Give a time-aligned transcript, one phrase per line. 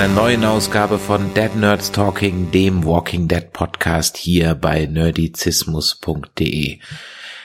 [0.00, 6.78] Einer neuen Ausgabe von Dead Nerds Talking, dem Walking Dead Podcast hier bei nerdizismus.de.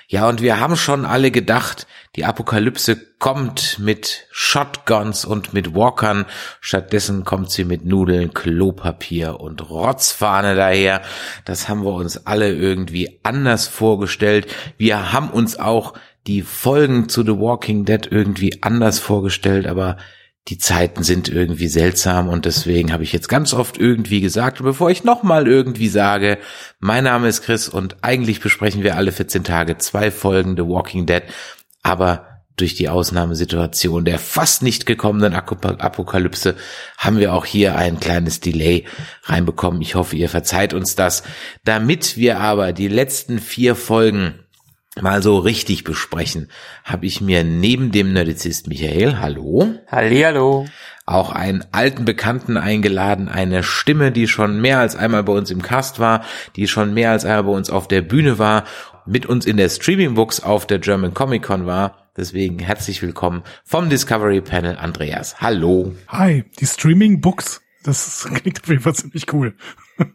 [0.08, 6.24] Ja, und wir haben schon alle gedacht, die Apokalypse kommt mit Shotguns und mit Walkern.
[6.62, 11.02] Stattdessen kommt sie mit Nudeln, Klopapier und Rotzfahne daher.
[11.44, 14.48] Das haben wir uns alle irgendwie anders vorgestellt.
[14.78, 15.94] Wir haben uns auch
[16.26, 19.98] die Folgen zu The Walking Dead irgendwie anders vorgestellt, aber
[20.48, 24.92] die Zeiten sind irgendwie seltsam und deswegen habe ich jetzt ganz oft irgendwie gesagt, bevor
[24.92, 26.38] ich nochmal irgendwie sage,
[26.80, 31.08] mein Name ist Chris und eigentlich besprechen wir alle 14 Tage zwei Folgen The Walking
[31.08, 31.24] Dead,
[31.82, 36.56] aber durch die Ausnahmesituation der fast nicht gekommenen Ap- Apokalypse
[36.98, 38.86] haben wir auch hier ein kleines Delay
[39.24, 39.82] reinbekommen.
[39.82, 41.24] Ich hoffe, ihr verzeiht uns das.
[41.66, 44.45] Damit wir aber die letzten vier Folgen
[45.02, 46.50] mal so richtig besprechen,
[46.84, 50.68] habe ich mir neben dem Nerdizist Michael, hallo, Hallihallo.
[51.06, 55.62] auch einen alten Bekannten eingeladen, eine Stimme, die schon mehr als einmal bei uns im
[55.62, 56.24] Cast war,
[56.56, 58.64] die schon mehr als einmal bei uns auf der Bühne war,
[59.06, 62.10] mit uns in der Streaming-Box auf der German Comic Con war.
[62.18, 65.42] Deswegen herzlich willkommen vom Discovery Panel Andreas.
[65.42, 65.94] Hallo.
[66.08, 67.62] Hi, die Streaming-Books.
[67.84, 69.54] Das klingt auf jeden Fall ziemlich cool.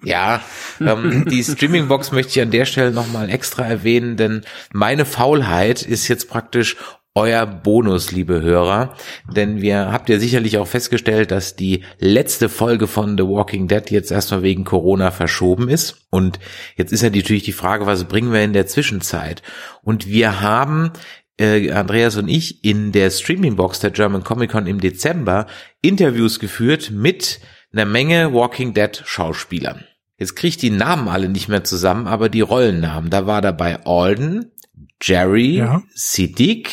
[0.05, 0.43] Ja,
[0.81, 4.43] ähm, die Streaming-Box möchte ich an der Stelle nochmal extra erwähnen, denn
[4.73, 6.77] meine Faulheit ist jetzt praktisch
[7.15, 8.95] euer Bonus, liebe Hörer,
[9.35, 13.91] denn wir habt ihr sicherlich auch festgestellt, dass die letzte Folge von The Walking Dead
[13.91, 16.39] jetzt erstmal wegen Corona verschoben ist und
[16.77, 19.43] jetzt ist ja natürlich die Frage, was bringen wir in der Zwischenzeit?
[19.83, 20.93] Und wir haben
[21.41, 25.47] äh, Andreas und ich in der Streaming-Box der German Comic Con im Dezember
[25.83, 27.41] Interviews geführt mit
[27.73, 29.85] einer Menge Walking Dead Schauspielern.
[30.19, 33.11] Jetzt kriege ich die Namen alle nicht mehr zusammen, aber die Rollennamen.
[33.11, 34.53] Da war dabei Alden,
[35.01, 35.83] Jerry, Ja.
[35.95, 36.71] Siddiq.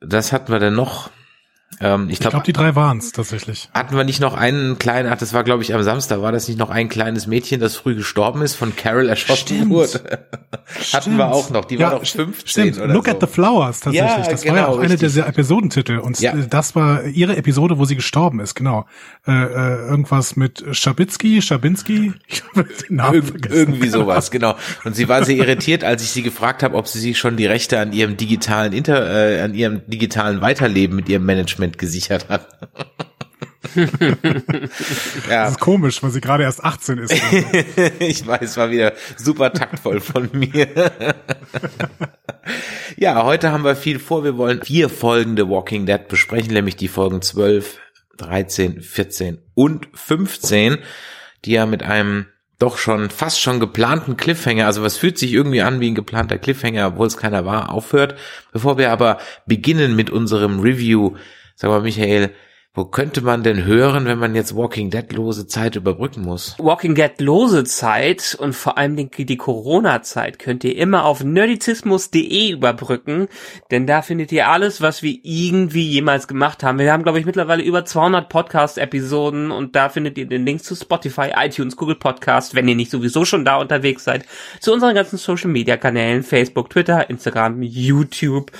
[0.00, 1.10] Das hatten wir dann noch.
[1.80, 3.68] Ähm, ich glaube, glaube, die drei waren's tatsächlich.
[3.74, 6.48] hatten wir nicht noch einen kleinen, ach, das war glaube ich am Samstag, war das
[6.48, 9.70] nicht noch ein kleines Mädchen, das früh gestorben ist, von Carol erschossen Stimmt.
[9.70, 10.00] wurde?
[10.92, 12.78] hatten wir auch noch, die war doch st- 15 Stimmt.
[12.84, 13.10] oder Look so.
[13.12, 14.10] at the Flowers tatsächlich.
[14.10, 15.14] Ja, das war genau, ja auch eine richtig.
[15.14, 16.32] der Episodentitel und Ja.
[16.34, 18.86] äh, das war ihre Episode, wo sie gestorben ist, genau.
[19.26, 23.54] Äh, äh, irgendwas mit Schabitzky, Schabinski, ich habe den Namen Irg vergessen.
[23.56, 24.54] irgendwie sowas, genau.
[24.84, 27.46] Und sie war sehr irritiert, als ich sie gefragt habe, ob sie sich schon die
[27.46, 32.48] Rechte an ihrem digitalen Inter, äh, an ihrem digitalen Weiterleben mit ihrem Management gesichert hat.
[35.28, 37.12] ja, Das ist komisch, weil sie gerade erst 18 ist.
[37.98, 40.68] ich weiß, war wieder super taktvoll von mir.
[42.96, 44.24] ja, heute haben wir viel vor.
[44.24, 47.78] Wir wollen vier Folgen The Walking Dead besprechen, nämlich die Folgen 12,
[48.16, 50.78] 13, 14 und 15,
[51.44, 52.26] die ja mit einem
[52.58, 56.38] doch schon fast schon geplanten Cliffhanger, also was fühlt sich irgendwie an wie ein geplanter
[56.38, 58.16] Cliffhanger, obwohl es keiner war, aufhört.
[58.50, 61.16] Bevor wir aber beginnen mit unserem Review,
[61.56, 62.32] sag mal Michael,
[62.76, 66.56] wo könnte man denn hören, wenn man jetzt Walking Dead lose Zeit überbrücken muss?
[66.58, 73.28] Walking Dead lose Zeit und vor allem die, Corona-Zeit könnt ihr immer auf nerdizismus.de überbrücken,
[73.70, 76.78] denn da findet ihr alles, was wir irgendwie jemals gemacht haben.
[76.78, 80.76] Wir haben, glaube ich, mittlerweile über 200 Podcast-Episoden und da findet ihr den Link zu
[80.76, 84.26] Spotify, iTunes, Google Podcast, wenn ihr nicht sowieso schon da unterwegs seid,
[84.60, 88.52] zu unseren ganzen Social-Media-Kanälen, Facebook, Twitter, Instagram, YouTube,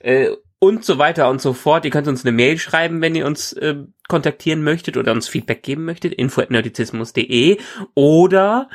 [0.00, 0.28] äh,
[0.62, 1.84] und so weiter und so fort.
[1.84, 5.64] Ihr könnt uns eine Mail schreiben, wenn ihr uns äh, kontaktieren möchtet oder uns Feedback
[5.64, 7.58] geben möchtet, info@nerdizismus.de
[7.96, 8.68] oder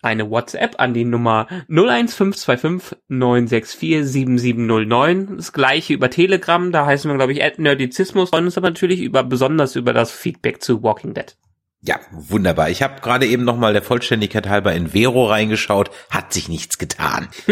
[0.00, 5.36] eine WhatsApp an die Nummer 01525 964 7709.
[5.36, 8.30] Das gleiche über Telegram, da heißen wir, glaube ich, Nerdizismus.
[8.30, 11.36] Freuen uns aber natürlich über, besonders über das Feedback zu Walking Dead.
[11.86, 12.70] Ja, wunderbar.
[12.70, 15.90] Ich habe gerade eben noch mal der Vollständigkeit halber in Vero reingeschaut.
[16.08, 17.28] Hat sich nichts getan.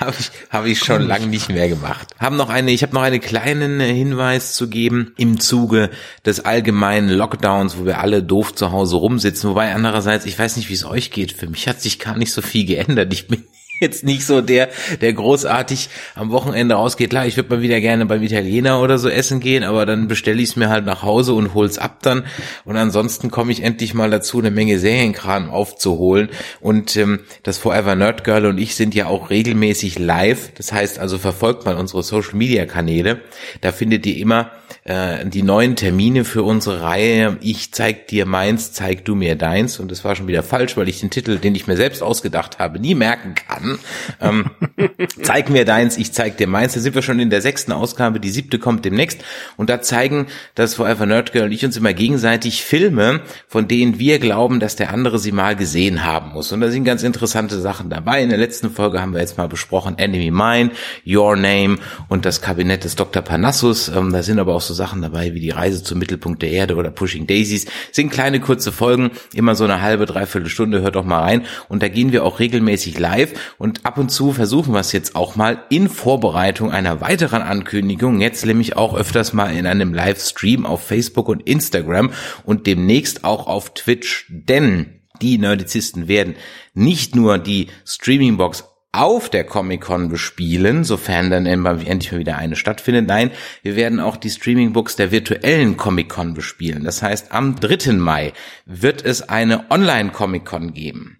[0.00, 2.08] habe ich, hab ich schon lange nicht mehr gemacht.
[2.18, 5.90] Haben noch eine, ich habe noch einen kleinen Hinweis zu geben im Zuge
[6.26, 9.50] des allgemeinen Lockdowns, wo wir alle doof zu Hause rumsitzen.
[9.50, 11.30] Wobei andererseits, ich weiß nicht, wie es euch geht.
[11.30, 13.12] Für mich hat sich gar nicht so viel geändert.
[13.12, 13.44] Ich bin
[13.80, 14.68] jetzt nicht so der,
[15.00, 17.10] der großartig am Wochenende rausgeht.
[17.10, 20.40] Klar, ich würde mal wieder gerne beim Italiener oder so essen gehen, aber dann bestelle
[20.40, 22.24] ich es mir halt nach Hause und hol's ab dann.
[22.64, 26.28] Und ansonsten komme ich endlich mal dazu, eine Menge Serienkram aufzuholen.
[26.60, 30.52] Und ähm, das Forever Nerd Girl und ich sind ja auch regelmäßig live.
[30.54, 33.20] Das heißt also, verfolgt mal unsere Social Media Kanäle.
[33.60, 34.50] Da findet ihr immer
[34.84, 39.80] äh, die neuen Termine für unsere Reihe Ich zeig dir meins, zeig du mir deins.
[39.80, 42.58] Und das war schon wieder falsch, weil ich den Titel, den ich mir selbst ausgedacht
[42.58, 43.78] habe, nie merken kann.
[44.20, 44.50] Ähm,
[45.22, 46.74] zeig mir deins, ich zeig dir meins.
[46.74, 49.24] Da sind wir schon in der sechsten Ausgabe, die siebte kommt demnächst.
[49.56, 53.98] Und da zeigen das Forever Nerd Girl und ich uns immer gegenseitig Filme, von denen
[53.98, 56.52] wir glauben, dass der andere sie mal gesehen haben muss.
[56.52, 58.22] Und da sind ganz interessante Sachen dabei.
[58.22, 60.72] In der letzten Folge haben wir jetzt mal besprochen Enemy Mine,
[61.06, 61.78] Your Name
[62.08, 63.22] und das Kabinett des Dr.
[63.22, 63.88] Panassus.
[63.88, 66.76] Ähm, da sind aber auch so Sachen dabei wie die Reise zum Mittelpunkt der Erde
[66.76, 67.64] oder Pushing Daisies.
[67.92, 70.82] Sind kleine kurze Folgen, immer so eine halbe, dreiviertel Stunde.
[70.82, 71.46] Hört doch mal rein.
[71.68, 75.16] Und da gehen wir auch regelmäßig live und ab und zu versuchen wir es jetzt
[75.16, 78.20] auch mal in Vorbereitung einer weiteren Ankündigung.
[78.20, 82.10] Jetzt nämlich auch öfters mal in einem Livestream auf Facebook und Instagram
[82.44, 86.34] und demnächst auch auf Twitch, denn die Nerdizisten werden
[86.74, 93.06] nicht nur die Streamingbox auf der Comic-Con bespielen, sofern dann endlich mal wieder eine stattfindet.
[93.06, 93.30] Nein,
[93.62, 96.84] wir werden auch die Streaming-Books der virtuellen Comic-Con bespielen.
[96.84, 97.92] Das heißt, am 3.
[97.92, 98.32] Mai
[98.66, 101.18] wird es eine Online-Comic-Con geben.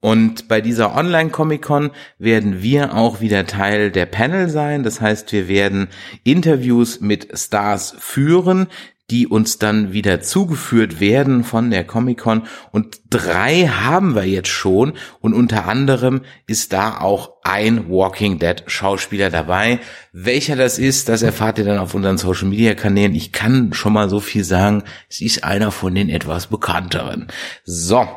[0.00, 4.82] Und bei dieser Online-Comic-Con werden wir auch wieder Teil der Panel sein.
[4.82, 5.88] Das heißt, wir werden
[6.24, 8.66] Interviews mit Stars führen,
[9.10, 12.44] die uns dann wieder zugeführt werden von der Comic-Con.
[12.72, 14.94] Und drei haben wir jetzt schon.
[15.20, 19.78] Und unter anderem ist da auch ein Walking Dead Schauspieler dabei.
[20.12, 23.14] Welcher das ist, das erfahrt ihr dann auf unseren Social Media Kanälen.
[23.14, 24.84] Ich kann schon mal so viel sagen.
[25.10, 27.28] Es ist einer von den etwas bekannteren.
[27.64, 28.08] So.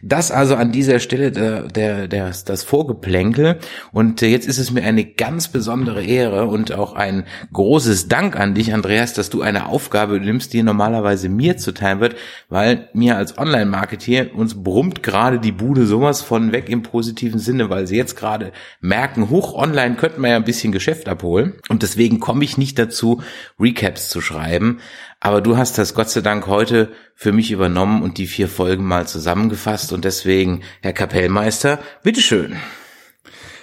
[0.00, 3.58] Das also an dieser Stelle der, der, der, das Vorgeplänkel.
[3.92, 8.54] Und jetzt ist es mir eine ganz besondere Ehre und auch ein großes Dank an
[8.54, 12.16] dich, Andreas, dass du eine Aufgabe nimmst, die normalerweise mir zuteil wird,
[12.48, 17.70] weil mir als Online-Marketeer uns brummt gerade die Bude sowas von weg im positiven Sinne,
[17.70, 21.54] weil sie jetzt gerade merken, hoch online könnten wir ja ein bisschen Geschäft abholen.
[21.68, 23.22] Und deswegen komme ich nicht dazu,
[23.58, 24.80] Recaps zu schreiben.
[25.24, 28.84] Aber du hast das Gott sei Dank heute für mich übernommen und die vier Folgen
[28.84, 29.92] mal zusammengefasst.
[29.92, 32.56] Und deswegen, Herr Kapellmeister, bitteschön.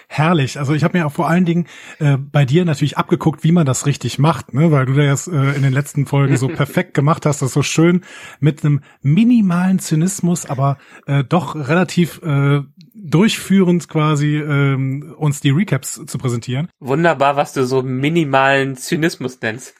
[0.07, 0.57] Herrlich.
[0.57, 1.67] Also ich habe mir auch vor allen Dingen
[1.99, 4.71] äh, bei dir natürlich abgeguckt, wie man das richtig macht, ne?
[4.71, 8.05] weil du das äh, in den letzten Folgen so perfekt gemacht hast, das so schön
[8.39, 10.77] mit einem minimalen Zynismus, aber
[11.07, 12.61] äh, doch relativ äh,
[13.01, 16.69] durchführend quasi ähm, uns die Recaps zu präsentieren.
[16.79, 19.75] Wunderbar, was du so minimalen Zynismus nennst.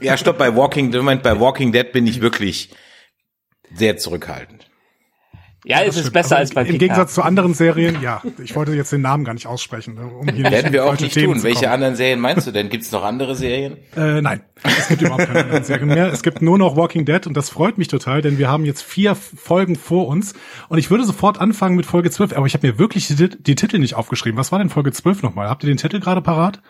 [0.00, 2.74] ja, stopp, bei Walking, Moment, bei Walking Dead bin ich wirklich
[3.72, 4.67] sehr zurückhaltend.
[5.68, 8.22] Ja, es ist besser also als bei Im Gegensatz zu anderen Serien, ja.
[8.42, 9.96] Ich wollte jetzt den Namen gar nicht aussprechen.
[9.96, 11.42] Ne, um hier Werden wir auch nicht Themen tun.
[11.42, 12.70] Welche anderen Serien meinst du denn?
[12.70, 13.76] Gibt es noch andere Serien?
[13.94, 16.10] Äh, nein, es gibt überhaupt keine anderen Serien mehr.
[16.10, 18.82] Es gibt nur noch Walking Dead und das freut mich total, denn wir haben jetzt
[18.82, 20.32] vier Folgen vor uns
[20.70, 23.54] und ich würde sofort anfangen mit Folge 12, aber ich habe mir wirklich die, die
[23.54, 24.38] Titel nicht aufgeschrieben.
[24.38, 25.50] Was war denn Folge 12 nochmal?
[25.50, 26.62] Habt ihr den Titel gerade parat?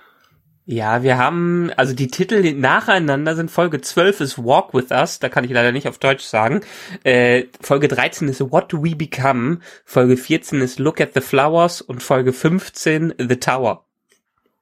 [0.71, 5.31] Ja, wir haben, also die Titel nacheinander sind Folge 12 ist Walk With Us, da
[5.31, 6.61] kann ich leider nicht auf Deutsch sagen.
[7.05, 11.81] Äh, Folge 13 ist What Do We Become, Folge 14 ist Look at the Flowers
[11.81, 13.87] und Folge 15 The Tower.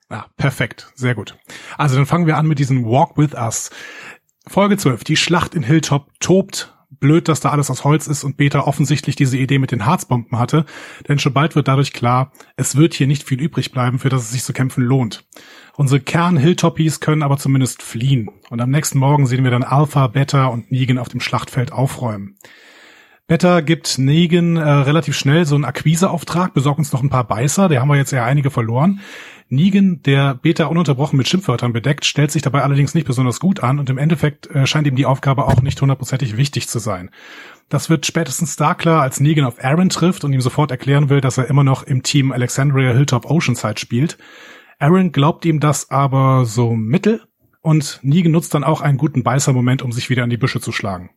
[0.08, 1.34] Ah, perfekt, sehr gut.
[1.76, 3.70] Also dann fangen wir an mit diesem Walk With Us.
[4.46, 8.36] Folge 12, die Schlacht in Hilltop tobt blöd, dass da alles aus Holz ist und
[8.36, 10.64] Beta offensichtlich diese Idee mit den Harzbomben hatte,
[11.08, 14.22] denn schon bald wird dadurch klar, es wird hier nicht viel übrig bleiben, für das
[14.22, 15.24] es sich zu kämpfen lohnt.
[15.76, 18.30] Unsere Kern-Hilltoppies können aber zumindest fliehen.
[18.48, 22.36] Und am nächsten Morgen sehen wir dann Alpha, Beta und Negan auf dem Schlachtfeld aufräumen.
[23.26, 27.68] Beta gibt Negan äh, relativ schnell so einen Akquiseauftrag, besorgt uns noch ein paar Beißer,
[27.68, 29.00] der haben wir jetzt ja einige verloren.
[29.48, 33.78] Negan, der Beta ununterbrochen mit Schimpfwörtern bedeckt, stellt sich dabei allerdings nicht besonders gut an
[33.78, 37.10] und im Endeffekt äh, scheint ihm die Aufgabe auch nicht hundertprozentig wichtig zu sein.
[37.68, 41.20] Das wird spätestens da klar, als Negan auf Aaron trifft und ihm sofort erklären will,
[41.20, 44.18] dass er immer noch im Team Alexandria Hilltop Oceanside spielt.
[44.78, 47.22] Aaron glaubt ihm das aber so mittel
[47.62, 50.70] und Negan nutzt dann auch einen guten Beißer-Moment, um sich wieder in die Büsche zu
[50.70, 51.10] schlagen.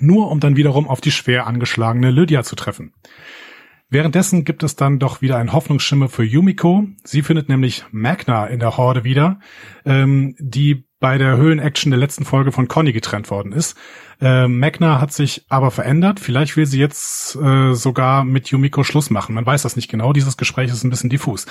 [0.00, 2.94] Nur um dann wiederum auf die schwer angeschlagene Lydia zu treffen.
[3.90, 6.86] Währenddessen gibt es dann doch wieder einen Hoffnungsschimmer für Yumiko.
[7.04, 9.38] Sie findet nämlich Magna in der Horde wieder,
[9.84, 13.76] ähm, die bei der Höhlen-Action der letzten Folge von Conny getrennt worden ist.
[14.22, 16.18] Äh, Magna hat sich aber verändert.
[16.18, 19.34] Vielleicht will sie jetzt äh, sogar mit Yumiko Schluss machen.
[19.34, 20.14] Man weiß das nicht genau.
[20.14, 21.44] Dieses Gespräch ist ein bisschen diffus.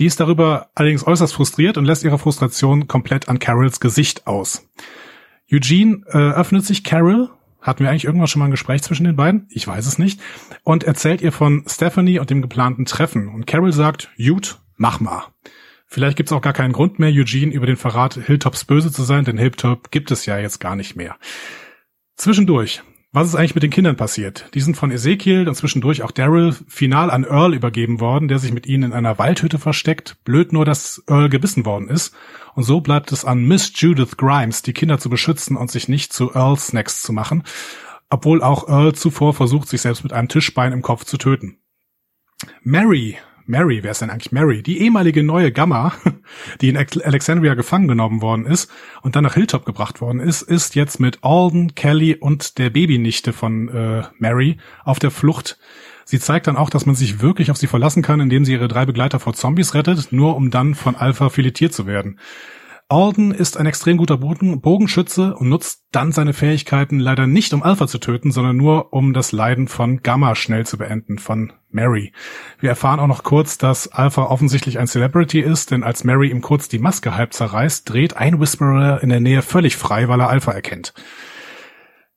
[0.00, 4.68] Die ist darüber allerdings äußerst frustriert und lässt ihre Frustration komplett an Carols Gesicht aus.
[5.52, 7.30] Eugene äh, öffnet sich Carol.
[7.66, 9.48] Hatten wir eigentlich irgendwann schon mal ein Gespräch zwischen den beiden?
[9.50, 10.20] Ich weiß es nicht.
[10.62, 13.26] Und erzählt ihr von Stephanie und dem geplanten Treffen.
[13.26, 15.24] Und Carol sagt, Jut, mach mal.
[15.88, 19.24] Vielleicht gibt's auch gar keinen Grund mehr, Eugene über den Verrat Hilltops böse zu sein,
[19.24, 21.16] denn Hilltop gibt es ja jetzt gar nicht mehr.
[22.14, 22.82] Zwischendurch
[23.16, 24.50] was ist eigentlich mit den Kindern passiert?
[24.52, 28.52] Die sind von Ezekiel und zwischendurch auch Daryl final an Earl übergeben worden, der sich
[28.52, 30.18] mit ihnen in einer Waldhütte versteckt.
[30.24, 32.14] Blöd nur, dass Earl gebissen worden ist.
[32.54, 36.12] Und so bleibt es an Miss Judith Grimes, die Kinder zu beschützen und sich nicht
[36.12, 37.44] zu Earl Snacks zu machen,
[38.10, 41.56] obwohl auch Earl zuvor versucht, sich selbst mit einem Tischbein im Kopf zu töten.
[42.60, 44.62] Mary Mary, wer ist denn eigentlich Mary?
[44.62, 45.92] Die ehemalige neue Gamma,
[46.60, 48.70] die in Alexandria gefangen genommen worden ist
[49.02, 53.32] und dann nach Hilltop gebracht worden ist, ist jetzt mit Alden, Kelly und der Babynichte
[53.32, 55.58] von äh, Mary auf der Flucht.
[56.04, 58.68] Sie zeigt dann auch, dass man sich wirklich auf sie verlassen kann, indem sie ihre
[58.68, 62.18] drei Begleiter vor Zombies rettet, nur um dann von Alpha filetiert zu werden.
[62.88, 67.64] Alden ist ein extrem guter Bogen Bogenschütze und nutzt dann seine Fähigkeiten leider nicht, um
[67.64, 72.12] Alpha zu töten, sondern nur, um das Leiden von Gamma schnell zu beenden, von Mary.
[72.60, 76.42] Wir erfahren auch noch kurz, dass Alpha offensichtlich ein Celebrity ist, denn als Mary ihm
[76.42, 80.28] kurz die Maske halb zerreißt, dreht ein Whisperer in der Nähe völlig frei, weil er
[80.28, 80.94] Alpha erkennt.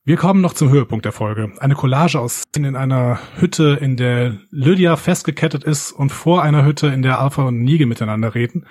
[0.04, 1.52] Wir kommen noch zum Höhepunkt der Folge.
[1.58, 6.64] Eine Collage aus Szenen in einer Hütte, in der Lydia festgekettet ist und vor einer
[6.64, 8.66] Hütte, in der Alpha und Nige miteinander reden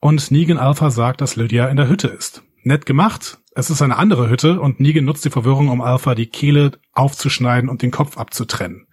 [0.00, 2.42] und Negan Alpha sagt, dass Lydia in der Hütte ist.
[2.62, 3.38] Nett gemacht.
[3.54, 7.68] Es ist eine andere Hütte und Negan nutzt die Verwirrung, um Alpha die Kehle aufzuschneiden
[7.68, 8.86] und den Kopf abzutrennen.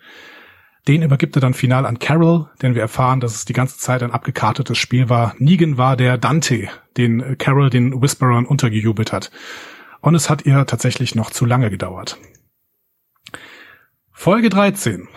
[0.88, 4.04] Den übergibt er dann final an Carol, denn wir erfahren, dass es die ganze Zeit
[4.04, 5.36] ein abgekartetes Spiel war.
[5.38, 9.32] Negan war der Dante, den Carol den Whisperern untergejubelt hat.
[10.00, 12.18] Und es hat ihr tatsächlich noch zu lange gedauert.
[14.14, 15.10] Folge 13.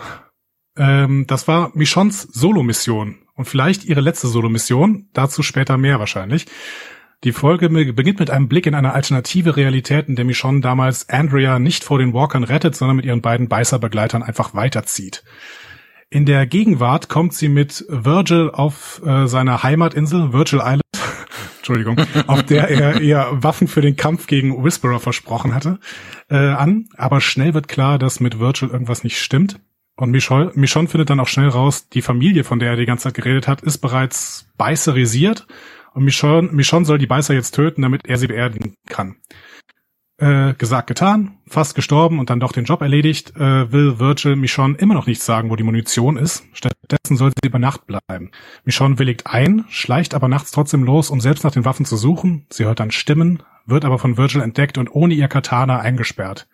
[0.77, 6.45] Ähm, das war Michons Solo-Mission und vielleicht ihre letzte Solo-Mission, dazu später mehr wahrscheinlich.
[7.25, 11.59] Die Folge beginnt mit einem Blick in eine alternative Realität, in der Michonne damals Andrea
[11.59, 15.25] nicht vor den Walkern rettet, sondern mit ihren beiden Beißerbegleitern einfach weiterzieht.
[16.11, 20.83] In der Gegenwart kommt sie mit Virgil auf äh, seiner Heimatinsel, Virgil Island,
[21.57, 25.79] Entschuldigung, auf der er ihr Waffen für den Kampf gegen Whisperer versprochen hatte,
[26.29, 26.91] äh, an.
[26.95, 29.61] Aber schnell wird klar, dass mit Virgil irgendwas nicht stimmt.
[30.01, 33.05] Und Michonne, Michonne findet dann auch schnell raus, die Familie, von der er die ganze
[33.05, 35.47] Zeit geredet hat, ist bereits beißerisiert.
[35.93, 39.17] Und Michonne, Michonne soll die Beißer jetzt töten, damit er sie beerdigen kann.
[40.17, 44.77] Äh, gesagt, getan, fast gestorben und dann doch den Job erledigt, äh, will Virgil Michonne
[44.79, 46.45] immer noch nicht sagen, wo die Munition ist.
[46.55, 48.31] Stattdessen soll sie über Nacht bleiben.
[48.65, 52.47] Michonne willigt ein, schleicht aber nachts trotzdem los, um selbst nach den Waffen zu suchen.
[52.49, 56.49] Sie hört dann Stimmen, wird aber von Virgil entdeckt und ohne ihr Katana eingesperrt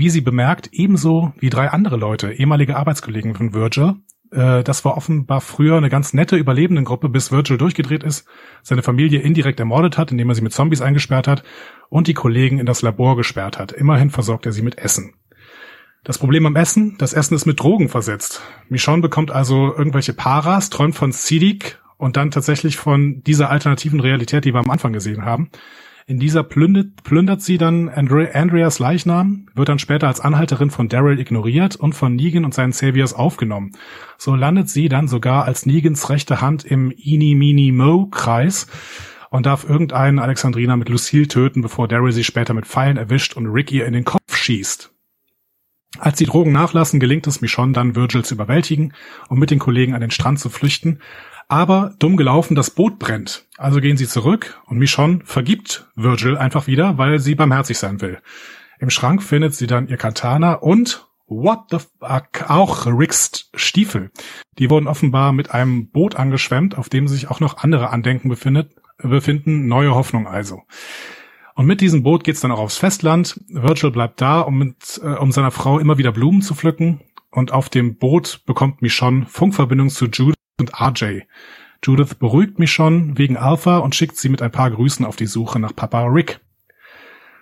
[0.00, 3.96] wie sie bemerkt, ebenso wie drei andere Leute, ehemalige Arbeitskollegen von Virgil.
[4.32, 8.26] Äh, das war offenbar früher eine ganz nette Überlebendengruppe, bis Virgil durchgedreht ist,
[8.62, 11.44] seine Familie indirekt ermordet hat, indem er sie mit Zombies eingesperrt hat
[11.90, 13.72] und die Kollegen in das Labor gesperrt hat.
[13.72, 15.14] Immerhin versorgt er sie mit Essen.
[16.02, 18.40] Das Problem am Essen, das Essen ist mit Drogen versetzt.
[18.70, 24.46] Michonne bekommt also irgendwelche Paras, träumt von Sidik und dann tatsächlich von dieser alternativen Realität,
[24.46, 25.50] die wir am Anfang gesehen haben.
[26.10, 30.88] In dieser plündert, plündert sie dann Andre Andreas Leichnam, wird dann später als Anhalterin von
[30.88, 33.76] Daryl ignoriert und von Negan und seinen Saviors aufgenommen.
[34.18, 38.66] So landet sie dann sogar als Negans rechte Hand im Ini-Mini-Mo-Kreis
[39.30, 43.46] und darf irgendeinen Alexandrina mit Lucille töten, bevor Daryl sie später mit Pfeilen erwischt und
[43.46, 44.92] Rick ihr in den Kopf schießt.
[45.98, 48.94] Als die Drogen nachlassen, gelingt es Michonne dann, Virgil zu überwältigen
[49.28, 51.00] und mit den Kollegen an den Strand zu flüchten,
[51.50, 53.46] aber dumm gelaufen, das Boot brennt.
[53.58, 58.18] Also gehen sie zurück und Michonne vergibt Virgil einfach wieder, weil sie barmherzig sein will.
[58.78, 64.10] Im Schrank findet sie dann ihr Katana und what the fuck auch Ricks Stiefel.
[64.58, 68.74] Die wurden offenbar mit einem Boot angeschwemmt, auf dem sich auch noch andere Andenken befindet,
[68.98, 69.66] befinden.
[69.66, 70.62] Neue Hoffnung also.
[71.56, 73.40] Und mit diesem Boot geht's dann auch aufs Festland.
[73.48, 77.00] Virgil bleibt da, um, mit, äh, um seiner Frau immer wieder Blumen zu pflücken.
[77.30, 81.22] Und auf dem Boot bekommt Michonne Funkverbindung zu Jude und RJ.
[81.82, 85.26] Judith beruhigt mich schon wegen Alpha und schickt sie mit ein paar Grüßen auf die
[85.26, 86.40] Suche nach Papa Rick.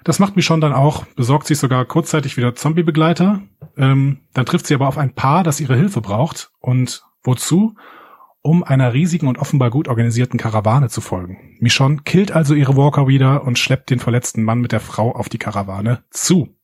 [0.04, 3.42] Das macht mich schon dann auch, besorgt sich sogar kurzzeitig wieder Zombie-Begleiter.
[3.76, 6.50] Ähm, dann trifft sie aber auf ein Paar, das ihre Hilfe braucht.
[6.60, 7.74] Und wozu?
[8.40, 11.56] Um einer riesigen und offenbar gut organisierten Karawane zu folgen.
[11.58, 15.28] Michonne killt also ihre Walker wieder und schleppt den verletzten Mann mit der Frau auf
[15.28, 16.56] die Karawane zu.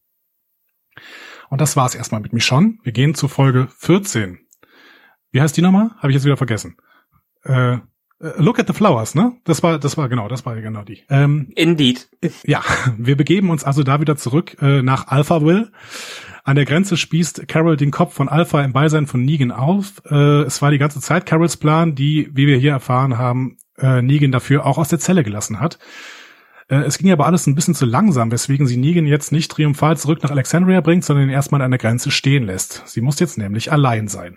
[1.50, 2.78] Und das war's erstmal mit Michonne.
[2.82, 4.43] Wir gehen zu Folge 14.
[5.34, 5.90] Wie heißt die nochmal?
[5.98, 6.76] Habe ich jetzt wieder vergessen.
[7.42, 7.80] Äh, äh,
[8.36, 9.32] Look at the Flowers, ne?
[9.42, 11.02] Das war, das war genau, das war genau die.
[11.10, 12.08] Ähm, Indeed.
[12.44, 12.62] Ja,
[12.98, 15.72] wir begeben uns also da wieder zurück äh, nach Alphaville.
[16.44, 19.94] An der Grenze spießt Carol den Kopf von Alpha im Beisein von Negan auf.
[20.08, 24.02] Äh, es war die ganze Zeit Carols Plan, die, wie wir hier erfahren haben, äh,
[24.02, 25.80] Negan dafür auch aus der Zelle gelassen hat.
[26.68, 29.96] Äh, es ging aber alles ein bisschen zu langsam, weswegen sie Negan jetzt nicht triumphal
[29.96, 32.84] zurück nach Alexandria bringt, sondern ihn erstmal an der Grenze stehen lässt.
[32.86, 34.36] Sie muss jetzt nämlich allein sein.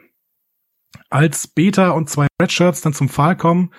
[1.10, 3.72] Als Beta und zwei Redshirts dann zum Fall kommen,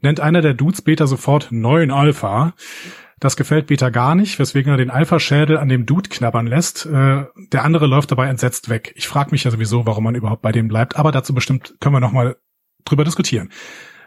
[0.00, 2.54] nennt einer der Dudes Beta sofort neuen Alpha.
[3.20, 6.86] Das gefällt Beta gar nicht, weswegen er den Alpha-Schädel an dem Dude knabbern lässt.
[6.86, 8.92] Äh, der andere läuft dabei entsetzt weg.
[8.96, 11.96] Ich frage mich ja sowieso, warum man überhaupt bei dem bleibt, aber dazu bestimmt können
[11.96, 12.36] wir nochmal
[12.84, 13.50] drüber diskutieren.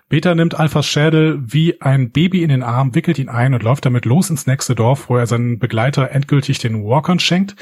[0.08, 3.86] Beta nimmt Alphas Schädel wie ein Baby in den Arm, wickelt ihn ein und läuft
[3.86, 7.55] damit los ins nächste Dorf, wo er seinen Begleiter endgültig den Walkern schenkt.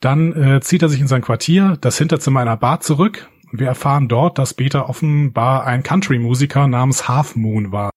[0.00, 3.28] Dann äh, zieht er sich in sein Quartier, das Hinterzimmer einer Bar zurück.
[3.52, 7.90] Wir erfahren dort, dass Beta offenbar ein Country-Musiker namens Half Moon war.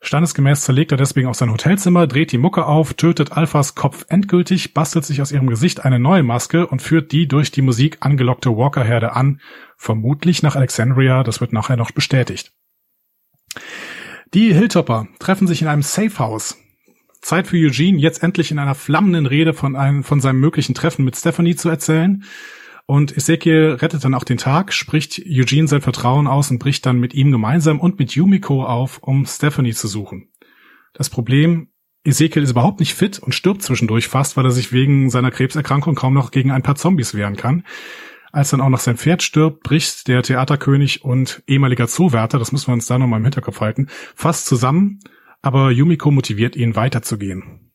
[0.00, 4.74] Standesgemäß zerlegt er deswegen auch sein Hotelzimmer, dreht die Mucke auf, tötet Alphas Kopf endgültig,
[4.74, 8.54] bastelt sich aus ihrem Gesicht eine neue Maske und führt die durch die Musik angelockte
[8.54, 9.40] Walker-Herde an,
[9.78, 12.52] vermutlich nach Alexandria, das wird nachher noch bestätigt.
[14.34, 16.58] Die Hilltopper treffen sich in einem Safehouse.
[17.22, 21.04] Zeit für Eugene, jetzt endlich in einer flammenden Rede von einem, von seinem möglichen Treffen
[21.04, 22.24] mit Stephanie zu erzählen.
[22.86, 26.98] Und Ezekiel rettet dann auch den Tag, spricht Eugene sein Vertrauen aus und bricht dann
[26.98, 30.28] mit ihm gemeinsam und mit Yumiko auf, um Stephanie zu suchen.
[30.92, 31.68] Das Problem,
[32.04, 35.94] Ezekiel ist überhaupt nicht fit und stirbt zwischendurch fast, weil er sich wegen seiner Krebserkrankung
[35.94, 37.64] kaum noch gegen ein paar Zombies wehren kann.
[38.30, 42.66] Als dann auch noch sein Pferd stirbt, bricht der Theaterkönig und ehemaliger Zoowärter, das müssen
[42.66, 44.98] wir uns da nochmal im Hinterkopf halten, fast zusammen,
[45.40, 47.70] aber Yumiko motiviert ihn weiterzugehen.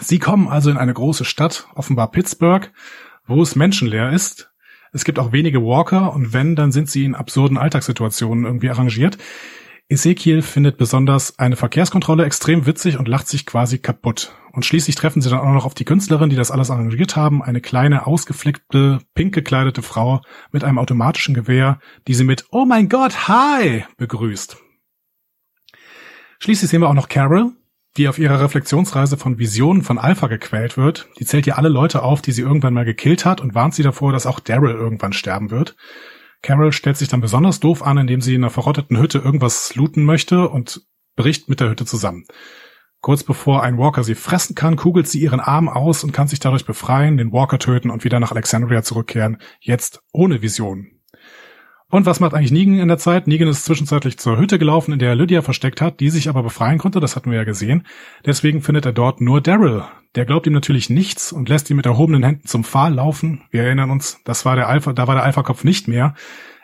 [0.00, 2.70] Sie kommen also in eine große Stadt, offenbar Pittsburgh,
[3.26, 4.50] wo es menschenleer ist.
[4.92, 9.18] Es gibt auch wenige Walker und wenn, dann sind sie in absurden Alltagssituationen irgendwie arrangiert.
[9.88, 14.32] Ezekiel findet besonders eine Verkehrskontrolle extrem witzig und lacht sich quasi kaputt.
[14.52, 17.42] Und schließlich treffen sie dann auch noch auf die Künstlerin, die das alles arrangiert haben,
[17.42, 20.22] eine kleine, ausgeflickte, pink gekleidete Frau
[20.52, 24.58] mit einem automatischen Gewehr, die sie mit Oh mein Gott, hi begrüßt.
[26.38, 27.52] Schließlich sehen wir auch noch Carol,
[27.96, 31.08] die auf ihrer Reflexionsreise von Visionen von Alpha gequält wird.
[31.18, 33.82] Die zählt ihr alle Leute auf, die sie irgendwann mal gekillt hat und warnt sie
[33.82, 35.76] davor, dass auch Daryl irgendwann sterben wird.
[36.42, 40.04] Carol stellt sich dann besonders doof an, indem sie in einer verrotteten Hütte irgendwas looten
[40.04, 40.82] möchte und
[41.16, 42.24] bricht mit der Hütte zusammen.
[43.00, 46.38] Kurz bevor ein Walker sie fressen kann, kugelt sie ihren Arm aus und kann sich
[46.38, 50.99] dadurch befreien, den Walker töten und wieder nach Alexandria zurückkehren, jetzt ohne Vision.
[51.90, 53.26] Und was macht eigentlich Negan in der Zeit?
[53.26, 56.44] Negan ist zwischenzeitlich zur Hütte gelaufen, in der er Lydia versteckt hat, die sich aber
[56.44, 57.84] befreien konnte, das hatten wir ja gesehen.
[58.24, 59.82] Deswegen findet er dort nur Daryl.
[60.14, 63.42] Der glaubt ihm natürlich nichts und lässt ihn mit erhobenen Händen zum Pfahl laufen.
[63.50, 66.14] Wir erinnern uns, das war der Alpha, da war der Alpha-Kopf nicht mehr.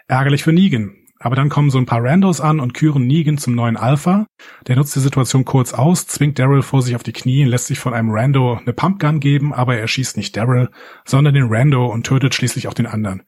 [0.07, 0.94] Ärgerlich für Negan.
[1.18, 4.27] Aber dann kommen so ein paar Randos an und küren Negan zum neuen Alpha.
[4.68, 7.81] Der nutzt die Situation kurz aus, zwingt Daryl vor sich auf die Knie, lässt sich
[7.81, 10.68] von einem Rando eine Pumpgun geben, aber er schießt nicht Daryl,
[11.05, 13.22] sondern den Rando und tötet schließlich auch den anderen.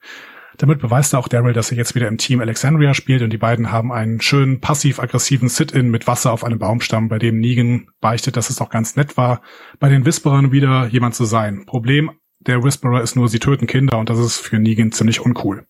[0.58, 3.38] Damit beweist er auch Daryl, dass er jetzt wieder im Team Alexandria spielt und die
[3.38, 8.36] beiden haben einen schönen passiv-aggressiven Sit-In mit Wasser auf einem Baumstamm, bei dem Negan beichtet,
[8.36, 9.40] dass es doch ganz nett war,
[9.78, 11.64] bei den Whisperern wieder jemand zu sein.
[11.64, 15.66] Problem der Whisperer ist nur, sie töten Kinder und das ist für Negan ziemlich uncool.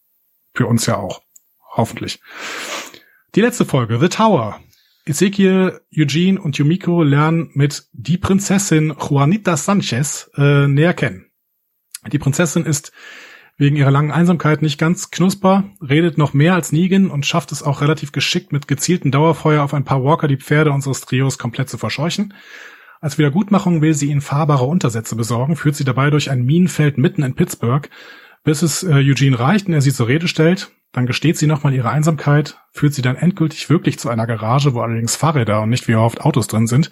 [0.55, 1.22] Für uns ja auch.
[1.77, 2.20] Hoffentlich.
[3.35, 4.59] Die letzte Folge, The Tower.
[5.05, 11.27] Ezekiel, Eugene und Yumiko lernen mit die Prinzessin Juanita Sanchez äh, näher kennen.
[12.11, 12.92] Die Prinzessin ist
[13.59, 17.64] wegen ihrer langen Einsamkeit nicht ganz knusper, redet noch mehr als Negan und schafft es
[17.64, 21.68] auch relativ geschickt mit gezielten Dauerfeuer auf ein paar Walker die Pferde unseres Trios komplett
[21.68, 22.35] zu verscheuchen.
[23.01, 27.25] Als Wiedergutmachung will sie ihnen fahrbare Untersätze besorgen, führt sie dabei durch ein Minenfeld mitten
[27.25, 27.90] in Pittsburgh,
[28.44, 30.71] bis es äh, Eugene reicht und er sie zur Rede stellt.
[30.92, 34.81] Dann gesteht sie nochmal ihre Einsamkeit, führt sie dann endgültig wirklich zu einer Garage, wo
[34.81, 36.90] allerdings Fahrräder und nicht wie oft Autos drin sind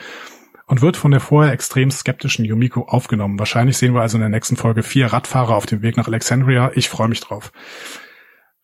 [0.67, 3.39] und wird von der vorher extrem skeptischen Yumiko aufgenommen.
[3.39, 6.73] Wahrscheinlich sehen wir also in der nächsten Folge vier Radfahrer auf dem Weg nach Alexandria.
[6.75, 7.53] Ich freue mich drauf.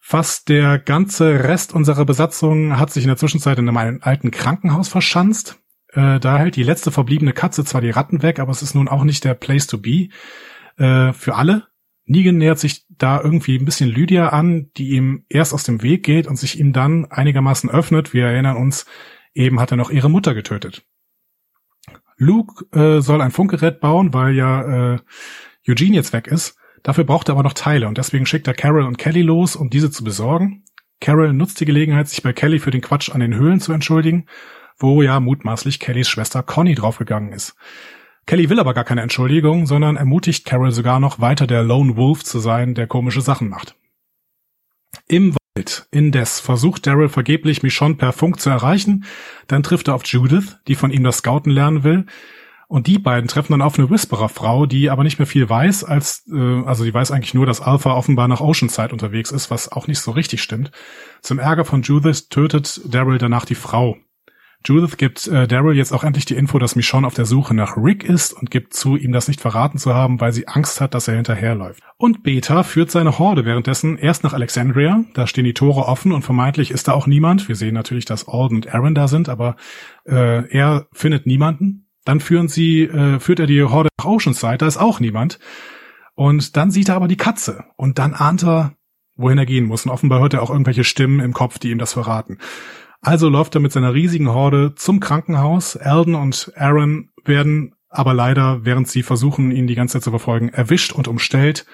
[0.01, 4.89] Fast der ganze Rest unserer Besatzung hat sich in der Zwischenzeit in einem alten Krankenhaus
[4.89, 5.61] verschanzt.
[5.93, 8.89] Äh, da hält die letzte verbliebene Katze zwar die Ratten weg, aber es ist nun
[8.89, 10.09] auch nicht der Place to be
[10.77, 11.69] äh, für alle.
[12.05, 16.03] Negan nähert sich da irgendwie ein bisschen Lydia an, die ihm erst aus dem Weg
[16.03, 18.13] geht und sich ihm dann einigermaßen öffnet.
[18.13, 18.87] Wir erinnern uns,
[19.35, 20.85] eben hat er noch ihre Mutter getötet.
[22.23, 24.99] Luke äh, soll ein Funkgerät bauen, weil ja äh,
[25.69, 26.57] Eugene jetzt weg ist.
[26.83, 29.71] Dafür braucht er aber noch Teile und deswegen schickt er Carol und Kelly los, um
[29.71, 30.65] diese zu besorgen.
[31.01, 34.27] Carol nutzt die Gelegenheit, sich bei Kelly für den Quatsch an den Höhlen zu entschuldigen,
[34.79, 37.55] wo ja mutmaßlich Kellys Schwester Connie draufgegangen ist.
[38.27, 42.23] Kelly will aber gar keine Entschuldigung, sondern ermutigt Carol sogar noch weiter der Lone Wolf
[42.23, 43.75] zu sein, der komische Sachen macht.
[45.09, 45.35] Im
[45.91, 49.05] indes versucht Daryl vergeblich Michonne per Funk zu erreichen,
[49.49, 52.07] dann trifft er auf Judith, die von ihm das Scouten lernen will,
[52.73, 56.27] und die beiden treffen dann auf eine Whisperer-Frau, die aber nicht mehr viel weiß, als
[56.33, 59.89] äh, also die weiß eigentlich nur, dass Alpha offenbar nach Oceanside unterwegs ist, was auch
[59.89, 60.71] nicht so richtig stimmt.
[61.21, 63.99] Zum Ärger von Judith tötet Daryl danach die Frau.
[64.65, 67.77] Judith gibt äh, Daryl jetzt auch endlich die Info, dass Michonne auf der Suche nach
[67.77, 70.95] Rick ist und gibt zu, ihm das nicht verraten zu haben, weil sie Angst hat,
[70.95, 71.83] dass er hinterherläuft.
[71.97, 75.05] Und Beta führt seine Horde währenddessen erst nach Alexandria.
[75.15, 77.49] Da stehen die Tore offen und vermeintlich ist da auch niemand.
[77.49, 79.57] Wir sehen natürlich, dass Alden und Aaron da sind, aber
[80.05, 81.89] äh, er findet niemanden.
[82.05, 85.39] Dann führen sie, äh, führt er die Horde nach Oceanside, da ist auch niemand.
[86.15, 87.65] Und dann sieht er aber die Katze.
[87.77, 88.75] Und dann ahnt er,
[89.17, 89.87] wohin er gehen muss.
[89.87, 92.39] Und offenbar hört er auch irgendwelche Stimmen im Kopf, die ihm das verraten.
[93.05, 95.77] Also läuft er mit seiner riesigen Horde zum Krankenhaus.
[95.77, 100.51] Alden und Aaron werden aber leider, während sie versuchen, ihn die ganze Zeit zu verfolgen,
[100.51, 101.67] erwischt und umstellt.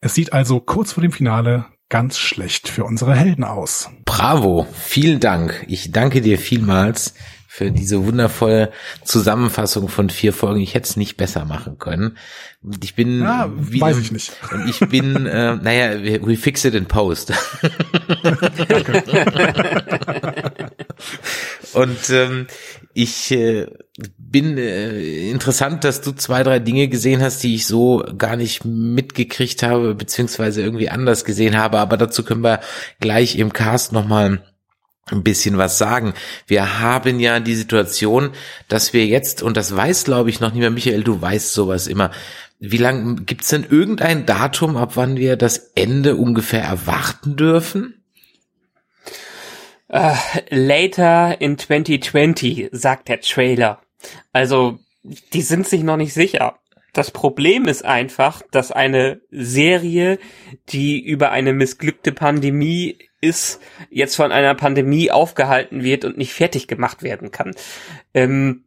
[0.00, 3.88] Es sieht also kurz vor dem Finale ganz schlecht für unsere Helden aus.
[4.04, 5.64] Bravo, vielen Dank.
[5.68, 7.14] Ich danke dir vielmals
[7.46, 8.72] für diese wundervolle
[9.04, 10.60] Zusammenfassung von vier Folgen.
[10.60, 12.18] Ich hätte es nicht besser machen können.
[12.82, 14.32] Ich bin ja, wieder, weiß ich nicht.
[14.50, 17.32] Und ich bin, äh, naja, we fix it in post.
[21.74, 22.46] und ähm,
[22.92, 23.66] ich äh,
[24.18, 28.64] bin äh, interessant, dass du zwei, drei Dinge gesehen hast, die ich so gar nicht
[28.64, 31.78] mitgekriegt habe, beziehungsweise irgendwie anders gesehen habe.
[31.78, 32.60] Aber dazu können wir
[33.00, 34.42] gleich im Cast nochmal
[35.10, 36.14] ein bisschen was sagen.
[36.46, 38.30] Wir haben ja die Situation,
[38.68, 41.86] dass wir jetzt, und das weiß glaube ich noch nicht mehr, Michael, du weißt sowas
[41.86, 42.10] immer,
[42.60, 48.03] wie lang gibt's denn irgendein Datum, ab wann wir das Ende ungefähr erwarten dürfen?
[49.94, 50.16] Uh,
[50.50, 53.80] later in 2020, sagt der Trailer.
[54.32, 54.80] Also,
[55.32, 56.58] die sind sich noch nicht sicher.
[56.92, 60.18] Das Problem ist einfach, dass eine Serie,
[60.70, 66.66] die über eine missglückte Pandemie ist, jetzt von einer Pandemie aufgehalten wird und nicht fertig
[66.66, 67.52] gemacht werden kann.
[68.14, 68.63] Ähm,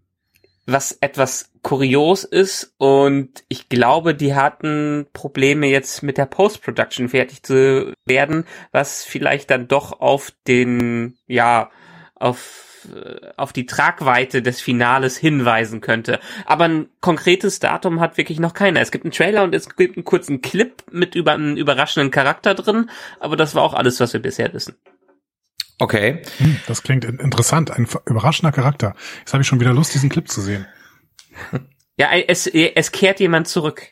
[0.67, 7.41] was etwas kurios ist und ich glaube, die hatten Probleme jetzt mit der Post-Production fertig
[7.41, 11.71] zu werden, was vielleicht dann doch auf den, ja,
[12.15, 16.19] auf äh, auf die Tragweite des Finales hinweisen könnte.
[16.45, 18.81] Aber ein konkretes Datum hat wirklich noch keiner.
[18.81, 22.55] Es gibt einen Trailer und es gibt einen kurzen Clip mit über einem überraschenden Charakter
[22.55, 24.75] drin, aber das war auch alles, was wir bisher wissen.
[25.79, 26.21] Okay.
[26.37, 27.71] Hm, das klingt interessant.
[27.71, 28.95] Ein überraschender Charakter.
[29.19, 30.65] Jetzt habe ich schon wieder Lust, diesen Clip zu sehen.
[31.97, 33.87] Ja, es, es kehrt jemand zurück.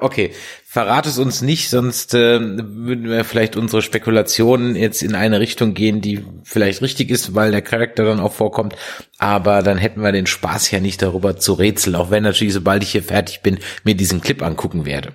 [0.00, 0.32] Okay,
[0.64, 5.74] verrat es uns nicht, sonst äh, würden wir vielleicht unsere Spekulationen jetzt in eine Richtung
[5.74, 8.76] gehen, die vielleicht richtig ist, weil der Charakter dann auch vorkommt.
[9.18, 12.82] Aber dann hätten wir den Spaß ja nicht darüber zu rätseln, auch wenn natürlich, sobald
[12.82, 15.12] ich hier fertig bin, mir diesen Clip angucken werde.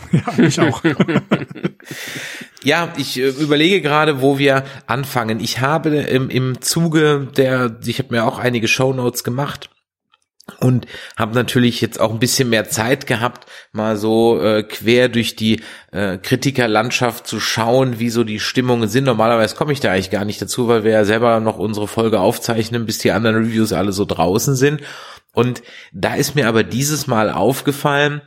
[0.12, 0.82] Ja, ich auch.
[2.62, 5.40] ja, ich äh, überlege gerade, wo wir anfangen.
[5.40, 9.70] Ich habe im, im Zuge der, ich habe mir auch einige Shownotes gemacht
[10.60, 15.36] und habe natürlich jetzt auch ein bisschen mehr Zeit gehabt, mal so äh, quer durch
[15.36, 19.04] die äh, Kritikerlandschaft zu schauen, wie so die Stimmungen sind.
[19.04, 22.20] Normalerweise komme ich da eigentlich gar nicht dazu, weil wir ja selber noch unsere Folge
[22.20, 24.80] aufzeichnen, bis die anderen Reviews alle so draußen sind.
[25.32, 28.22] Und da ist mir aber dieses Mal aufgefallen,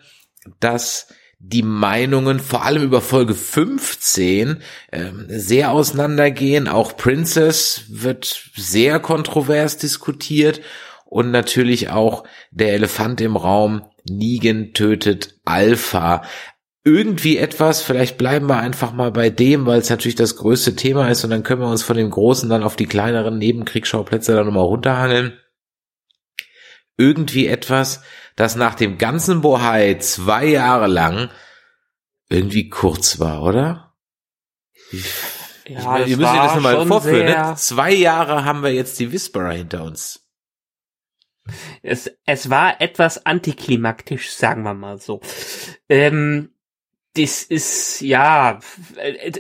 [0.59, 1.07] dass
[1.43, 6.67] die Meinungen vor allem über Folge 15 äh, sehr auseinandergehen.
[6.67, 10.61] Auch Princess wird sehr kontrovers diskutiert
[11.05, 16.23] und natürlich auch der Elefant im Raum, Negan tötet Alpha.
[16.83, 21.09] Irgendwie etwas, vielleicht bleiben wir einfach mal bei dem, weil es natürlich das größte Thema
[21.09, 24.45] ist und dann können wir uns von dem Großen dann auf die kleineren Nebenkriegsschauplätze dann
[24.45, 25.37] nochmal runterhangeln.
[26.97, 28.03] Irgendwie etwas,
[28.35, 31.29] das nach dem ganzen Bohai zwei Jahre lang
[32.29, 33.93] irgendwie kurz war, oder?
[35.67, 37.25] Ja, ich, wir müssen das nochmal vorführen.
[37.25, 37.53] Ne?
[37.57, 40.27] Zwei Jahre haben wir jetzt die Whisperer hinter uns.
[41.81, 45.21] Es, es war etwas antiklimaktisch, sagen wir mal so.
[45.89, 46.53] Ähm,
[47.13, 48.59] das ist, ja,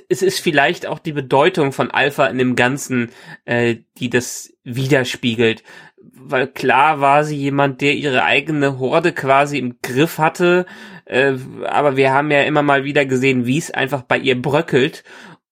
[0.09, 3.11] es ist vielleicht auch die Bedeutung von Alpha in dem Ganzen,
[3.45, 5.63] äh, die das widerspiegelt.
[6.03, 10.65] Weil klar war sie jemand, der ihre eigene Horde quasi im Griff hatte,
[11.05, 11.33] äh,
[11.65, 15.03] aber wir haben ja immer mal wieder gesehen, wie es einfach bei ihr bröckelt.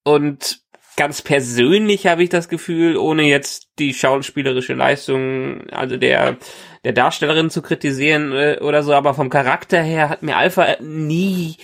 [0.04, 0.62] Und
[0.96, 6.38] ganz persönlich habe ich das Gefühl, ohne jetzt die schauspielerische Leistung, also der
[6.84, 11.58] der Darstellerin zu kritisieren äh, oder so, aber vom Charakter her hat mir Alpha nie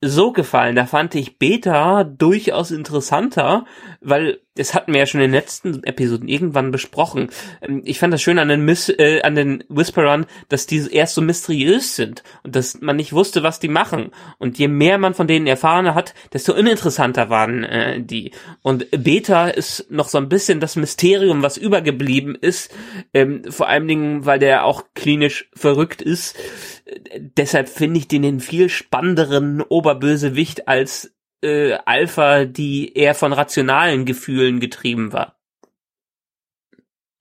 [0.00, 0.76] so gefallen.
[0.76, 3.66] Da fand ich Beta durchaus interessanter,
[4.00, 7.30] weil das hatten wir ja schon in den letzten Episoden irgendwann besprochen.
[7.62, 11.14] Ähm, ich fand das schön an den, Miss, äh, an den Whisperern, dass die erst
[11.14, 14.10] so mysteriös sind und dass man nicht wusste, was die machen.
[14.38, 18.32] Und je mehr man von denen erfahren hat, desto uninteressanter waren äh, die.
[18.60, 22.70] Und Beta ist noch so ein bisschen das Mysterium, was übergeblieben ist,
[23.14, 26.36] ähm, vor allen Dingen, weil der auch klinisch verrückt ist.
[26.84, 33.32] Äh, deshalb finde ich den den viel spannenderen Oberbösewicht als äh, Alpha, die eher von
[33.32, 35.36] rationalen Gefühlen getrieben war.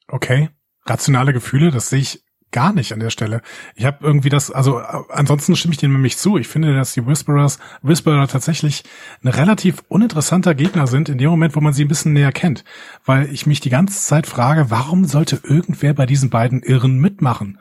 [0.08, 0.50] Okay,
[0.86, 3.42] rationale Gefühle, das sehe ich gar nicht an der Stelle.
[3.76, 6.38] Ich habe irgendwie das, also äh, ansonsten stimme ich dem nämlich zu.
[6.38, 8.84] Ich finde, dass die Whisperers, Whisperer tatsächlich
[9.24, 12.64] ein relativ uninteressanter Gegner sind in dem Moment, wo man sie ein bisschen näher kennt.
[13.06, 17.60] Weil ich mich die ganze Zeit frage, warum sollte irgendwer bei diesen beiden Irren mitmachen?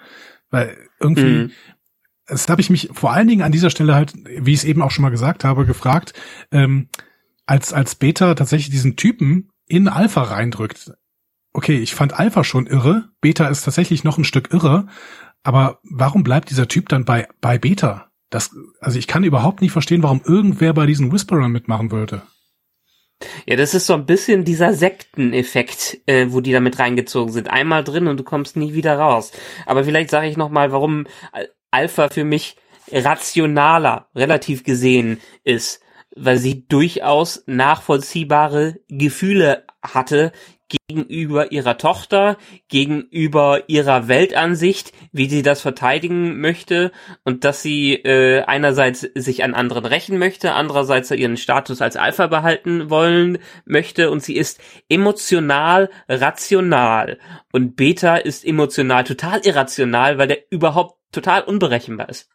[0.51, 1.51] Weil irgendwie, mhm.
[2.29, 4.83] Das habe ich mich vor allen Dingen an dieser Stelle halt, wie ich es eben
[4.83, 6.13] auch schon mal gesagt habe, gefragt,
[6.53, 6.89] ähm,
[7.47, 10.93] als, als Beta tatsächlich diesen Typen in Alpha reindrückt
[11.59, 14.87] okay, ich fand Alpha schon irre, Beta ist tatsächlich noch ein Stück irre,
[15.43, 18.11] aber warum bleibt dieser Typ dann bei, bei Beta?
[18.31, 22.23] Das, also ich kann überhaupt nicht verstehen, warum irgendwer bei diesen Whisperern mitmachen würde.
[23.47, 27.51] Ja, das ist so ein bisschen dieser Sekteneffekt, äh, wo die da mit reingezogen sind.
[27.51, 29.33] Einmal drin und du kommst nie wieder raus.
[29.67, 31.07] Aber vielleicht sage ich noch mal, warum
[31.71, 32.57] Alpha für mich
[32.91, 35.81] rationaler, relativ gesehen ist,
[36.15, 40.33] weil sie durchaus nachvollziehbare Gefühle hatte,
[40.69, 42.37] gegenüber ihrer Tochter,
[42.69, 46.93] gegenüber ihrer Weltansicht, wie sie das verteidigen möchte
[47.25, 52.27] und dass sie äh, einerseits sich an anderen rächen möchte, andererseits ihren Status als Alpha
[52.27, 57.19] behalten wollen möchte und sie ist emotional rational
[57.53, 62.29] und Beta ist emotional total irrational, weil der überhaupt total unberechenbar ist.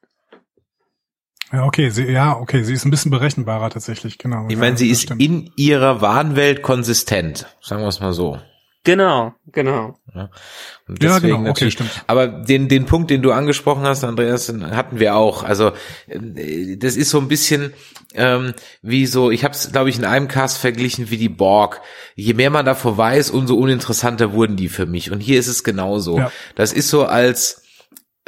[1.53, 4.47] Ja, okay, sie, ja, okay, sie ist ein bisschen berechenbarer tatsächlich, genau.
[4.49, 5.21] Ich meine, ja, sie ist stimmt.
[5.21, 8.39] in ihrer Wahnwelt konsistent, sagen wir es mal so.
[8.83, 9.95] Genau, genau.
[10.13, 10.29] Ja,
[10.99, 12.03] ja genau, okay, stimmt.
[12.07, 15.43] Aber den, den Punkt, den du angesprochen hast, Andreas, hatten wir auch.
[15.43, 15.71] Also
[16.07, 17.73] äh, das ist so ein bisschen
[18.15, 21.81] ähm, wie so, ich habe es, glaube ich, in einem Cast verglichen wie die Borg.
[22.15, 25.11] Je mehr man davor weiß, umso uninteressanter wurden die für mich.
[25.11, 26.17] Und hier ist es genauso.
[26.17, 26.31] Ja.
[26.55, 27.63] Das ist so als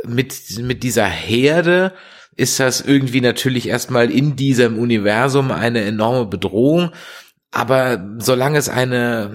[0.05, 1.91] mit, mit dieser Herde
[2.37, 6.91] ist das irgendwie natürlich erstmal in diesem Universum eine enorme Bedrohung.
[7.55, 9.31] Aber solange es eine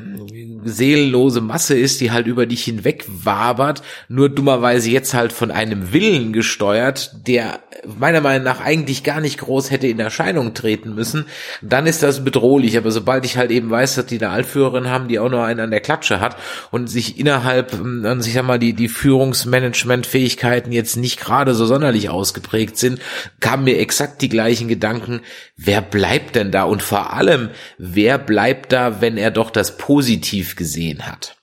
[0.62, 5.94] seelenlose Masse ist, die halt über dich hinweg wabert, nur dummerweise jetzt halt von einem
[5.94, 7.60] Willen gesteuert, der
[7.98, 11.26] meiner Meinung nach eigentlich gar nicht groß hätte in Erscheinung treten müssen,
[11.62, 12.76] dann ist das bedrohlich.
[12.76, 15.60] Aber sobald ich halt eben weiß, dass die eine Altführerin haben, die auch noch einen
[15.60, 16.36] an der Klatsche hat
[16.70, 22.10] und sich innerhalb, ähm, ich sag mal, die, die Führungsmanagement-Fähigkeiten jetzt nicht gerade so sonderlich
[22.10, 23.00] ausgeprägt sind,
[23.40, 25.20] kamen mir exakt die gleichen Gedanken,
[25.56, 26.64] wer bleibt denn da?
[26.64, 31.36] Und vor allem, wer bleibt da, wenn er doch das Positiv gesehen hat.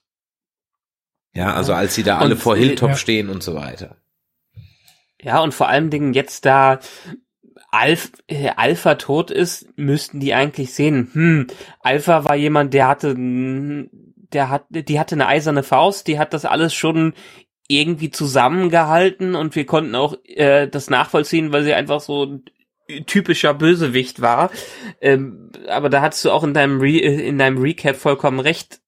[1.33, 2.95] Ja, also als sie da alle und, vor Hilltop ja.
[2.95, 3.97] stehen und so weiter.
[5.21, 6.79] Ja, und vor allen Dingen jetzt da
[7.69, 11.47] Alf, äh, Alpha tot ist, müssten die eigentlich sehen, hm,
[11.79, 16.45] Alpha war jemand, der hatte, der hat, die hatte eine eiserne Faust, die hat das
[16.45, 17.13] alles schon
[17.67, 22.39] irgendwie zusammengehalten und wir konnten auch äh, das nachvollziehen, weil sie einfach so
[23.05, 24.51] typischer Bösewicht war.
[25.01, 28.79] Ähm, aber da hattest du auch in deinem, Re in deinem Recap vollkommen recht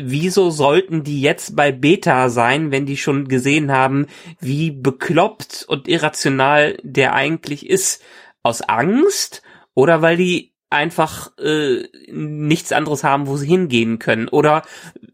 [0.00, 4.06] wieso sollten die jetzt bei Beta sein, wenn die schon gesehen haben,
[4.40, 8.02] wie bekloppt und irrational der eigentlich ist?
[8.42, 9.42] Aus Angst
[9.74, 14.28] oder weil die einfach äh, nichts anderes haben, wo sie hingehen können?
[14.28, 14.62] Oder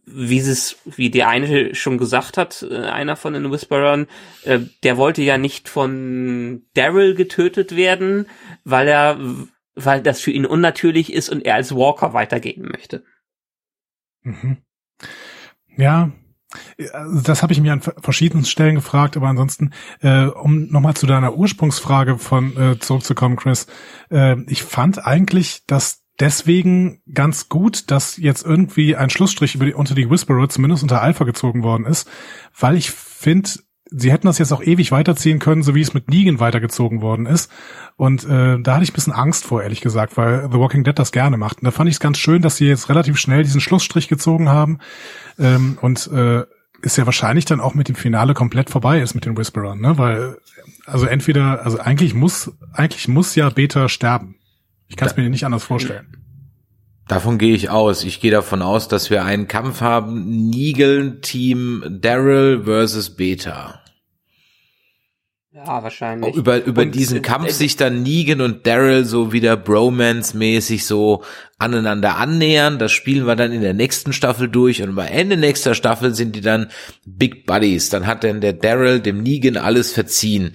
[0.05, 4.07] wie es, wie die eine schon gesagt hat, äh, einer von den Whisperern,
[4.45, 8.27] äh, der wollte ja nicht von Daryl getötet werden,
[8.65, 9.19] weil er,
[9.75, 13.05] weil das für ihn unnatürlich ist und er als Walker weitergehen möchte.
[14.23, 14.59] Mhm.
[15.77, 16.13] Ja,
[17.23, 21.37] das habe ich mir an verschiedenen Stellen gefragt, aber ansonsten, äh, um nochmal zu deiner
[21.37, 23.67] Ursprungsfrage von äh, zurückzukommen, Chris,
[24.11, 29.75] äh, ich fand eigentlich, dass deswegen ganz gut, dass jetzt irgendwie ein Schlussstrich über die,
[29.75, 32.09] unter die Whisperer, zumindest unter Alpha gezogen worden ist,
[32.59, 33.51] weil ich finde,
[33.91, 37.27] sie hätten das jetzt auch ewig weiterziehen können, so wie es mit Negan weitergezogen worden
[37.27, 37.51] ist.
[37.97, 40.99] Und äh, da hatte ich ein bisschen Angst vor, ehrlich gesagt, weil The Walking Dead
[40.99, 41.59] das gerne macht.
[41.59, 44.49] Und da fand ich es ganz schön, dass sie jetzt relativ schnell diesen Schlussstrich gezogen
[44.49, 44.79] haben.
[45.39, 46.45] Ähm, und äh,
[46.83, 49.97] ist ja wahrscheinlich dann auch mit dem Finale komplett vorbei ist mit den Whisperern, ne?
[49.99, 50.37] Weil,
[50.85, 54.37] also entweder, also eigentlich muss, eigentlich muss ja Beta sterben.
[54.89, 56.16] Ich kann es mir nicht anders vorstellen.
[57.09, 58.03] Davon gehe ich aus.
[58.03, 63.81] Ich gehe davon aus, dass wir einen Kampf haben, Negan Team Daryl versus Beta.
[65.53, 66.35] Ja, wahrscheinlich.
[66.35, 71.23] Auch über über und diesen Kampf sich dann Negan und Daryl so wieder Bromance-mäßig so
[71.59, 72.79] aneinander annähern.
[72.79, 76.37] Das spielen wir dann in der nächsten Staffel durch und bei Ende nächster Staffel sind
[76.37, 76.71] die dann
[77.07, 77.89] Big Buddies.
[77.89, 80.53] Dann hat dann der Daryl dem Negan alles verziehen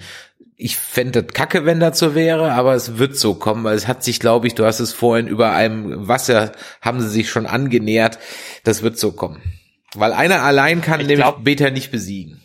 [0.56, 3.88] ich fände das kacke, wenn das so wäre, aber es wird so kommen, weil es
[3.88, 7.46] hat sich, glaube ich, du hast es vorhin über einem Wasser, haben sie sich schon
[7.46, 8.18] angenähert.
[8.64, 9.42] Das wird so kommen.
[9.94, 12.40] Weil einer allein kann ich nämlich glaub, Beta nicht besiegen.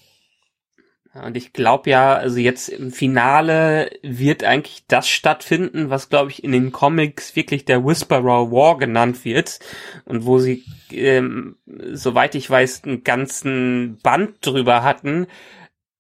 [1.14, 6.44] Und ich glaube ja, also jetzt im Finale wird eigentlich das stattfinden, was glaube ich
[6.44, 9.60] in den Comics wirklich der Whisperer War genannt wird
[10.06, 15.28] und wo sie, ähm, soweit ich weiß, einen ganzen Band drüber hatten,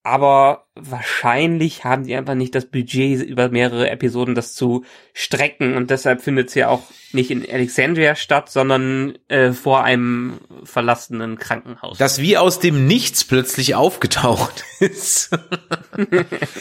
[0.03, 5.89] aber wahrscheinlich haben die einfach nicht das Budget über mehrere Episoden das zu strecken und
[5.89, 11.97] deshalb findet sie auch nicht in Alexandria statt, sondern äh, vor einem verlassenen Krankenhaus.
[11.97, 15.31] Das wie aus dem Nichts plötzlich aufgetaucht ist.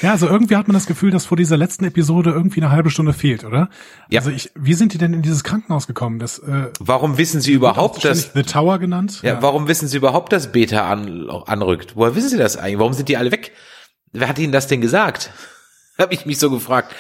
[0.02, 2.90] ja, also irgendwie hat man das Gefühl, dass vor dieser letzten Episode irgendwie eine halbe
[2.90, 3.68] Stunde fehlt, oder?
[4.08, 4.20] Ja.
[4.20, 6.18] Also ich, wie sind die denn in dieses Krankenhaus gekommen?
[6.18, 9.20] Das, äh, warum wissen Sie überhaupt, dass The Tower genannt?
[9.22, 11.96] Ja, ja, warum wissen Sie überhaupt, dass Beta an, anrückt?
[11.96, 12.78] Woher wissen Sie das eigentlich?
[12.78, 13.52] Warum sind die alle weg?
[14.12, 15.30] Wer hat Ihnen das denn gesagt?
[15.98, 16.94] Habe ich mich so gefragt.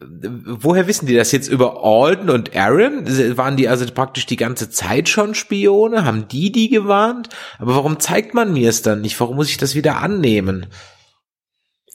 [0.00, 3.06] Woher wissen die das jetzt über Alden und Aaron?
[3.36, 6.04] Waren die also praktisch die ganze Zeit schon Spione?
[6.04, 7.28] Haben die die gewarnt?
[7.58, 9.18] Aber warum zeigt man mir es dann nicht?
[9.20, 10.66] Warum muss ich das wieder annehmen?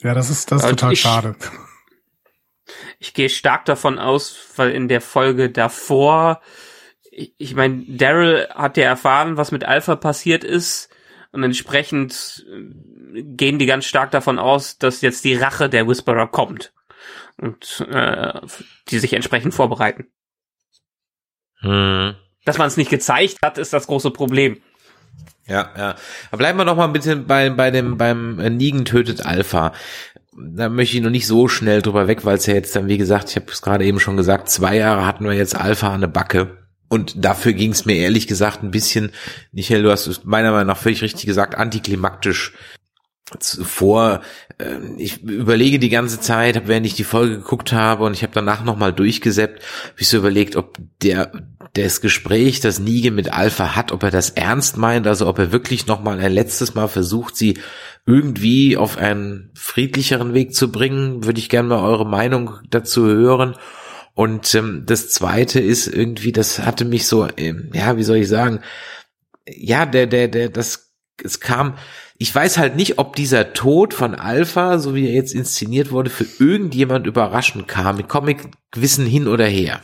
[0.02, 1.36] Ja, das ist, das ist total ich, schade.
[2.98, 6.40] Ich gehe stark davon aus, weil in der Folge davor,
[7.10, 10.88] ich, ich meine, Daryl hat ja erfahren, was mit Alpha passiert ist
[11.32, 12.64] und entsprechend äh,
[13.12, 16.72] gehen die ganz stark davon aus, dass jetzt die Rache der Whisperer kommt
[17.38, 18.40] und äh,
[18.88, 20.06] die sich entsprechend vorbereiten.
[21.60, 22.14] Hm.
[22.44, 24.60] Dass man es nicht gezeigt hat, ist das große Problem.
[25.46, 25.94] Ja, ja.
[26.30, 29.72] Aber bleiben wir noch mal ein bisschen bei, bei dem, beim Nigen tötet Alpha.
[30.32, 32.98] Da möchte ich noch nicht so schnell drüber weg, weil es ja jetzt dann, wie
[32.98, 36.00] gesagt, ich habe es gerade eben schon gesagt, zwei Jahre hatten wir jetzt Alpha an
[36.00, 36.56] der Backe.
[36.88, 39.12] Und dafür ging es mir ehrlich gesagt ein bisschen,
[39.52, 42.52] Michael, du hast es meiner Meinung nach völlig richtig gesagt, antiklimaktisch
[43.38, 44.20] vor.
[44.58, 48.32] Ähm, ich überlege die ganze Zeit, während ich die Folge geguckt habe und ich habe
[48.34, 51.32] danach nochmal durchgesäppt, habe ich so überlegt, ob der
[51.74, 55.52] das Gespräch, das Nige mit Alpha hat, ob er das ernst meint, also ob er
[55.52, 57.58] wirklich nochmal ein letztes Mal versucht, sie
[58.06, 63.54] irgendwie auf einen friedlicheren Weg zu bringen, würde ich gerne mal eure Meinung dazu hören.
[64.14, 68.28] Und ähm, das Zweite ist irgendwie, das hatte mich so, ähm, ja, wie soll ich
[68.28, 68.60] sagen,
[69.46, 71.76] ja, der, der, der, das, es kam,
[72.22, 76.10] ich weiß halt nicht, ob dieser Tod von Alpha, so wie er jetzt inszeniert wurde,
[76.10, 79.80] für irgendjemand überraschend kam, mit Comic-Wissen hin oder her.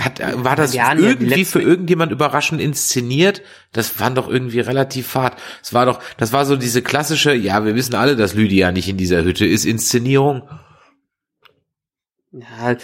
[0.00, 3.42] Hat, äh, war das ja, irgendwie für irgendjemand überraschend inszeniert?
[3.72, 5.36] Das war doch irgendwie relativ fad.
[5.62, 8.88] Es war doch, das war so diese klassische, ja, wir wissen alle, dass Lydia nicht
[8.88, 10.48] in dieser Hütte ist, Inszenierung.
[12.36, 12.76] Ja,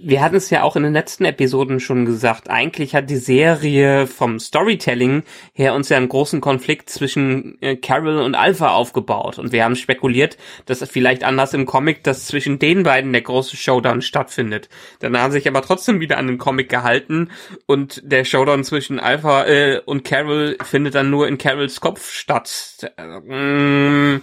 [0.00, 2.48] wir hatten es ja auch in den letzten Episoden schon gesagt.
[2.48, 8.16] Eigentlich hat die Serie vom Storytelling her uns ja einen großen Konflikt zwischen äh, Carol
[8.16, 9.38] und Alpha aufgebaut.
[9.38, 13.58] Und wir haben spekuliert, dass vielleicht anders im Comic, dass zwischen den beiden der große
[13.58, 14.70] Showdown stattfindet.
[15.00, 17.28] Dann haben sich aber trotzdem wieder an den Comic gehalten
[17.66, 22.90] und der Showdown zwischen Alpha äh, und Carol findet dann nur in Carols Kopf statt.
[22.96, 24.20] Äh,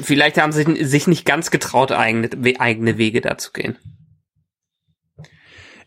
[0.00, 3.76] Vielleicht haben sie sich nicht ganz getraut, eigene, eigene Wege da zu gehen.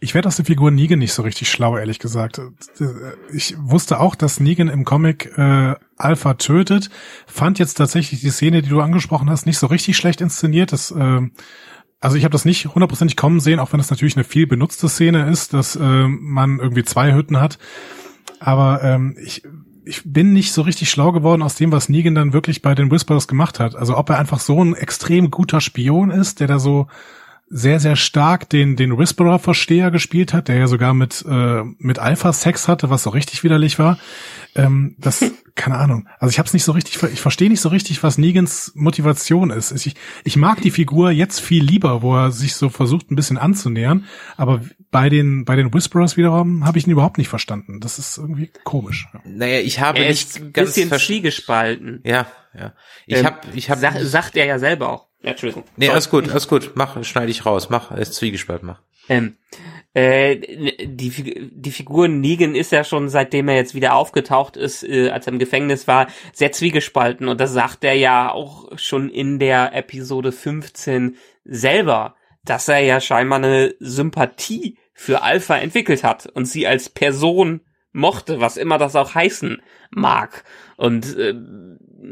[0.04, 2.42] Ich werde aus der Figur Negan nicht so richtig schlau, ehrlich gesagt.
[3.32, 6.90] Ich wusste auch, dass Negan im Comic äh, Alpha tötet.
[7.26, 10.74] Fand jetzt tatsächlich die Szene, die du angesprochen hast, nicht so richtig schlecht inszeniert.
[10.74, 11.22] Das, äh,
[12.02, 14.90] also ich habe das nicht hundertprozentig kommen sehen, auch wenn das natürlich eine viel benutzte
[14.90, 17.58] Szene ist, dass äh, man irgendwie zwei Hütten hat.
[18.42, 19.44] Aber ähm, ich
[19.86, 22.92] ich bin nicht so richtig schlau geworden aus dem, was Negan dann wirklich bei den
[22.92, 23.76] Whisperers gemacht hat.
[23.76, 26.88] Also ob er einfach so ein extrem guter Spion ist, der da so
[27.56, 32.34] sehr, sehr stark den, den Whisperer-Versteher gespielt hat, der ja sogar mit, äh, mit Alpha
[32.34, 34.00] Sex hatte, was so richtig widerlich war.
[34.56, 35.24] Ähm, das,
[35.56, 36.08] keine Ahnung.
[36.18, 39.52] Also ich habe es nicht so richtig, ich verstehe nicht so richtig, was Negans Motivation
[39.52, 39.72] ist.
[39.72, 43.38] Ich, ich mag die Figur jetzt viel lieber, wo er sich so versucht, ein bisschen
[43.38, 44.06] anzunähern.
[44.36, 47.80] Aber bei den, bei den Whisperers wiederum habe ich ihn überhaupt nicht verstanden.
[47.82, 49.08] Das ist irgendwie komisch.
[49.26, 52.02] Naja, ich habe er ist nicht ganz bisschen zwiegespalten.
[52.04, 52.26] Ja,
[52.58, 52.74] ja.
[53.06, 53.80] Ich ähm, habe, ich habe.
[53.80, 55.13] Sag, sagt er ja selber auch.
[55.24, 55.64] Ja, Entschuldigung.
[55.78, 56.72] Nee, alles gut, alles gut.
[56.76, 57.70] Mach, schneide ich raus.
[57.70, 58.82] Mach, ist zwiegespalten, mach.
[59.08, 59.38] Ähm,
[59.94, 60.36] äh,
[60.86, 65.26] die, die Figur Negan ist ja schon, seitdem er jetzt wieder aufgetaucht ist, äh, als
[65.28, 67.30] er im Gefängnis war, sehr zwiegespalten.
[67.30, 73.00] Und das sagt er ja auch schon in der Episode 15 selber, dass er ja
[73.00, 77.62] scheinbar eine Sympathie für Alpha entwickelt hat und sie als Person
[77.94, 80.44] mochte, was immer das auch heißen mag.
[80.76, 81.34] Und äh,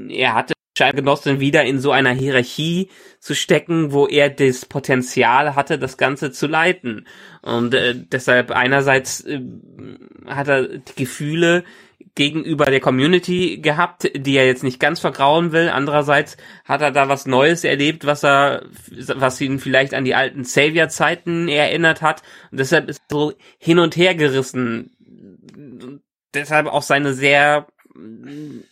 [0.09, 0.53] er hatte
[0.89, 2.89] genossen, wieder in so einer Hierarchie
[3.19, 7.05] zu stecken, wo er das Potenzial hatte, das Ganze zu leiten.
[7.43, 9.39] Und äh, deshalb einerseits äh,
[10.25, 11.63] hat er die Gefühle
[12.15, 15.69] gegenüber der Community gehabt, die er jetzt nicht ganz vergrauen will.
[15.69, 20.43] Andererseits hat er da was Neues erlebt, was er, was ihn vielleicht an die alten
[20.43, 22.21] Savior-Zeiten erinnert hat.
[22.51, 24.91] Und deshalb ist er so hin und her gerissen.
[26.33, 27.67] Deshalb auch seine sehr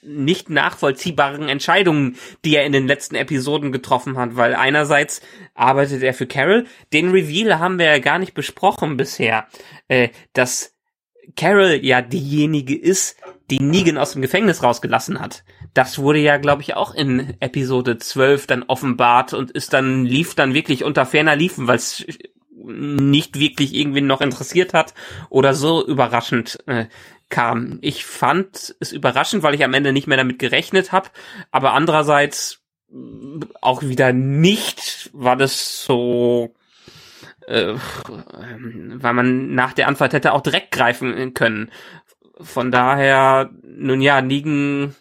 [0.02, 5.22] nicht nachvollziehbaren Entscheidungen, die er in den letzten Episoden getroffen hat, weil einerseits
[5.54, 9.48] arbeitet er für Carol, den Reveal haben wir ja gar nicht besprochen bisher,
[9.88, 10.74] äh, dass
[11.36, 13.18] Carol ja diejenige ist,
[13.50, 15.44] die Negan aus dem Gefängnis rausgelassen hat.
[15.74, 20.36] Das wurde ja, glaube ich, auch in Episode 12 dann offenbart und ist dann, lief
[20.36, 22.06] dann wirklich unter ferner Liefen, weil es
[22.62, 24.94] nicht wirklich irgendwie noch interessiert hat
[25.30, 26.86] oder so überraschend äh,
[27.30, 27.78] kam.
[27.82, 31.10] Ich fand es überraschend, weil ich am Ende nicht mehr damit gerechnet habe,
[31.52, 32.62] aber andererseits
[32.92, 32.96] äh,
[33.62, 36.54] auch wieder nicht, war das so
[37.48, 37.76] äh,
[38.08, 41.72] weil man nach der Antwort hätte auch direkt greifen können.
[42.40, 44.96] Von daher, nun ja, Nigen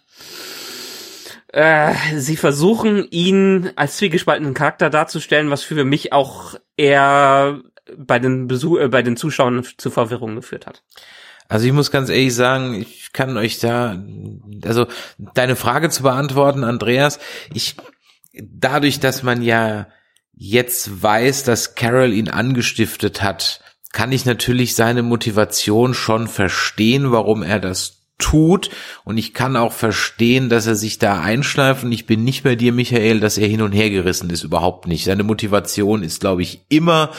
[1.49, 7.61] äh, sie versuchen ihn als zwiegespaltenen Charakter darzustellen, was für mich auch eher
[7.97, 10.83] bei den Besuch äh, bei den Zuschauern zu Verwirrung geführt hat.
[11.49, 14.03] Also ich muss ganz ehrlich sagen, ich kann euch da,
[14.65, 14.87] also
[15.35, 17.19] deine Frage zu beantworten, Andreas,
[17.55, 17.77] ich,
[18.35, 19.89] dadurch, dass man ja
[20.35, 23.61] jetzt weiß, dass Carol ihn angestiftet hat,
[23.93, 28.71] kann ich natürlich seine Motivation schon verstehen, warum er das tut.
[29.05, 31.85] Und ich kann auch verstehen, dass er sich da einschleift.
[31.85, 34.43] Und ich bin nicht bei dir, Michael, dass er hin und her gerissen ist.
[34.43, 35.05] Überhaupt nicht.
[35.05, 37.11] Seine Motivation ist, glaube ich, immer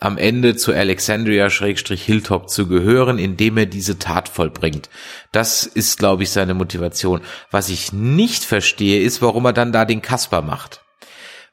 [0.00, 4.90] am Ende zu Alexandria-Hilltop zu gehören, indem er diese Tat vollbringt.
[5.32, 7.20] Das ist, glaube ich, seine Motivation.
[7.50, 10.82] Was ich nicht verstehe, ist, warum er dann da den Kasper macht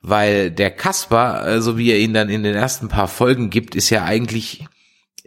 [0.07, 3.73] weil der Kasper, äh, so wie er ihn dann in den ersten paar Folgen gibt,
[3.73, 4.65] ist ja eigentlich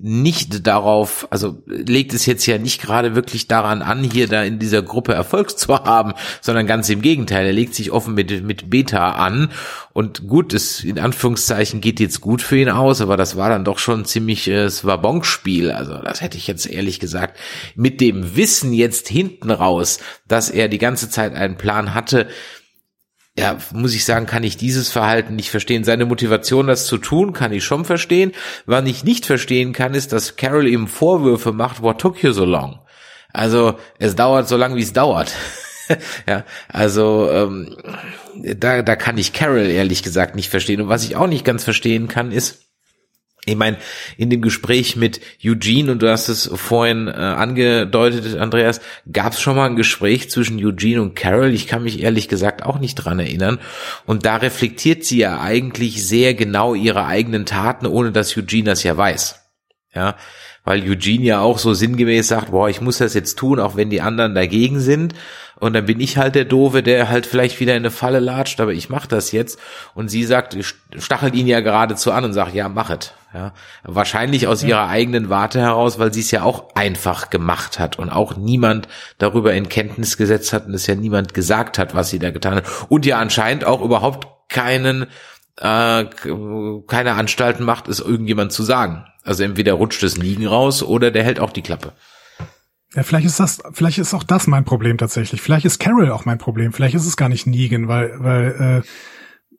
[0.00, 4.58] nicht darauf, also legt es jetzt ja nicht gerade wirklich daran an, hier da in
[4.58, 8.70] dieser Gruppe Erfolg zu haben, sondern ganz im Gegenteil, er legt sich offen mit, mit
[8.70, 9.50] Beta an.
[9.92, 13.64] Und gut, es in Anführungszeichen geht jetzt gut für ihn aus, aber das war dann
[13.64, 17.38] doch schon ein ziemliches Wabonspiel, also das hätte ich jetzt ehrlich gesagt
[17.74, 22.28] mit dem Wissen jetzt hinten raus, dass er die ganze Zeit einen Plan hatte,
[23.38, 25.84] ja, muss ich sagen, kann ich dieses Verhalten nicht verstehen.
[25.84, 28.32] Seine Motivation, das zu tun, kann ich schon verstehen.
[28.66, 32.44] Was ich nicht verstehen kann, ist, dass Carol ihm Vorwürfe macht, what took you so
[32.44, 32.80] long?
[33.32, 35.32] Also, es dauert so lange, wie es dauert.
[36.26, 37.76] ja, also ähm,
[38.34, 40.80] da, da kann ich Carol ehrlich gesagt nicht verstehen.
[40.80, 42.67] Und was ich auch nicht ganz verstehen kann, ist,
[43.48, 43.78] ich meine,
[44.16, 48.80] in dem Gespräch mit Eugene, und du hast es vorhin äh, angedeutet, Andreas,
[49.10, 51.52] gab es schon mal ein Gespräch zwischen Eugene und Carol.
[51.54, 53.58] Ich kann mich ehrlich gesagt auch nicht dran erinnern.
[54.06, 58.82] Und da reflektiert sie ja eigentlich sehr genau ihre eigenen Taten, ohne dass Eugene das
[58.82, 59.40] ja weiß.
[59.94, 60.16] Ja,
[60.68, 63.88] weil Eugene ja auch so sinngemäß sagt, boah, ich muss das jetzt tun, auch wenn
[63.88, 65.14] die anderen dagegen sind.
[65.58, 68.60] Und dann bin ich halt der Doofe, der halt vielleicht wieder in eine Falle latscht,
[68.60, 69.58] aber ich mache das jetzt.
[69.94, 70.58] Und sie sagt,
[70.98, 73.14] stachelt ihn ja geradezu an und sagt, ja, mach es.
[73.32, 74.68] Ja, wahrscheinlich aus ja.
[74.68, 78.88] ihrer eigenen Warte heraus, weil sie es ja auch einfach gemacht hat und auch niemand
[79.16, 82.56] darüber in Kenntnis gesetzt hat und es ja niemand gesagt hat, was sie da getan
[82.56, 82.64] hat.
[82.90, 85.06] Und ja anscheinend auch überhaupt keinen
[85.56, 86.04] äh,
[86.86, 89.06] keine Anstalten macht, es irgendjemand zu sagen.
[89.28, 91.92] Also entweder rutscht es Liegen raus oder der hält auch die Klappe.
[92.94, 95.42] Ja, vielleicht ist das, vielleicht ist auch das mein Problem tatsächlich.
[95.42, 96.72] Vielleicht ist Carol auch mein Problem.
[96.72, 98.88] Vielleicht ist es gar nicht Negan, weil, weil, äh,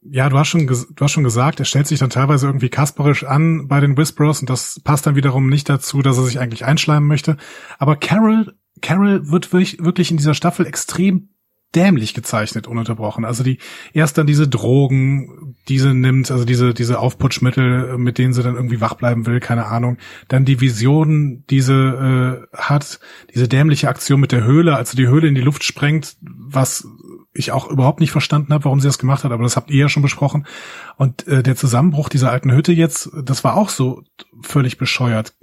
[0.01, 3.23] ja, du hast schon, du hast schon gesagt, er stellt sich dann teilweise irgendwie kasperisch
[3.25, 6.65] an bei den Whisperers und das passt dann wiederum nicht dazu, dass er sich eigentlich
[6.65, 7.37] einschleimen möchte.
[7.77, 11.29] Aber Carol, Carol wird wirklich, wirklich in dieser Staffel extrem
[11.75, 13.25] dämlich gezeichnet, ununterbrochen.
[13.25, 13.59] Also die,
[13.93, 18.81] erst dann diese Drogen, diese nimmt, also diese, diese Aufputschmittel, mit denen sie dann irgendwie
[18.81, 19.97] wach bleiben will, keine Ahnung.
[20.27, 22.99] Dann die Vision, diese äh, hat,
[23.33, 26.87] diese dämliche Aktion mit der Höhle, also die Höhle in die Luft sprengt, was
[27.33, 29.81] ich auch überhaupt nicht verstanden habe, warum sie das gemacht hat, aber das habt ihr
[29.81, 30.47] ja schon besprochen.
[30.97, 34.01] Und äh, der Zusammenbruch dieser alten Hütte jetzt, das war auch so
[34.41, 35.35] völlig bescheuert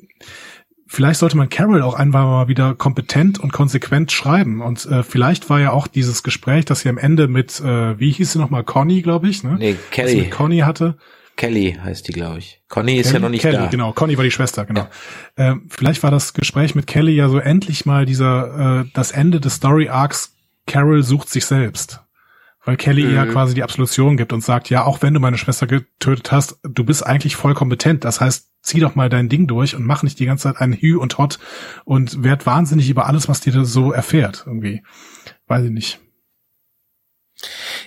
[0.86, 4.62] vielleicht sollte man Carol auch einfach mal wieder kompetent und konsequent schreiben.
[4.62, 8.10] Und äh, vielleicht war ja auch dieses Gespräch, das sie am Ende mit, äh, wie
[8.12, 9.56] hieß sie nochmal, Conny, glaube ich, ne?
[9.58, 10.16] Nee, Kelly.
[10.22, 10.96] mit Conny hatte.
[11.36, 12.62] Kelly heißt die, glaube ich.
[12.68, 13.66] Conny ist Kelly, ja noch nicht Kelly, da.
[13.66, 13.92] genau.
[13.92, 14.88] Conny war die Schwester, genau.
[15.36, 15.52] Ja.
[15.52, 19.40] Äh, vielleicht war das Gespräch mit Kelly ja so endlich mal dieser, äh, das Ende
[19.40, 20.34] des Story Arcs,
[20.66, 22.00] Carol sucht sich selbst.
[22.66, 23.14] Weil Kelly mhm.
[23.14, 26.58] ja quasi die Absolution gibt und sagt, ja, auch wenn du meine Schwester getötet hast,
[26.64, 28.04] du bist eigentlich voll kompetent.
[28.04, 30.72] Das heißt, zieh doch mal dein Ding durch und mach nicht die ganze Zeit ein
[30.72, 31.38] Hü und Hot
[31.84, 34.82] und werd wahnsinnig über alles, was dir da so erfährt, irgendwie.
[35.46, 36.00] Weiß ich nicht.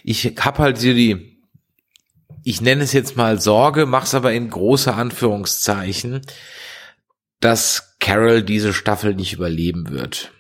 [0.06, 1.44] Ich hab halt so die,
[2.46, 6.22] ich nenne es jetzt mal Sorge, mach's aber in große Anführungszeichen,
[7.42, 10.32] dass Carol diese Staffel nicht überleben wird.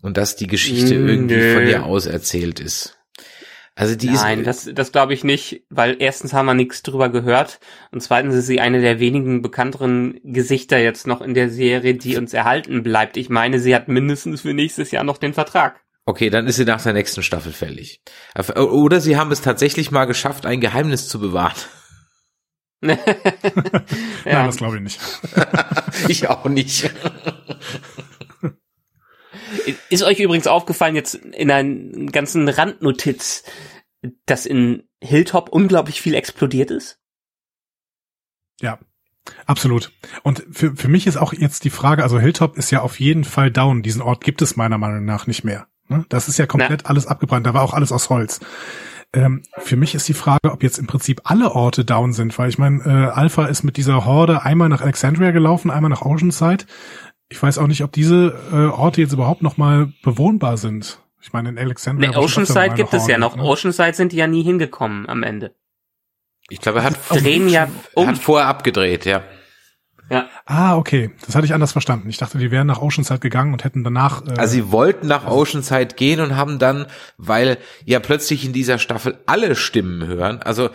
[0.00, 1.54] Und dass die Geschichte mm, irgendwie nee.
[1.54, 2.98] von ihr auserzählt ist.
[3.74, 7.08] Also die Nein, ist, das, das glaube ich nicht, weil erstens haben wir nichts drüber
[7.08, 7.58] gehört
[7.90, 12.18] und zweitens ist sie eine der wenigen bekannteren Gesichter jetzt noch in der Serie, die
[12.18, 13.16] uns erhalten bleibt.
[13.16, 15.80] Ich meine, sie hat mindestens für nächstes Jahr noch den Vertrag.
[16.04, 18.02] Okay, dann ist sie nach der nächsten Staffel fällig.
[18.56, 21.56] Oder sie haben es tatsächlich mal geschafft, ein Geheimnis zu bewahren.
[22.82, 22.96] ja.
[24.24, 25.00] Nein, das glaube ich nicht.
[26.08, 26.90] ich auch nicht.
[29.90, 33.44] Ist euch übrigens aufgefallen jetzt in einer ganzen Randnotiz,
[34.26, 36.98] dass in Hilltop unglaublich viel explodiert ist?
[38.60, 38.78] Ja,
[39.46, 39.92] absolut.
[40.22, 43.24] Und für, für mich ist auch jetzt die Frage, also Hilltop ist ja auf jeden
[43.24, 43.82] Fall down.
[43.82, 45.66] Diesen Ort gibt es meiner Meinung nach nicht mehr.
[45.88, 46.06] Ne?
[46.08, 46.90] Das ist ja komplett Na.
[46.90, 47.46] alles abgebrannt.
[47.46, 48.40] Da war auch alles aus Holz.
[49.14, 52.48] Ähm, für mich ist die Frage, ob jetzt im Prinzip alle Orte down sind, weil
[52.48, 56.64] ich meine, äh, Alpha ist mit dieser Horde einmal nach Alexandria gelaufen, einmal nach Oceanside.
[57.32, 61.00] Ich weiß auch nicht, ob diese äh, Orte jetzt überhaupt noch mal bewohnbar sind.
[61.22, 62.10] Ich meine, in Alexandria.
[62.10, 63.36] Nee, Oceanside gibt es ja noch.
[63.36, 63.42] Ne?
[63.42, 65.54] Oceanside sind die ja nie hingekommen am Ende.
[66.50, 68.06] Ich glaube, er hat, drehen ja um.
[68.08, 69.22] hat vorher abgedreht, ja.
[70.10, 70.28] Ja.
[70.44, 71.10] Ah, okay.
[71.24, 72.10] Das hatte ich anders verstanden.
[72.10, 74.26] Ich dachte, die wären nach Oceanside gegangen und hätten danach.
[74.26, 76.84] Äh, also sie wollten nach Oceanside gehen und haben dann,
[77.16, 77.56] weil
[77.86, 80.42] ja plötzlich in dieser Staffel alle Stimmen hören.
[80.42, 80.68] Also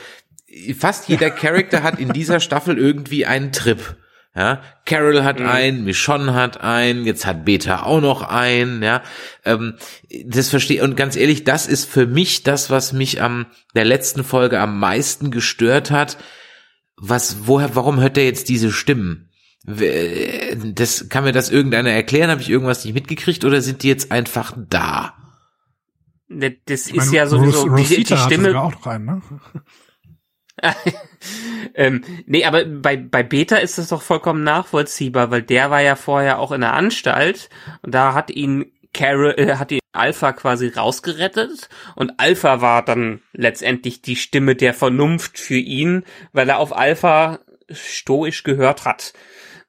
[0.76, 3.98] fast jeder Charakter hat in dieser Staffel irgendwie einen Trip.
[4.38, 5.48] Ja, Carol hat mhm.
[5.48, 9.02] einen, Michonne hat einen, jetzt hat Beta auch noch einen, ja.
[9.44, 9.78] Ähm,
[10.26, 14.24] das verstehe und ganz ehrlich, das ist für mich das, was mich am der letzten
[14.24, 16.20] Folge am meisten gestört hat.
[16.98, 19.32] Was, woher, warum hört er jetzt diese Stimmen?
[19.66, 22.30] Das kann mir das irgendeiner erklären?
[22.30, 25.16] Habe ich irgendwas nicht mitgekriegt oder sind die jetzt einfach da?
[26.30, 28.62] Das ist meine, ja sowieso Ros die, die Stimme.
[28.62, 29.22] auch noch einen, ne?
[31.76, 35.96] ähm, nee, aber bei, bei Beta ist das doch vollkommen nachvollziehbar, weil der war ja
[35.96, 37.50] vorher auch in der Anstalt
[37.82, 43.22] und da hat ihn Carol, äh, hat ihn Alpha quasi rausgerettet und Alpha war dann
[43.34, 46.04] letztendlich die Stimme der Vernunft für ihn,
[46.34, 47.40] weil er auf Alpha
[47.72, 49.14] stoisch gehört hat.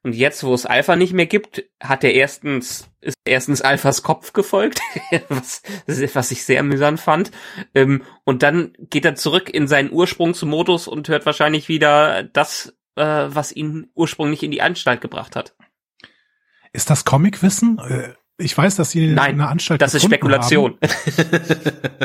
[0.05, 4.33] Und jetzt, wo es Alpha nicht mehr gibt, hat er erstens, ist erstens Alphas Kopf
[4.33, 4.81] gefolgt,
[5.29, 7.33] was, was ich sehr amüsant fand.
[7.75, 13.03] Ähm, und dann geht er zurück in seinen Ursprungsmodus und hört wahrscheinlich wieder das, äh,
[13.03, 15.57] was ihn ursprünglich in die Anstalt gebracht hat.
[16.73, 17.79] Ist das Comicwissen?
[18.41, 20.79] Ich weiß, dass sie Nein, in einer Anstalt das ist Spekulation.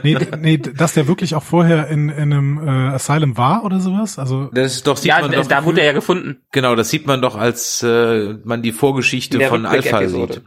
[0.03, 4.17] nee, nee, dass der wirklich auch vorher in, in einem äh, Asylum war oder sowas.
[4.17, 6.41] Also das ist doch sieht ja, man doch, da wurde er ja gefunden.
[6.51, 10.41] Genau, das sieht man doch, als äh, man die Vorgeschichte von Alpha sieht.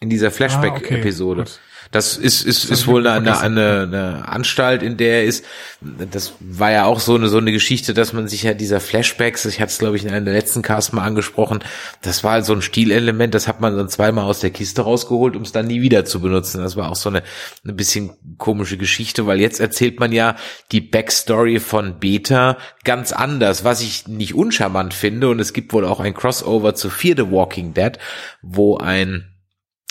[0.00, 1.42] In dieser Flashback-Episode.
[1.42, 1.58] Ah, okay,
[1.90, 5.44] das ist, ist, ist wohl eine, eine, eine Anstalt, in der er ist.
[5.80, 9.46] Das war ja auch so eine, so eine Geschichte, dass man sich ja dieser Flashbacks,
[9.46, 11.60] ich hatte es glaube ich in einem der letzten Cast mal angesprochen,
[12.02, 15.36] das war halt so ein Stilelement, das hat man dann zweimal aus der Kiste rausgeholt,
[15.36, 16.62] um es dann nie wieder zu benutzen.
[16.62, 17.22] Das war auch so eine,
[17.64, 20.36] eine bisschen komische Geschichte, weil jetzt erzählt man ja
[20.72, 25.28] die Backstory von Beta ganz anders, was ich nicht uncharmant finde.
[25.28, 27.98] Und es gibt wohl auch ein Crossover zu Fear the Walking Dead,
[28.42, 29.37] wo ein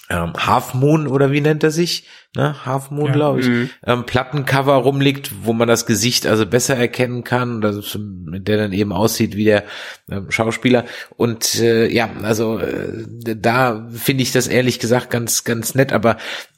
[0.10, 2.06] ähm, Half Moon oder wie nennt er sich?
[2.36, 2.66] Ne?
[2.66, 3.14] Half Moon, ja.
[3.14, 3.48] glaube ich.
[3.48, 3.70] Mhm.
[3.86, 8.94] Ähm, Plattencover rumliegt, wo man das Gesicht also besser erkennen kann, das, der dann eben
[8.94, 9.66] aussieht wie der
[10.10, 10.86] ähm, Schauspieler.
[11.18, 13.06] Und äh, ja, also äh,
[13.36, 16.18] da finde ich das ehrlich gesagt ganz, ganz nett, aber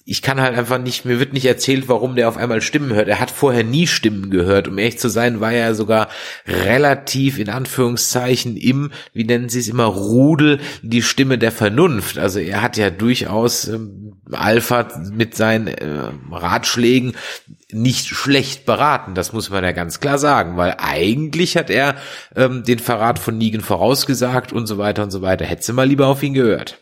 [0.10, 3.07] ich kann halt einfach nicht, mir wird nicht erzählt, warum der auf einmal Stimmen hört.
[3.07, 4.68] Er hat vorher nie Stimmen gehört.
[4.68, 6.07] Um ehrlich zu sein, war er sogar
[6.47, 12.18] relativ in Anführungszeichen im, wie nennen sie es immer, Rudel, die Stimme der Vernunft.
[12.18, 17.14] Also er hat ja durchaus ähm, Alpha mit seinen äh, Ratschlägen
[17.72, 19.14] nicht schlecht beraten.
[19.14, 21.95] Das muss man ja ganz klar sagen, weil eigentlich hat er
[22.36, 25.45] ähm, den Verrat von Negan vorausgesagt und so weiter und so weiter.
[25.45, 26.80] Hätte mal lieber auf ihn gehört.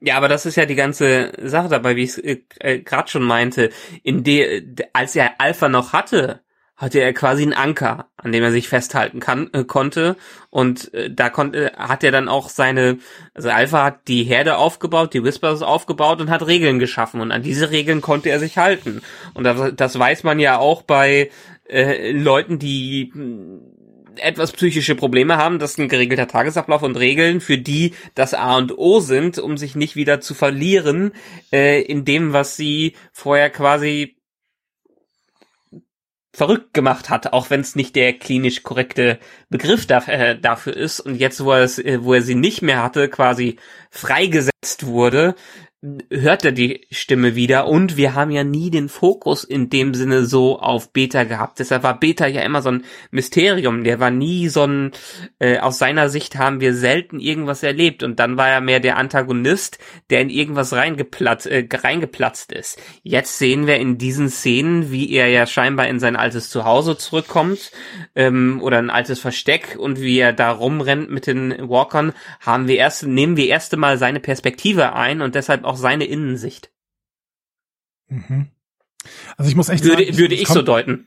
[0.00, 3.08] Ja, aber das ist ja die ganze Sache dabei, wie ich es äh, äh gerade
[3.08, 3.70] schon meinte.
[4.02, 6.40] In der, als er Alpha noch hatte,
[6.78, 10.16] hatte er quasi einen Anker, an dem er sich festhalten kann, äh, konnte.
[10.48, 12.98] Und äh, da konnte, hat er dann auch seine,
[13.34, 17.20] also Alpha hat die Herde aufgebaut, die Whispers aufgebaut und hat Regeln geschaffen.
[17.20, 19.02] Und an diese Regeln konnte er sich halten.
[19.34, 21.30] Und das, das weiß man ja auch bei
[21.68, 23.12] äh, Leuten, die
[24.18, 28.56] etwas psychische Probleme haben, das ist ein geregelter Tagesablauf und Regeln, für die das A
[28.56, 31.12] und O sind, um sich nicht wieder zu verlieren
[31.52, 34.18] äh, in dem, was sie vorher quasi
[36.38, 39.18] verrückt gemacht hat, auch wenn es nicht der klinisch korrekte
[39.50, 41.00] Begriff da, äh, dafür ist.
[41.00, 43.56] Und jetzt, wo er, es, äh, wo er sie nicht mehr hatte, quasi
[43.90, 45.34] freigesetzt wurde,
[46.10, 50.24] hört er die Stimme wieder und wir haben ja nie den Fokus in dem Sinne
[50.24, 51.60] so auf Beta gehabt.
[51.60, 53.84] Deshalb war Beta ja immer so ein Mysterium.
[53.84, 54.90] Der war nie so ein,
[55.38, 58.96] äh, aus seiner Sicht haben wir selten irgendwas erlebt und dann war er mehr der
[58.96, 59.78] Antagonist,
[60.10, 62.82] der in irgendwas reingeplatzt, äh, reingeplatzt ist.
[63.04, 67.70] Jetzt sehen wir in diesen Szenen, wie er ja scheinbar in sein altes Zuhause zurückkommt
[68.16, 72.78] ähm, oder ein altes Versteck und wie er da rumrennt mit den Walkern, haben wir
[72.78, 76.72] erst, nehmen wir erste Mal seine Perspektive ein und deshalb auch seine Innensicht.
[78.08, 78.48] Mhm.
[79.36, 81.06] Also ich muss echt würde, sagen, würde ich, ich so deuten.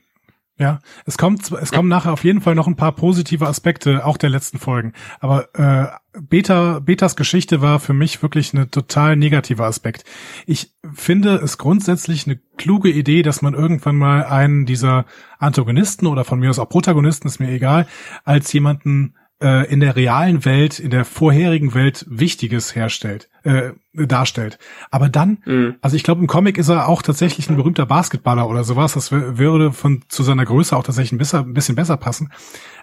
[0.58, 4.16] Ja, es kommt, es kommen nachher auf jeden Fall noch ein paar positive Aspekte, auch
[4.16, 4.92] der letzten Folgen.
[5.18, 10.04] Aber äh, Beta, Betas Geschichte war für mich wirklich eine total negative Aspekt.
[10.46, 15.06] Ich finde es grundsätzlich eine kluge Idee, dass man irgendwann mal einen dieser
[15.38, 17.88] Antagonisten oder von mir aus auch Protagonisten, ist mir egal,
[18.24, 24.58] als jemanden äh, in der realen Welt, in der vorherigen Welt Wichtiges herstellt, äh, darstellt.
[24.90, 25.76] Aber dann, mhm.
[25.80, 28.94] also ich glaube, im Comic ist er auch tatsächlich ein berühmter Basketballer oder sowas.
[28.94, 32.32] Das würde von zu seiner Größe auch tatsächlich ein bisschen, ein bisschen besser passen.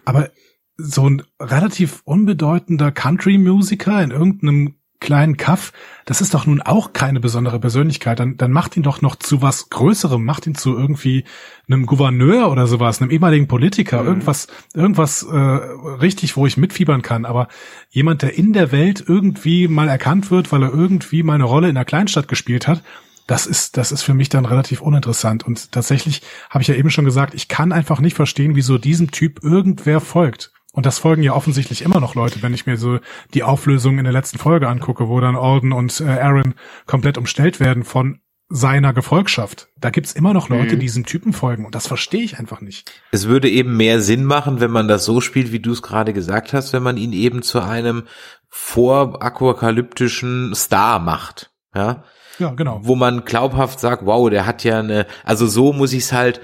[0.06, 0.30] Aber
[0.78, 5.72] so ein relativ unbedeutender Country-Musiker in irgendeinem kleinen Kaff,
[6.06, 8.20] das ist doch nun auch keine besondere Persönlichkeit.
[8.20, 11.24] Dann, dann macht ihn doch noch zu was Größerem, macht ihn zu irgendwie
[11.68, 14.08] einem Gouverneur oder sowas, einem ehemaligen Politiker, mhm.
[14.08, 17.26] irgendwas, irgendwas äh, richtig, wo ich mitfiebern kann.
[17.26, 17.48] Aber
[17.90, 21.70] jemand, der in der Welt irgendwie mal erkannt wird, weil er irgendwie mal eine Rolle
[21.70, 22.84] in einer Kleinstadt gespielt hat,
[23.30, 25.46] das ist, das ist für mich dann relativ uninteressant.
[25.46, 29.12] Und tatsächlich habe ich ja eben schon gesagt, ich kann einfach nicht verstehen, wieso diesem
[29.12, 30.52] Typ irgendwer folgt.
[30.74, 33.00] Und das folgen ja offensichtlich immer noch Leute, wenn ich mir so
[33.34, 36.54] die Auflösung in der letzten Folge angucke, wo dann Alden und äh, Aaron
[36.86, 39.68] komplett umstellt werden von seiner Gefolgschaft.
[39.80, 40.80] Da gibt's immer noch Leute, mhm.
[40.80, 42.92] die diesem Typen folgen und das verstehe ich einfach nicht.
[43.12, 46.14] Es würde eben mehr Sinn machen, wenn man das so spielt, wie du es gerade
[46.14, 48.04] gesagt hast, wenn man ihn eben zu einem
[48.50, 51.52] vorapokalyptischen Star macht.
[51.76, 52.04] Ja?
[52.40, 52.80] ja, genau.
[52.82, 56.42] Wo man glaubhaft sagt, wow, der hat ja eine, also so muss ich es halt,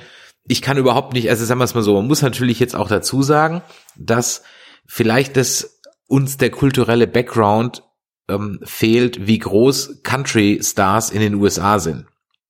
[0.48, 2.88] ich kann überhaupt nicht, also sagen wir es mal so, man muss natürlich jetzt auch
[2.88, 3.62] dazu sagen,
[3.96, 4.44] dass
[4.86, 7.84] vielleicht das uns der kulturelle Background
[8.30, 12.06] ähm, fehlt, wie groß Country Stars in den USA sind.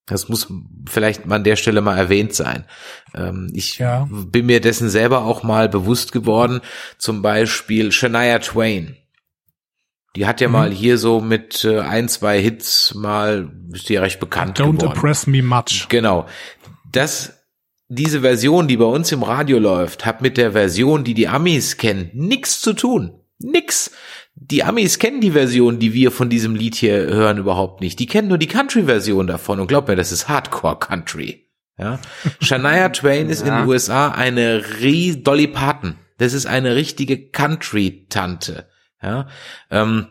[0.05, 0.47] Das muss
[0.87, 2.65] vielleicht mal an der Stelle mal erwähnt sein.
[3.15, 4.07] Ähm, ich ja.
[4.09, 6.61] bin mir dessen selber auch mal bewusst geworden.
[6.97, 8.97] Zum Beispiel Shania Twain.
[10.15, 10.53] Die hat ja mhm.
[10.53, 14.77] mal hier so mit äh, ein, zwei Hits mal, ist die ja recht bekannt Don't
[14.77, 14.93] geworden.
[14.93, 15.87] impress me much.
[15.89, 16.27] Genau.
[16.91, 17.44] Das
[17.87, 21.77] diese Version, die bei uns im Radio läuft, hat mit der Version, die die Amis
[21.77, 23.19] kennen, nichts zu tun.
[23.39, 23.91] Nix.
[24.35, 27.99] Die Amis kennen die Version, die wir von diesem Lied hier hören, überhaupt nicht.
[27.99, 31.47] Die kennen nur die Country-Version davon und glaub mir, das ist Hardcore-Country.
[31.77, 31.99] Ja?
[32.41, 33.53] Shania Twain ist ja.
[33.53, 35.95] in den USA eine Rie Dolly Parton.
[36.17, 38.67] Das ist eine richtige Country-Tante.
[39.01, 39.27] Ja?
[39.69, 40.07] Ähm,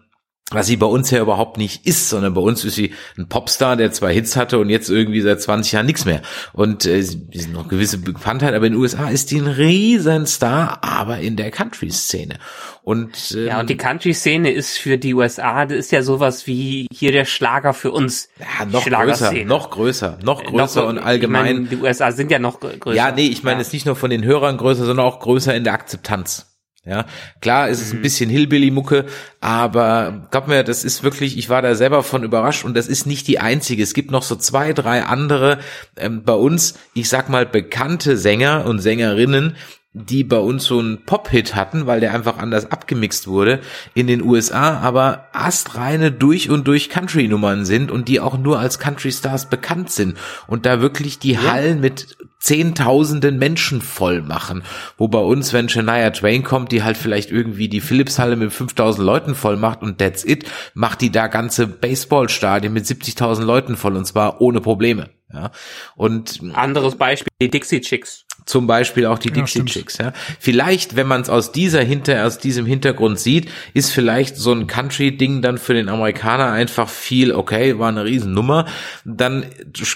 [0.51, 3.77] was sie bei uns ja überhaupt nicht ist, sondern bei uns ist sie ein Popstar,
[3.77, 6.21] der zwei Hits hatte und jetzt irgendwie seit 20 Jahren nichts mehr.
[6.53, 10.81] Und äh, sie sind noch gewisse Bekanntheit, aber in den USA ist die ein Riesenstar,
[10.83, 12.35] aber in der Country-Szene.
[12.83, 16.89] Und, ähm, ja, und die Country-Szene ist für die USA, das ist ja sowas wie
[16.93, 18.29] hier der Schlager für uns.
[18.39, 21.47] Ja, noch größer, noch größer, noch größer noch, und allgemein.
[21.47, 22.95] Ich mein, die USA sind ja noch größer.
[22.95, 23.63] Ja, nee, ich meine ja.
[23.63, 26.54] es nicht nur von den Hörern größer, sondern auch größer in der Akzeptanz.
[26.87, 27.07] Ja,
[27.41, 28.03] klar ist es ein mhm.
[28.03, 29.07] bisschen Hillbilly-Mucke,
[29.41, 33.07] aber glaub mir, das ist wirklich, ich war da selber von überrascht und das ist
[33.07, 33.83] nicht die einzige.
[33.83, 35.61] Es gibt noch so zwei, drei andere
[35.97, 39.57] ähm, bei uns, ich sag mal, bekannte Sänger und Sängerinnen,
[39.95, 43.61] die bei uns so einen Pop-Hit hatten, weil der einfach anders abgemixt wurde
[43.95, 48.81] in den USA, aber astreine durch und durch Country-Nummern sind und die auch nur als
[48.81, 50.19] Country-Stars bekannt sind
[50.49, 51.53] und da wirklich die ja.
[51.53, 54.65] Hallen mit zehntausenden Menschen voll machen,
[54.99, 59.07] wo bei uns, wenn Shania Twain kommt, die halt vielleicht irgendwie die Philips-Halle mit 5000
[59.07, 63.97] Leuten voll macht und that's it, macht die da ganze Baseballstadien mit 70.000 Leuten voll
[63.97, 65.09] und zwar ohne Probleme.
[65.35, 65.51] Ja.
[65.97, 68.25] Und anderes Beispiel, die Dixie Chicks.
[68.47, 69.97] Zum Beispiel auch die Dixie ja, Chicks.
[69.99, 70.13] Ja.
[70.39, 74.67] Vielleicht, wenn man es aus dieser Hinter, aus diesem Hintergrund sieht, ist vielleicht so ein
[74.67, 78.67] Country-Ding dann für den Amerikaner einfach viel, okay, war eine Riesennummer.
[79.07, 79.47] Dann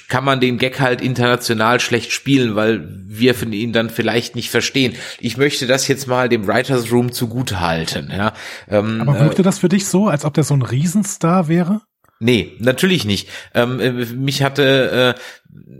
[0.08, 4.50] kann man den Gag halt international schlecht spielen, weil wir von ihn dann vielleicht nicht
[4.50, 4.94] verstehen.
[5.20, 8.10] Ich möchte das jetzt mal dem Writers Room zugute halten.
[8.10, 8.32] Ja.
[8.66, 11.82] Ähm, Aber wirkte äh, das für dich so, als ob der so ein Riesenstar wäre?
[12.20, 13.28] Nee, natürlich nicht.
[13.54, 15.20] Ähm, äh, mich hatte, äh,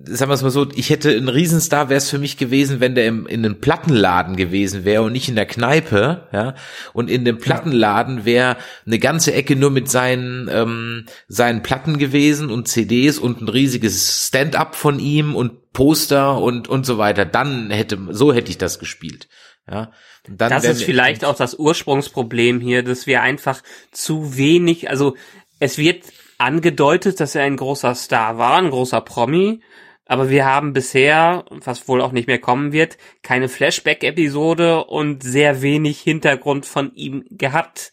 [0.05, 2.95] sagen wir es mal so, ich hätte ein Riesenstar wäre es für mich gewesen, wenn
[2.95, 6.55] der im, in einem Plattenladen gewesen wäre und nicht in der Kneipe, ja.
[6.93, 12.51] Und in dem Plattenladen wäre eine ganze Ecke nur mit seinen ähm, seinen Platten gewesen
[12.51, 17.25] und CDs und ein riesiges Stand-up von ihm und Poster und und so weiter.
[17.25, 19.29] Dann hätte so hätte ich das gespielt,
[19.69, 19.91] ja.
[20.29, 25.17] Dann das ist vielleicht auch das Ursprungsproblem hier, dass wir einfach zu wenig, also
[25.59, 26.05] es wird
[26.39, 29.61] angedeutet, dass er ein großer Star war, ein großer Promi.
[30.07, 35.61] Aber wir haben bisher, was wohl auch nicht mehr kommen wird, keine Flashback-Episode und sehr
[35.61, 37.93] wenig Hintergrund von ihm gehabt.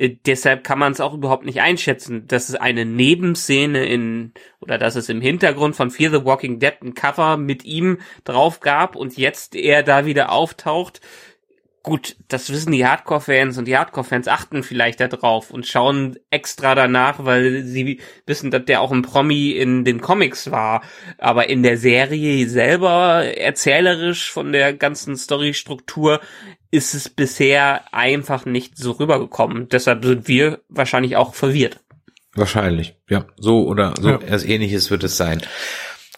[0.00, 4.78] Äh, deshalb kann man es auch überhaupt nicht einschätzen, dass es eine Nebenszene in oder
[4.78, 8.96] dass es im Hintergrund von Fear the Walking Dead ein Cover mit ihm drauf gab
[8.96, 11.02] und jetzt er da wieder auftaucht
[11.82, 16.74] Gut, das wissen die Hardcore-Fans und die Hardcore-Fans achten vielleicht da drauf und schauen extra
[16.74, 20.82] danach, weil sie wissen, dass der auch ein Promi in den Comics war.
[21.16, 26.20] Aber in der Serie selber, erzählerisch von der ganzen Storystruktur,
[26.70, 29.70] ist es bisher einfach nicht so rübergekommen.
[29.70, 31.80] Deshalb sind wir wahrscheinlich auch verwirrt.
[32.34, 33.24] Wahrscheinlich, ja.
[33.36, 34.20] So oder so ja.
[34.20, 35.40] erst ähnliches wird es sein.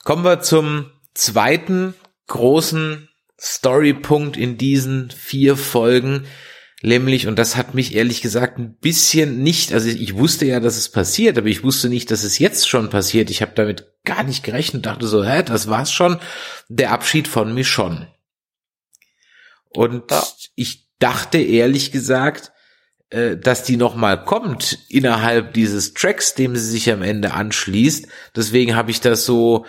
[0.03, 1.95] Kommen wir zum zweiten
[2.27, 3.09] großen
[3.43, 6.27] Storypunkt in diesen vier Folgen,
[6.81, 10.77] nämlich, und das hat mich ehrlich gesagt ein bisschen nicht, also ich wusste ja, dass
[10.77, 13.31] es passiert, aber ich wusste nicht, dass es jetzt schon passiert.
[13.31, 16.21] Ich habe damit gar nicht gerechnet, dachte so, hä, das war's schon,
[16.69, 18.15] der Abschied von Michonne.
[19.71, 20.23] Und ja.
[20.55, 22.53] ich dachte ehrlich gesagt,
[23.11, 28.07] äh, dass die noch mal kommt innerhalb dieses Tracks, dem sie sich am Ende anschließt.
[28.37, 29.67] Deswegen habe ich das so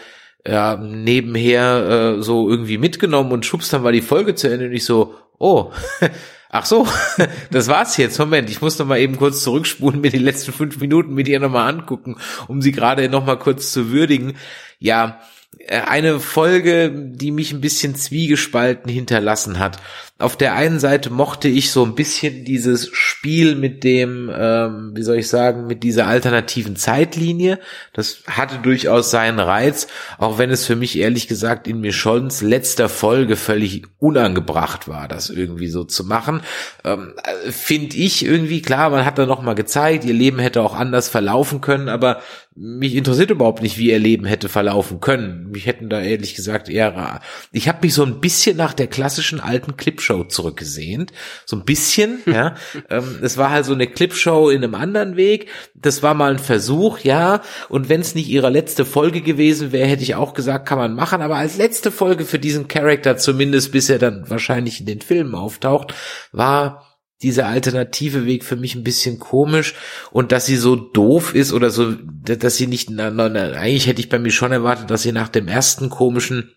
[0.47, 4.73] ja, nebenher äh, so irgendwie mitgenommen und schubst dann war die Folge zu Ende und
[4.73, 5.71] ich so, oh,
[6.49, 6.87] ach so,
[7.51, 8.19] das war's jetzt.
[8.19, 11.39] Moment, ich muss noch mal eben kurz zurückspulen, mir die letzten fünf Minuten mit ihr
[11.39, 12.17] noch mal angucken,
[12.47, 14.33] um sie gerade noch mal kurz zu würdigen.
[14.79, 15.21] Ja,
[15.69, 19.79] eine Folge, die mich ein bisschen zwiegespalten hinterlassen hat
[20.23, 25.03] auf der einen Seite mochte ich so ein bisschen dieses Spiel mit dem, ähm, wie
[25.03, 27.59] soll ich sagen, mit dieser alternativen Zeitlinie.
[27.93, 29.87] Das hatte durchaus seinen Reiz,
[30.17, 35.29] auch wenn es für mich ehrlich gesagt in Michons letzter Folge völlig unangebracht war, das
[35.29, 36.41] irgendwie so zu machen.
[36.83, 37.13] Ähm,
[37.49, 41.09] Finde ich irgendwie klar, man hat da noch mal gezeigt, ihr Leben hätte auch anders
[41.09, 42.21] verlaufen können, aber
[42.55, 45.47] mich interessiert überhaupt nicht, wie ihr Leben hätte verlaufen können.
[45.53, 49.39] Mich hätten da ehrlich gesagt eher, ich habe mich so ein bisschen nach der klassischen
[49.39, 51.13] alten Clipshow zurückgesehnt.
[51.45, 52.55] So ein bisschen, ja.
[52.89, 55.47] ähm, es war halt so eine Clipshow in einem anderen Weg.
[55.73, 57.41] Das war mal ein Versuch, ja.
[57.69, 60.93] Und wenn es nicht ihre letzte Folge gewesen wäre, hätte ich auch gesagt, kann man
[60.93, 61.21] machen.
[61.21, 65.35] Aber als letzte Folge für diesen Charakter, zumindest bis er dann wahrscheinlich in den Filmen
[65.35, 65.93] auftaucht,
[66.31, 69.75] war dieser alternative Weg für mich ein bisschen komisch
[70.11, 74.01] und dass sie so doof ist oder so, dass sie nicht, na, na, eigentlich hätte
[74.01, 76.53] ich bei mir schon erwartet, dass sie nach dem ersten komischen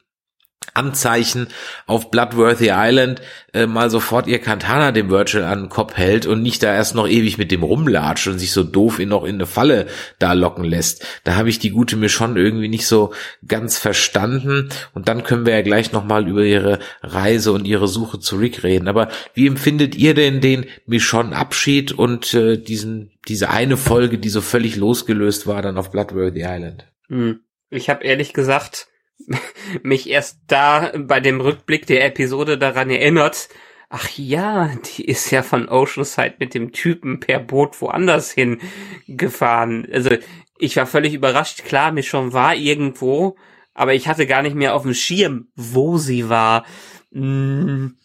[0.74, 1.48] Anzeichen
[1.86, 6.42] auf Bloodworthy Island äh, mal sofort ihr Kantana dem Virtual an den Kopf hält und
[6.42, 9.36] nicht da erst noch ewig mit dem rumlatscht und sich so doof in noch in
[9.36, 9.86] eine Falle
[10.18, 11.06] da locken lässt.
[11.24, 13.12] Da habe ich die gute mir schon irgendwie nicht so
[13.46, 18.18] ganz verstanden und dann können wir ja gleich nochmal über ihre Reise und ihre Suche
[18.18, 18.88] zu Rick reden.
[18.88, 24.28] Aber wie empfindet ihr denn den Michonne Abschied und äh, diesen diese eine Folge, die
[24.28, 26.86] so völlig losgelöst war dann auf Bloodworthy Island?
[27.08, 27.40] Hm.
[27.70, 28.88] Ich habe ehrlich gesagt
[29.82, 33.48] mich erst da bei dem Rückblick der Episode daran erinnert,
[33.88, 38.60] ach ja, die ist ja von Oceanside mit dem Typen per Boot woanders hin
[39.06, 39.86] gefahren.
[39.92, 40.10] Also
[40.58, 43.36] ich war völlig überrascht, klar, mir schon war irgendwo,
[43.74, 46.64] aber ich hatte gar nicht mehr auf dem Schirm, wo sie war.
[47.12, 47.96] Hm,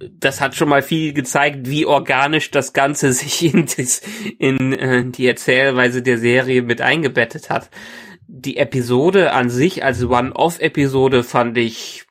[0.00, 4.02] das hat schon mal viel gezeigt, wie organisch das Ganze sich in, das,
[4.38, 7.70] in äh, die Erzählweise der Serie mit eingebettet hat
[8.26, 12.04] die Episode an sich als One-Off-Episode fand ich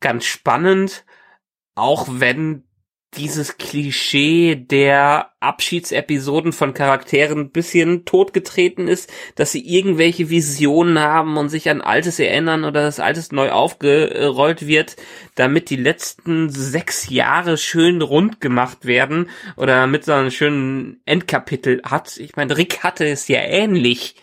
[0.00, 1.04] ganz spannend,
[1.74, 2.64] auch wenn
[3.16, 11.36] dieses Klischee der Abschiedsepisoden von Charakteren ein bisschen totgetreten ist, dass sie irgendwelche Visionen haben
[11.36, 14.96] und sich an Altes erinnern oder das Altes neu aufgerollt wird,
[15.36, 21.82] damit die letzten sechs Jahre schön rund gemacht werden oder damit so einen schönen Endkapitel
[21.84, 22.16] hat.
[22.16, 24.16] Ich meine, Rick hatte es ja ähnlich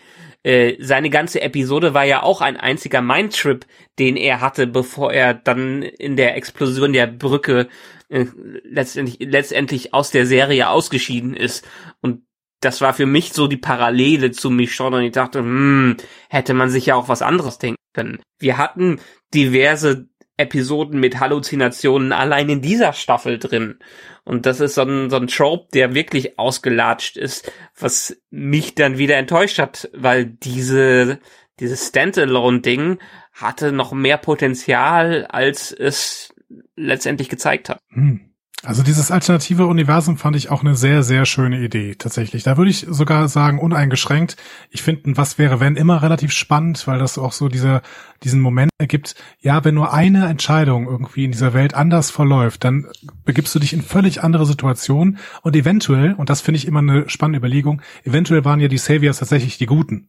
[0.44, 3.66] äh, seine ganze Episode war ja auch ein einziger Mindtrip,
[3.98, 7.68] den er hatte, bevor er dann in der Explosion der Brücke
[8.08, 8.26] äh,
[8.64, 11.66] letztendlich, letztendlich aus der Serie ausgeschieden ist.
[12.00, 12.26] Und
[12.60, 15.96] das war für mich so die Parallele zu Michonne und ich dachte, hm,
[16.28, 18.20] hätte man sich ja auch was anderes denken können.
[18.38, 19.00] Wir hatten
[19.34, 20.08] diverse
[20.42, 23.78] Episoden mit Halluzinationen allein in dieser Staffel drin.
[24.24, 28.98] Und das ist so ein, so ein Trope, der wirklich ausgelatscht ist, was mich dann
[28.98, 31.18] wieder enttäuscht hat, weil diese,
[31.58, 32.98] dieses Standalone-Ding
[33.32, 36.34] hatte noch mehr Potenzial, als es
[36.76, 37.80] letztendlich gezeigt hat.
[37.88, 38.31] Hm.
[38.64, 42.44] Also dieses alternative Universum fand ich auch eine sehr, sehr schöne Idee, tatsächlich.
[42.44, 44.36] Da würde ich sogar sagen, uneingeschränkt.
[44.70, 47.82] Ich finde, was wäre, wenn immer relativ spannend, weil das auch so diese,
[48.22, 52.86] diesen Moment ergibt, ja, wenn nur eine Entscheidung irgendwie in dieser Welt anders verläuft, dann
[53.24, 57.08] begibst du dich in völlig andere Situationen und eventuell, und das finde ich immer eine
[57.08, 60.08] spannende Überlegung, eventuell waren ja die Saviors tatsächlich die Guten.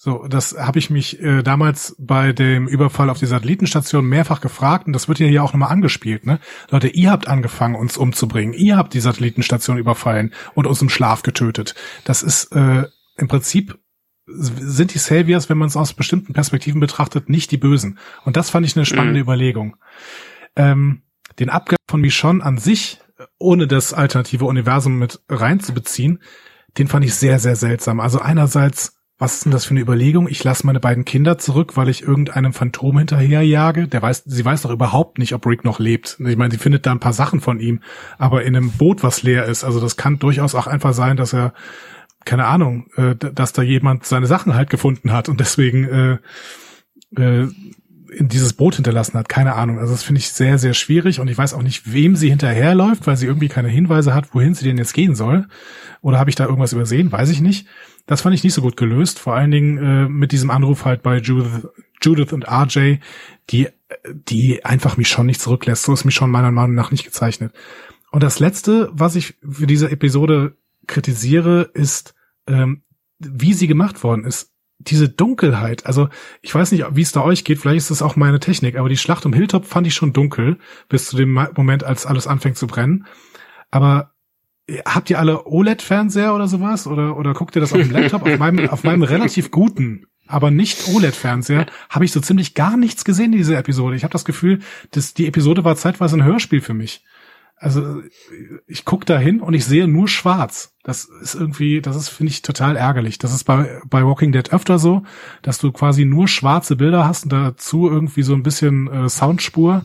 [0.00, 4.86] So, das habe ich mich äh, damals bei dem Überfall auf die Satellitenstation mehrfach gefragt
[4.86, 6.38] und das wird ja hier auch nochmal angespielt, ne?
[6.70, 8.54] Leute, ihr habt angefangen, uns umzubringen.
[8.54, 11.74] Ihr habt die Satellitenstation überfallen und uns im Schlaf getötet.
[12.04, 12.84] Das ist äh,
[13.16, 13.76] im Prinzip
[14.28, 17.98] sind die Saviors, wenn man es aus bestimmten Perspektiven betrachtet, nicht die Bösen.
[18.24, 19.22] Und das fand ich eine spannende mhm.
[19.22, 19.76] Überlegung.
[20.54, 21.02] Ähm,
[21.40, 23.00] den Abgang von Michonne an sich,
[23.38, 26.22] ohne das alternative Universum mit reinzubeziehen,
[26.76, 28.00] den fand ich sehr, sehr seltsam.
[28.00, 30.28] Also einerseits, was ist denn das für eine Überlegung?
[30.28, 33.88] Ich lasse meine beiden Kinder zurück, weil ich irgendeinem Phantom hinterherjage.
[33.88, 36.18] Der weiß, sie weiß doch überhaupt nicht, ob Rick noch lebt.
[36.24, 37.80] Ich meine, sie findet da ein paar Sachen von ihm,
[38.16, 39.64] aber in einem Boot, was leer ist.
[39.64, 41.52] Also das kann durchaus auch einfach sein, dass er,
[42.24, 46.18] keine Ahnung, äh, dass da jemand seine Sachen halt gefunden hat und deswegen äh,
[47.16, 47.48] äh,
[48.10, 49.28] in dieses Boot hinterlassen hat.
[49.28, 49.80] Keine Ahnung.
[49.80, 53.08] Also das finde ich sehr, sehr schwierig und ich weiß auch nicht, wem sie hinterherläuft,
[53.08, 55.48] weil sie irgendwie keine Hinweise hat, wohin sie denn jetzt gehen soll.
[56.02, 57.10] Oder habe ich da irgendwas übersehen?
[57.10, 57.66] Weiß ich nicht.
[58.08, 59.20] Das fand ich nicht so gut gelöst.
[59.20, 61.68] Vor allen Dingen äh, mit diesem Anruf halt bei Judith,
[62.02, 62.96] Judith und RJ,
[63.50, 63.68] die,
[64.12, 65.84] die einfach mich schon nicht zurücklässt.
[65.84, 67.52] So ist mich schon meiner Meinung nach nicht gezeichnet.
[68.10, 70.56] Und das letzte, was ich für diese Episode
[70.86, 72.14] kritisiere, ist,
[72.48, 72.82] ähm,
[73.18, 76.08] wie sie gemacht worden ist diese Dunkelheit, also
[76.40, 78.88] ich weiß nicht, wie es da euch geht, vielleicht ist das auch meine Technik, aber
[78.88, 82.56] die Schlacht um Hilltop fand ich schon dunkel, bis zu dem Moment, als alles anfängt
[82.56, 83.06] zu brennen.
[83.70, 84.14] Aber
[84.84, 86.86] habt ihr alle OLED-Fernseher oder sowas?
[86.86, 88.22] Oder, oder guckt ihr das auf dem Laptop?
[88.22, 93.04] auf meinem, auf meinem relativ guten, aber nicht OLED-Fernseher, habe ich so ziemlich gar nichts
[93.04, 93.96] gesehen in dieser Episode.
[93.96, 94.60] Ich habe das Gefühl,
[94.90, 97.04] dass die Episode war zeitweise ein Hörspiel für mich.
[97.60, 98.02] Also
[98.68, 100.76] ich guck da hin und ich sehe nur schwarz.
[100.84, 103.18] Das ist irgendwie, das ist, finde ich, total ärgerlich.
[103.18, 105.02] Das ist bei, bei Walking Dead öfter so,
[105.42, 109.82] dass du quasi nur schwarze Bilder hast und dazu irgendwie so ein bisschen äh, Soundspur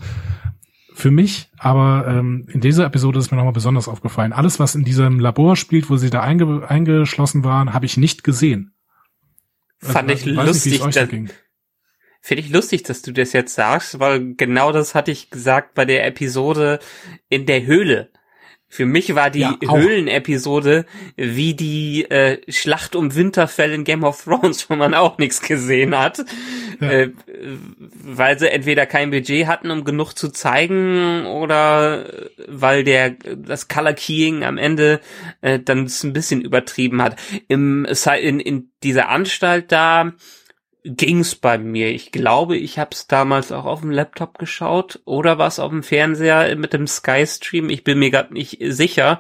[0.94, 1.50] für mich.
[1.58, 4.34] Aber ähm, in dieser Episode ist mir nochmal besonders aufgefallen.
[4.34, 8.24] Alles, was in diesem Labor spielt, wo sie da einge eingeschlossen waren, habe ich nicht
[8.24, 8.74] gesehen.
[9.80, 10.82] Fand also, ich lustig.
[12.26, 15.84] Finde ich lustig, dass du das jetzt sagst, weil genau das hatte ich gesagt bei
[15.84, 16.80] der Episode
[17.28, 18.12] in der Höhle.
[18.74, 24.24] Für mich war die ja, Höhlen-Episode wie die äh, Schlacht um Winterfell in Game of
[24.24, 26.26] Thrones, wo man auch nichts gesehen hat,
[26.82, 26.90] ja.
[26.90, 27.12] äh,
[28.04, 32.10] weil sie entweder kein Budget hatten, um genug zu zeigen, oder
[32.48, 35.02] weil der das Color Keying am Ende
[35.42, 37.16] äh, dann ein bisschen übertrieben hat.
[37.48, 37.86] Im
[38.22, 40.14] in, in dieser Anstalt da
[40.84, 41.90] ging's bei mir.
[41.90, 45.84] Ich glaube, ich habe es damals auch auf dem Laptop geschaut oder was auf dem
[45.84, 47.70] Fernseher mit dem Sky Stream.
[47.70, 49.20] Ich bin mir gerade nicht sicher.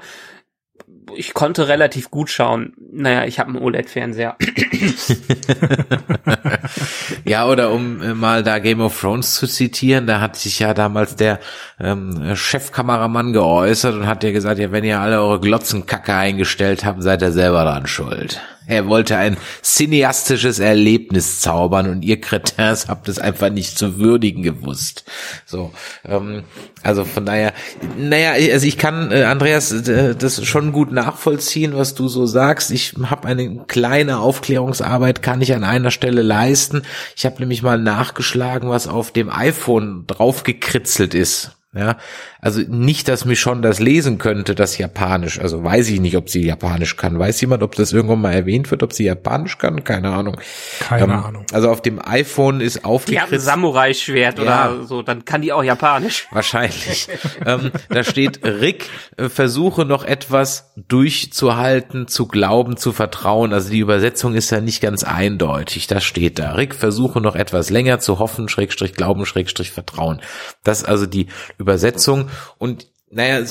[1.16, 2.74] Ich konnte relativ gut schauen.
[2.92, 4.38] Naja, ich habe einen OLED-Fernseher.
[7.26, 10.74] ja, oder um äh, mal da Game of Thrones zu zitieren, da hat sich ja
[10.74, 11.40] damals der
[11.80, 17.04] ähm, Chefkameramann geäußert und hat ja gesagt, ja, wenn ihr alle eure Glotzenkacke eingestellt habt,
[17.04, 18.42] seid ihr selber dran schuld.
[18.68, 24.44] Er wollte ein cineastisches Erlebnis zaubern und ihr Kretins habt es einfach nicht zu würdigen
[24.44, 25.04] gewusst.
[25.46, 25.72] So,
[26.06, 26.44] ähm,
[26.82, 27.54] also von daher,
[27.98, 32.72] naja, also ich kann, äh, Andreas, äh, das schon gut nachvollziehen, was du so sagst.
[32.72, 36.84] Ich habe eine kleine Aufklärungsarbeit, kann ich an einer Stelle leisten.
[37.16, 41.52] Ich habe nämlich mal nachgeschlagen, was auf dem iPhone draufgekritzelt ist.
[41.76, 41.98] Ja,
[42.44, 45.40] also nicht, dass mich schon das lesen könnte, das Japanisch.
[45.40, 47.18] Also weiß ich nicht, ob sie Japanisch kann.
[47.18, 49.86] Weiß jemand, ob das irgendwann mal erwähnt wird, ob sie Japanisch kann?
[49.86, 50.36] Keine Ahnung.
[50.82, 51.46] Keine ähm, Ahnung.
[51.54, 53.32] Also auf dem iPhone ist aufgekritzelt.
[53.32, 54.72] Die hat ein Samurai-Schwert ja.
[54.72, 56.28] oder so, dann kann die auch Japanisch.
[56.32, 57.08] Wahrscheinlich.
[57.46, 63.54] ähm, da steht, Rick, äh, versuche noch etwas durchzuhalten, zu glauben, zu vertrauen.
[63.54, 65.88] Also die Übersetzung ist ja nicht ganz eindeutig.
[65.88, 66.56] Das steht da.
[66.56, 70.20] Rick, versuche noch etwas länger zu hoffen, Schrägstrich glauben, Schrägstrich vertrauen.
[70.66, 71.28] Das ist also die
[71.58, 73.46] Übersetzung und naja,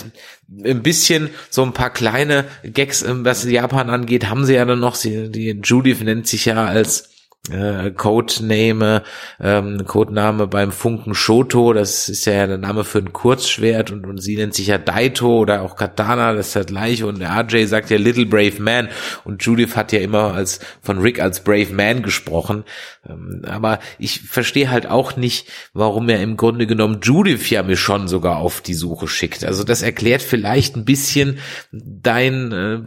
[0.64, 4.80] ein bisschen so ein paar kleine Gags, ähm, was Japan angeht, haben sie ja dann
[4.80, 4.96] noch.
[4.96, 7.11] Sie, die Judith nennt sich ja als
[7.50, 9.02] äh, Codename,
[9.40, 14.18] ähm, Codename beim Funken Shoto, das ist ja der Name für ein Kurzschwert und, und
[14.18, 17.64] sie nennt sich ja Daito oder auch Katana, das ist das gleiche und der RJ
[17.66, 18.88] sagt ja Little Brave Man
[19.24, 22.62] und Judith hat ja immer als von Rick als Brave Man gesprochen,
[23.08, 27.76] ähm, aber ich verstehe halt auch nicht, warum er im Grunde genommen Judith ja mir
[27.76, 29.44] schon sogar auf die Suche schickt.
[29.44, 31.38] Also das erklärt vielleicht ein bisschen
[31.72, 32.82] dein äh,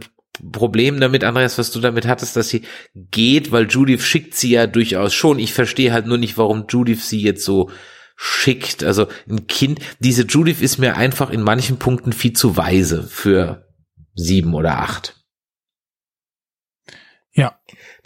[0.52, 2.62] Problem damit, Andreas, was du damit hattest, dass sie
[2.94, 5.38] geht, weil Judith schickt sie ja durchaus schon.
[5.38, 7.70] Ich verstehe halt nur nicht, warum Judith sie jetzt so
[8.16, 8.82] schickt.
[8.82, 13.66] Also ein Kind, diese Judith ist mir einfach in manchen Punkten viel zu weise für
[14.14, 15.25] sieben oder acht.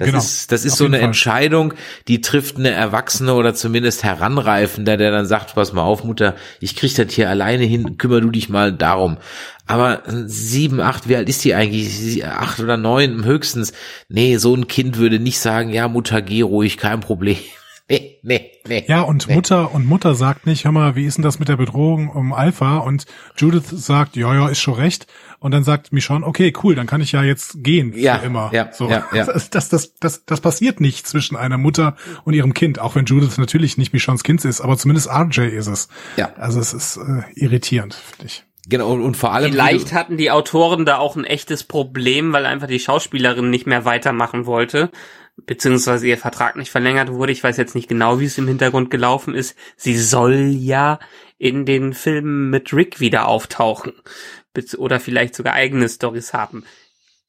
[0.00, 1.04] Das genau, ist, das ist so eine Fall.
[1.04, 1.74] Entscheidung,
[2.08, 6.74] die trifft eine Erwachsene oder zumindest Heranreifende, der dann sagt, pass mal auf, Mutter, ich
[6.74, 9.18] krieg das hier alleine hin, kümmer du dich mal darum.
[9.66, 12.24] Aber sieben, acht, wie alt ist die eigentlich?
[12.24, 13.74] Acht oder neun höchstens.
[14.08, 17.36] Nee, so ein Kind würde nicht sagen, ja, Mutter, geh ruhig, kein Problem.
[17.90, 18.49] nee, nee.
[18.66, 18.84] Nee.
[18.86, 19.34] Ja, und nee.
[19.34, 22.32] Mutter und Mutter sagt nicht, hör mal, wie ist denn das mit der Bedrohung um
[22.32, 22.78] Alpha?
[22.78, 23.06] Und
[23.36, 25.06] Judith sagt, ja, ja, ist schon recht.
[25.38, 28.50] Und dann sagt Michonne, okay, cool, dann kann ich ja jetzt gehen Ja, für immer.
[28.52, 28.88] ja, so.
[28.88, 29.24] ja, ja.
[29.24, 33.06] Das, das, das, das, das passiert nicht zwischen einer Mutter und ihrem Kind, auch wenn
[33.06, 35.88] Judith natürlich nicht Michonnes Kind ist, aber zumindest RJ ist es.
[36.16, 36.32] Ja.
[36.36, 38.44] Also es ist äh, irritierend, finde ich.
[38.68, 39.50] Genau, und, und vor allem.
[39.50, 43.84] Vielleicht hatten die Autoren da auch ein echtes Problem, weil einfach die Schauspielerin nicht mehr
[43.84, 44.90] weitermachen wollte,
[45.46, 47.32] beziehungsweise ihr Vertrag nicht verlängert wurde.
[47.32, 49.56] Ich weiß jetzt nicht genau, wie es im Hintergrund gelaufen ist.
[49.76, 50.98] Sie soll ja
[51.38, 53.92] in den Filmen mit Rick wieder auftauchen.
[54.76, 56.64] Oder vielleicht sogar eigene Stories haben.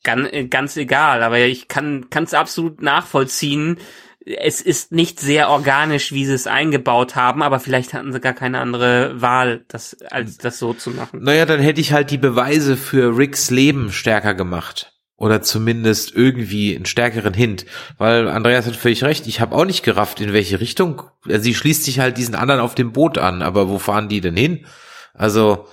[0.04, 3.78] Ganz, ganz egal, aber ich kann es absolut nachvollziehen.
[4.26, 8.34] Es ist nicht sehr organisch, wie sie es eingebaut haben, aber vielleicht hatten sie gar
[8.34, 11.22] keine andere Wahl, das, als das so zu machen.
[11.24, 14.94] Naja, dann hätte ich halt die Beweise für Ricks Leben stärker gemacht.
[15.22, 17.68] Oder zumindest irgendwie einen stärkeren Hint.
[18.00, 21.04] Weil Andreas hat völlig recht, ich habe auch nicht gerafft, in welche Richtung.
[21.28, 24.20] Also sie schließt sich halt diesen anderen auf dem Boot an, aber wo fahren die
[24.20, 24.66] denn hin?
[25.14, 25.68] Also,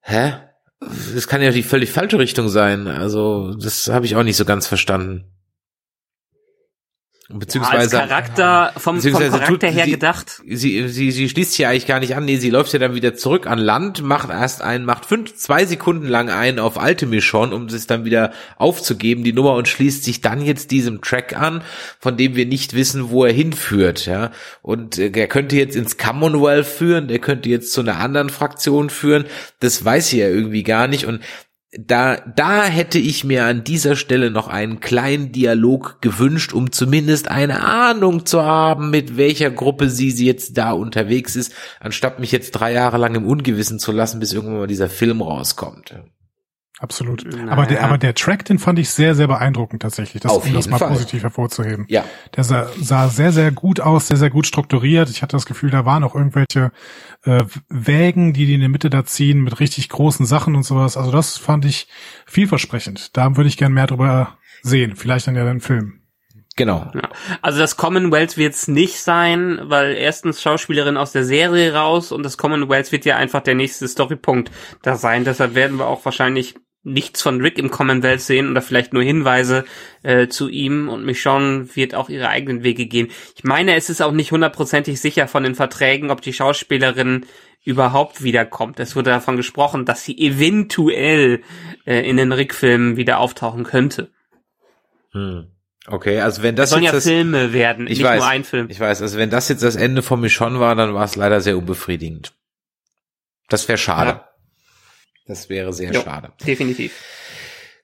[0.00, 0.34] hä?
[0.80, 2.86] Das kann ja die völlig falsche Richtung sein.
[2.86, 5.24] Also, das habe ich auch nicht so ganz verstanden.
[7.30, 10.40] Beziehungsweise, als Charakter, vom, vom beziehungsweise Charakter tut her sie- gedacht.
[10.46, 12.24] sie, sie, sie schließt sich ja eigentlich gar nicht an.
[12.24, 15.66] Nee, sie läuft ja dann wieder zurück an Land, macht erst einen, macht fünf, zwei
[15.66, 20.04] Sekunden lang einen auf alte Michonne, um es dann wieder aufzugeben, die Nummer, und schließt
[20.04, 21.62] sich dann jetzt diesem Track an,
[22.00, 24.30] von dem wir nicht wissen, wo er hinführt, ja.
[24.62, 28.88] Und äh, er könnte jetzt ins Commonwealth führen, der könnte jetzt zu einer anderen Fraktion
[28.88, 29.26] führen.
[29.60, 31.04] Das weiß sie ja irgendwie gar nicht.
[31.04, 31.20] Und
[31.72, 37.30] da, da hätte ich mir an dieser Stelle noch einen kleinen Dialog gewünscht, um zumindest
[37.30, 42.32] eine Ahnung zu haben, mit welcher Gruppe sie, sie jetzt da unterwegs ist, anstatt mich
[42.32, 45.94] jetzt drei Jahre lang im Ungewissen zu lassen, bis irgendwann mal dieser Film rauskommt.
[46.80, 47.24] Absolut.
[47.24, 47.50] Naja.
[47.50, 50.22] Aber der, aber der Track, den fand ich sehr, sehr beeindruckend tatsächlich.
[50.22, 50.90] Das, Auf um das mal Fall.
[50.90, 51.86] positiv hervorzuheben.
[51.88, 52.04] Ja,
[52.36, 55.10] Der sah, sah sehr, sehr gut aus, sehr, sehr gut strukturiert.
[55.10, 56.70] Ich hatte das Gefühl, da waren auch irgendwelche
[57.24, 60.96] äh, Wägen, die die in der Mitte da ziehen, mit richtig großen Sachen und sowas.
[60.96, 61.88] Also das fand ich
[62.26, 63.16] vielversprechend.
[63.16, 64.94] Da würde ich gern mehr drüber sehen.
[64.94, 66.02] Vielleicht dann ja den Film.
[66.56, 66.90] genau.
[66.94, 67.08] Ja.
[67.42, 72.22] Also das Commonwealth wird es nicht sein, weil erstens Schauspielerin aus der Serie raus und
[72.22, 74.50] das Commonwealth wird ja einfach der nächste Storypunkt
[74.82, 75.24] da sein.
[75.24, 79.64] Deshalb werden wir auch wahrscheinlich nichts von Rick im Commonwealth sehen oder vielleicht nur Hinweise
[80.02, 83.08] äh, zu ihm und Michonne wird auch ihre eigenen Wege gehen.
[83.36, 87.26] Ich meine, es ist auch nicht hundertprozentig sicher von den Verträgen, ob die Schauspielerin
[87.64, 88.80] überhaupt wiederkommt.
[88.80, 91.42] Es wurde davon gesprochen, dass sie eventuell
[91.84, 94.10] äh, in den Rick-Filmen wieder auftauchen könnte.
[95.12, 95.48] Hm.
[95.86, 98.28] Okay, also wenn das Es sollen jetzt ja das, Filme werden, ich nicht weiß, nur
[98.28, 98.66] ein Film.
[98.68, 101.40] ich weiß, also wenn das jetzt das Ende von Michonne war, dann war es leider
[101.40, 102.34] sehr unbefriedigend.
[103.48, 104.10] Das wäre schade.
[104.10, 104.27] Ja.
[105.28, 106.32] Das wäre sehr Jo, schade.
[106.46, 106.92] Definitiv.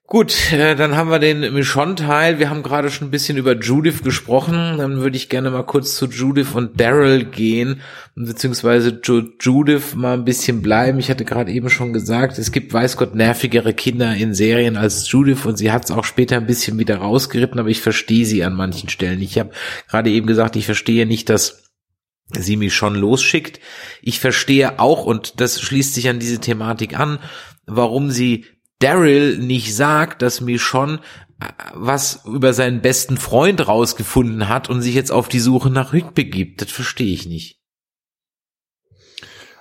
[0.07, 2.39] Gut, äh, dann haben wir den Michonne-Teil.
[2.39, 4.77] Wir haben gerade schon ein bisschen über Judith gesprochen.
[4.77, 7.81] Dann würde ich gerne mal kurz zu Judith und Daryl gehen,
[8.15, 10.99] beziehungsweise Ju Judith mal ein bisschen bleiben.
[10.99, 15.11] Ich hatte gerade eben schon gesagt, es gibt, weiß Gott, nervigere Kinder in Serien als
[15.11, 18.45] Judith und sie hat es auch später ein bisschen wieder rausgeritten, aber ich verstehe sie
[18.45, 19.23] an manchen Stellen.
[19.23, 19.53] Ich habe
[19.89, 21.64] gerade eben gesagt, ich verstehe nicht, dass
[22.33, 23.61] sie mich schon losschickt.
[24.03, 27.18] Ich verstehe auch, und das schließt sich an diese Thematik an,
[27.66, 28.47] warum sie
[28.79, 31.01] Daryl nicht sagt, dass Michonne
[31.41, 35.93] äh, was über seinen besten Freund rausgefunden hat und sich jetzt auf die Suche nach
[35.93, 36.61] Rick begibt.
[36.61, 37.61] Das verstehe ich nicht.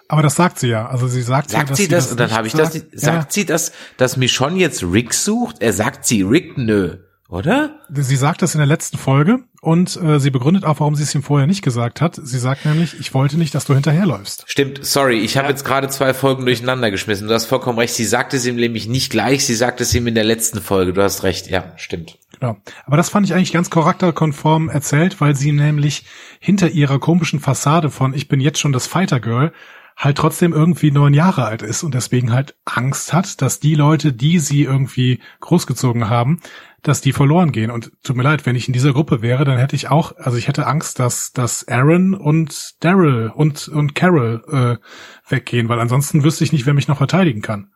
[0.10, 0.88] Aber das sagt sie ja.
[0.88, 2.12] Also sie sagt, ja, Sagt dass sie das?
[2.12, 2.74] Und dann nicht habe ich das.
[2.74, 3.00] sagt.
[3.00, 5.58] Sagt sie das, dass Michonne jetzt Rick sucht?
[5.62, 6.58] Er sagt sie Rick?
[6.58, 6.98] Nö.
[7.34, 7.80] Oder?
[7.90, 11.02] Ja, sie sagt das in der letzten Folge und äh, sie begründet auch, warum sie
[11.02, 12.20] es ihm vorher nicht gesagt hat.
[12.22, 14.44] Sie sagt nämlich, ich wollte nicht, dass du hinterherläufst.
[14.46, 17.28] Stimmt, sorry, ich habe jetzt gerade zwei Folgen durcheinander geschmissen.
[17.28, 17.96] Du hast vollkommen recht.
[17.96, 20.94] Sie sagt es ihm nämlich nicht gleich, sie sagt es ihm in der letzten Folge.
[20.94, 22.20] Du hast recht, ja, stimmt.
[22.40, 22.58] Genau.
[22.86, 26.06] Aber das fand ich eigentlich ganz charakterkonform erzählt, weil sie nämlich
[26.40, 29.52] hinter ihrer komischen Fassade von ich bin jetzt schon das Fighter Girl
[29.96, 34.12] halt trotzdem irgendwie neun Jahre alt ist und deswegen halt Angst hat, dass die Leute,
[34.12, 36.42] die sie irgendwie großgezogen haben,
[36.84, 37.72] dass die verloren gehen.
[37.72, 40.38] Und tut mir leid, wenn ich in dieser Gruppe wäre, dann hätte ich auch, also
[40.38, 46.24] ich hätte Angst, dass, dass Aaron und Daryl und, und Carol äh, weggehen, weil ansonsten
[46.24, 47.72] wüsste ich nicht, wer mich noch verteidigen kann.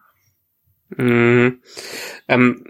[0.95, 1.61] Mhm.
[2.27, 2.65] Ähm,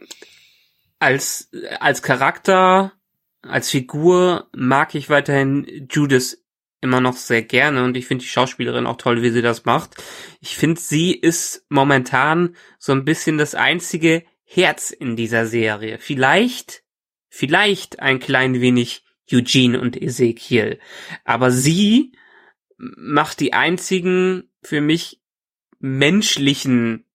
[1.00, 2.94] als, als Charakter,
[3.42, 6.44] als Figur mag ich weiterhin Judith
[6.82, 9.96] immer noch sehr gerne und ich finde die Schauspielerin auch toll, wie sie das macht.
[10.42, 16.00] Ich finde, sie ist momentan so ein bisschen das einzige Herz in dieser Serie.
[16.00, 16.84] Vielleicht,
[17.30, 20.80] vielleicht ein klein wenig Eugene und Ezekiel.
[21.26, 22.14] Aber sie
[22.78, 25.22] macht die einzigen für mich
[25.80, 27.06] menschlichen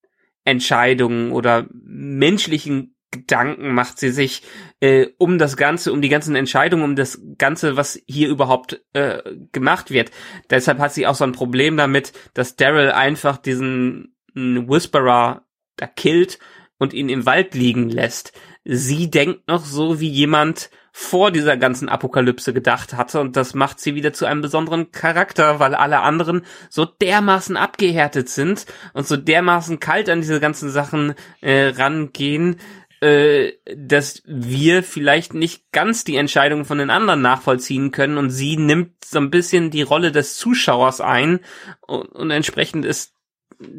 [0.45, 4.43] Entscheidungen oder menschlichen Gedanken macht sie sich
[4.81, 9.23] äh, um das Ganze, um die ganzen Entscheidungen, um das Ganze, was hier überhaupt äh,
[9.53, 10.11] gemacht wird.
[10.49, 16.39] Deshalb hat sie auch so ein Problem damit, dass Daryl einfach diesen Whisperer da killt
[16.83, 18.33] und ihn im Wald liegen lässt.
[18.65, 23.79] Sie denkt noch so wie jemand vor dieser ganzen Apokalypse gedacht hatte und das macht
[23.79, 29.17] sie wieder zu einem besonderen Charakter, weil alle anderen so dermaßen abgehärtet sind und so
[29.17, 32.57] dermaßen kalt an diese ganzen Sachen äh, rangehen,
[33.01, 38.57] äh, dass wir vielleicht nicht ganz die Entscheidungen von den anderen nachvollziehen können und sie
[38.57, 41.39] nimmt so ein bisschen die Rolle des Zuschauers ein
[41.81, 43.15] und, und entsprechend ist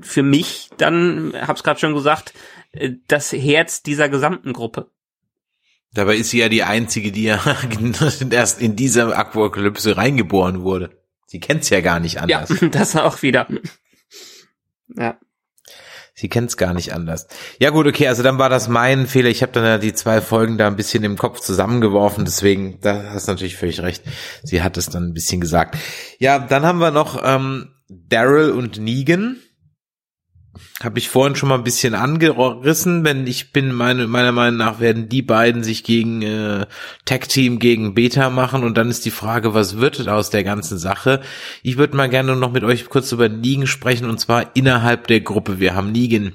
[0.02, 2.34] für mich dann, hab's gerade schon gesagt,
[3.08, 4.92] das Herz dieser gesamten Gruppe.
[5.94, 7.40] Dabei ist sie ja die einzige, die ja
[8.32, 10.98] erst in dieser Apokalypse reingeboren wurde.
[11.28, 12.50] Sie kennt's ja gar nicht anders.
[12.62, 13.48] Ja, das auch wieder.
[14.88, 15.20] Ja.
[16.16, 17.28] Sie kennt's gar nicht anders.
[17.60, 19.30] Ja gut, okay, also dann war das mein Fehler.
[19.30, 23.12] Ich habe dann ja die zwei Folgen da ein bisschen im Kopf zusammengeworfen, deswegen, da
[23.12, 24.04] hast du natürlich völlig recht.
[24.44, 25.76] Sie hat es dann ein bisschen gesagt.
[26.20, 29.38] Ja, dann haben wir noch ähm, Daryl und Negan
[30.84, 34.80] habe ich vorhin schon mal ein bisschen angerissen, wenn ich bin meine, meiner Meinung nach
[34.80, 36.68] werden die beiden sich gegen äh,
[37.06, 40.78] Tag Team gegen Beta machen und dann ist die Frage, was wird aus der ganzen
[40.78, 41.22] Sache?
[41.64, 45.22] Ich würde mal gerne noch mit euch kurz über Negan sprechen und zwar innerhalb der
[45.22, 45.60] Gruppe.
[45.60, 46.34] Wir haben Negan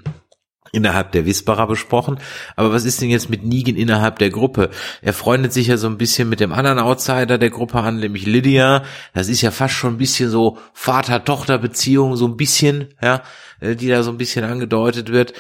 [0.73, 2.19] innerhalb der Whisperer besprochen.
[2.57, 4.71] Aber was ist denn jetzt mit Negan innerhalb der Gruppe?
[5.03, 8.27] Er freundet sich ja so ein bisschen mit dem anderen Outsider der Gruppe an, nämlich
[8.27, 8.83] Lydia.
[9.14, 13.23] Das ist ja fast schon ein bisschen so Vater-Tochter-Beziehung, so ein bisschen, ja,
[13.61, 15.35] die da so ein bisschen angedeutet wird.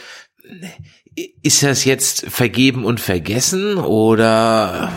[1.42, 4.90] Ist das jetzt vergeben und vergessen oder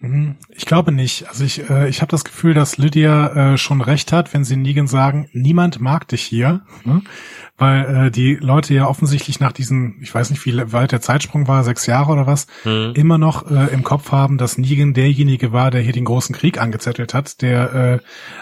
[0.00, 0.36] Mhm.
[0.50, 1.28] Ich glaube nicht.
[1.28, 4.56] Also ich, äh, ich habe das Gefühl, dass Lydia äh, schon recht hat, wenn sie
[4.56, 7.02] Negan sagen, niemand mag dich hier, ne?
[7.58, 11.48] Weil äh, die Leute ja offensichtlich nach diesen, ich weiß nicht, wie weit der Zeitsprung
[11.48, 12.92] war, sechs Jahre oder was, mhm.
[12.94, 16.60] immer noch äh, im Kopf haben, dass Negan derjenige war, der hier den großen Krieg
[16.60, 17.98] angezettelt hat, der äh,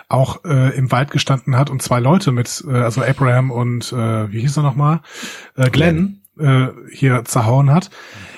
[0.09, 4.33] auch äh, im Wald gestanden hat und zwei Leute mit, äh, also Abraham und äh,
[4.33, 5.01] wie hieß er nochmal,
[5.57, 6.71] äh, Glenn, Glenn.
[6.71, 7.91] Äh, hier zerhauen hat.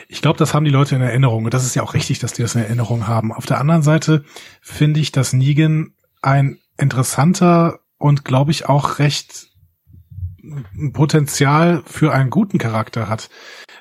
[0.09, 2.35] Ich glaube, das haben die Leute in Erinnerung und das ist ja auch richtig, dass
[2.35, 3.33] die das in Erinnerung haben.
[3.33, 4.25] Auf der anderen Seite
[4.61, 9.49] finde ich, dass Negan ein interessanter und glaube ich auch recht
[10.93, 13.29] Potenzial für einen guten Charakter hat.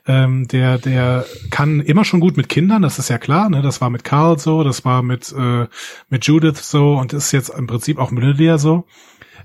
[0.07, 3.61] Ähm, der, der kann immer schon gut mit Kindern, das ist ja klar, ne?
[3.63, 5.67] Das war mit Carl so, das war mit, äh,
[6.09, 8.85] mit Judith so und ist jetzt im Prinzip auch mit Lydia so.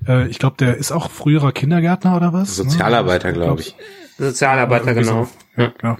[0.07, 2.57] Äh, ich glaube, der ist auch früherer Kindergärtner oder was?
[2.57, 3.35] Sozialarbeiter, ne?
[3.35, 3.77] glaube ich.
[4.18, 5.25] Sozialarbeiter, genau.
[5.25, 5.62] So.
[5.62, 5.97] Ja, genau.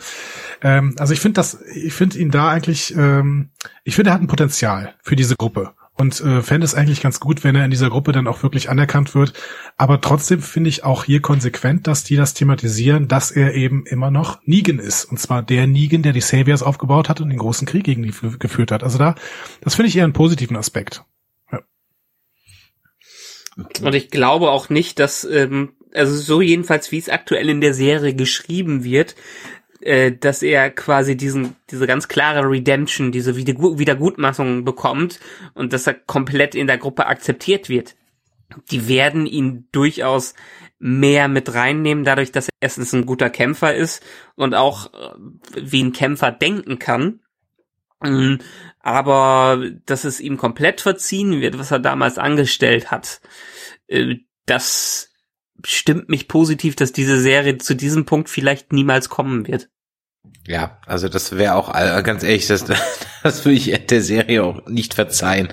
[0.63, 3.51] Ähm, also ich finde das, ich finde ihn da eigentlich, ähm,
[3.85, 5.73] ich finde, er hat ein Potenzial für diese Gruppe.
[6.01, 8.71] Und äh, fände es eigentlich ganz gut, wenn er in dieser Gruppe dann auch wirklich
[8.71, 9.35] anerkannt wird.
[9.77, 14.11] Aber trotzdem finde ich auch hier konsequent, dass die das thematisieren, dass er eben immer
[14.11, 15.05] noch Negan ist.
[15.05, 18.15] Und zwar der Negan, der die Saviors aufgebaut hat und den großen Krieg gegen die
[18.39, 18.83] geführt hat.
[18.83, 19.15] Also da,
[19.61, 21.05] das finde ich eher einen positiven Aspekt.
[21.53, 21.61] Ja.
[23.83, 27.75] Und ich glaube auch nicht, dass, ähm, also so jedenfalls, wie es aktuell in der
[27.75, 29.17] Serie geschrieben wird,
[29.81, 35.21] äh, dass er quasi diesen, diese ganz klare Redemption, diese Wiedergutmachung bekommt
[35.55, 37.97] und dass er komplett in der Gruppe akzeptiert wird.
[38.71, 40.35] Die werden ihn durchaus
[40.79, 44.03] mehr mit reinnehmen, dadurch, dass er erstens ein guter Kämpfer ist
[44.35, 45.15] und auch äh,
[45.57, 47.21] wie ein Kämpfer denken kann.
[48.03, 48.37] Mm,
[48.81, 53.21] aber dass es ihm komplett verziehen wird, was er damals angestellt hat,
[53.89, 54.17] äh,
[54.47, 55.10] das
[55.65, 59.71] stimmt mich positiv, dass diese Serie zu diesem Punkt vielleicht niemals kommen wird.
[60.47, 61.73] Ja, also das wäre auch
[62.03, 62.65] ganz ehrlich, das,
[63.23, 65.49] das würde ich der Serie auch nicht verzeihen,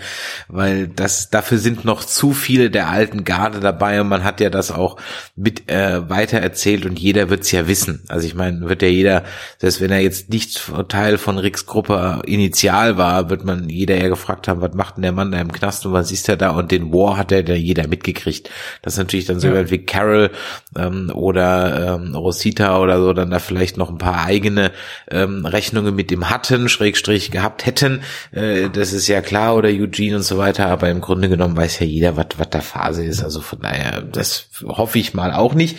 [0.48, 4.50] weil das dafür sind noch zu viele der alten Garde dabei und man hat ja
[4.50, 4.98] das auch
[5.36, 8.06] mit äh, weiter erzählt und jeder wird's ja wissen.
[8.08, 9.24] Also ich meine, wird ja jeder,
[9.58, 14.08] selbst wenn er jetzt nicht Teil von Ricks Gruppe initial war, wird man jeder ja
[14.08, 16.52] gefragt haben, was macht denn der Mann da im Knast und was ist er da
[16.52, 18.50] und den War hat ja jeder mitgekriegt.
[18.82, 19.70] Das ist natürlich dann so ja.
[19.70, 20.32] wie Carol
[20.78, 24.72] ähm, oder ähm, Rosita oder so dann da vielleicht noch ein paar eigene
[25.10, 28.02] ähm, Rechnungen mit dem hatten, Schrägstrich gehabt hätten.
[28.32, 31.80] Äh, das ist ja klar, oder Eugene und so weiter, aber im Grunde genommen weiß
[31.80, 33.24] ja jeder, was was da Phase ist.
[33.24, 35.78] Also von daher, das hoffe ich mal auch nicht.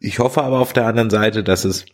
[0.00, 1.86] Ich hoffe aber auf der anderen Seite, dass es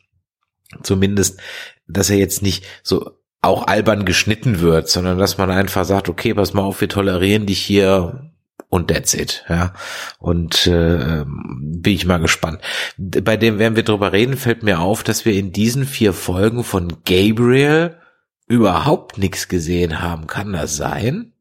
[0.82, 1.40] zumindest,
[1.86, 6.34] dass er jetzt nicht so auch albern geschnitten wird, sondern dass man einfach sagt, okay,
[6.34, 8.32] pass mal auf, wir tolerieren dich hier
[8.68, 9.72] und that's it, ja.
[10.18, 12.60] Und äh, bin ich mal gespannt.
[12.98, 16.64] Bei dem, während wir drüber reden, fällt mir auf, dass wir in diesen vier Folgen
[16.64, 17.98] von Gabriel
[18.46, 20.26] überhaupt nichts gesehen haben.
[20.26, 21.32] Kann das sein?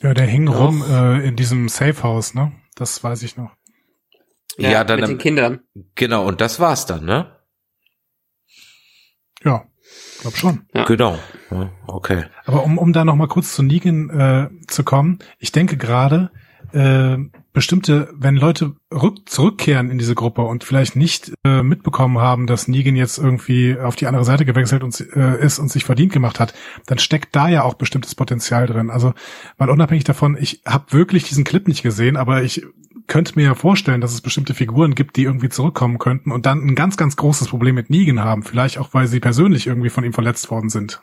[0.00, 0.58] Ja, der hing Doch.
[0.58, 2.52] rum äh, in diesem Safehouse, ne?
[2.74, 3.50] Das weiß ich noch.
[4.56, 5.60] Ja, ja dann mit den Kindern.
[5.94, 7.36] Genau, und das war's dann, ne?
[9.44, 9.66] Ja,
[10.20, 10.62] glaub schon.
[10.74, 10.84] Ja.
[10.84, 11.18] Genau.
[11.50, 12.24] Ja, okay.
[12.44, 16.30] Aber um, um da noch mal kurz zu Negan äh, zu kommen, ich denke gerade,
[16.72, 17.16] äh,
[17.52, 22.68] bestimmte, wenn Leute rück, zurückkehren in diese Gruppe und vielleicht nicht äh, mitbekommen haben, dass
[22.68, 26.40] Negan jetzt irgendwie auf die andere Seite gewechselt und, äh, ist und sich verdient gemacht
[26.40, 26.54] hat,
[26.86, 28.90] dann steckt da ja auch bestimmtes Potenzial drin.
[28.90, 29.12] Also
[29.56, 32.64] mal unabhängig davon, ich habe wirklich diesen Clip nicht gesehen, aber ich
[33.08, 36.64] könnte mir ja vorstellen, dass es bestimmte Figuren gibt, die irgendwie zurückkommen könnten und dann
[36.64, 38.42] ein ganz, ganz großes Problem mit Negan haben.
[38.42, 41.00] Vielleicht auch, weil sie persönlich irgendwie von ihm verletzt worden sind.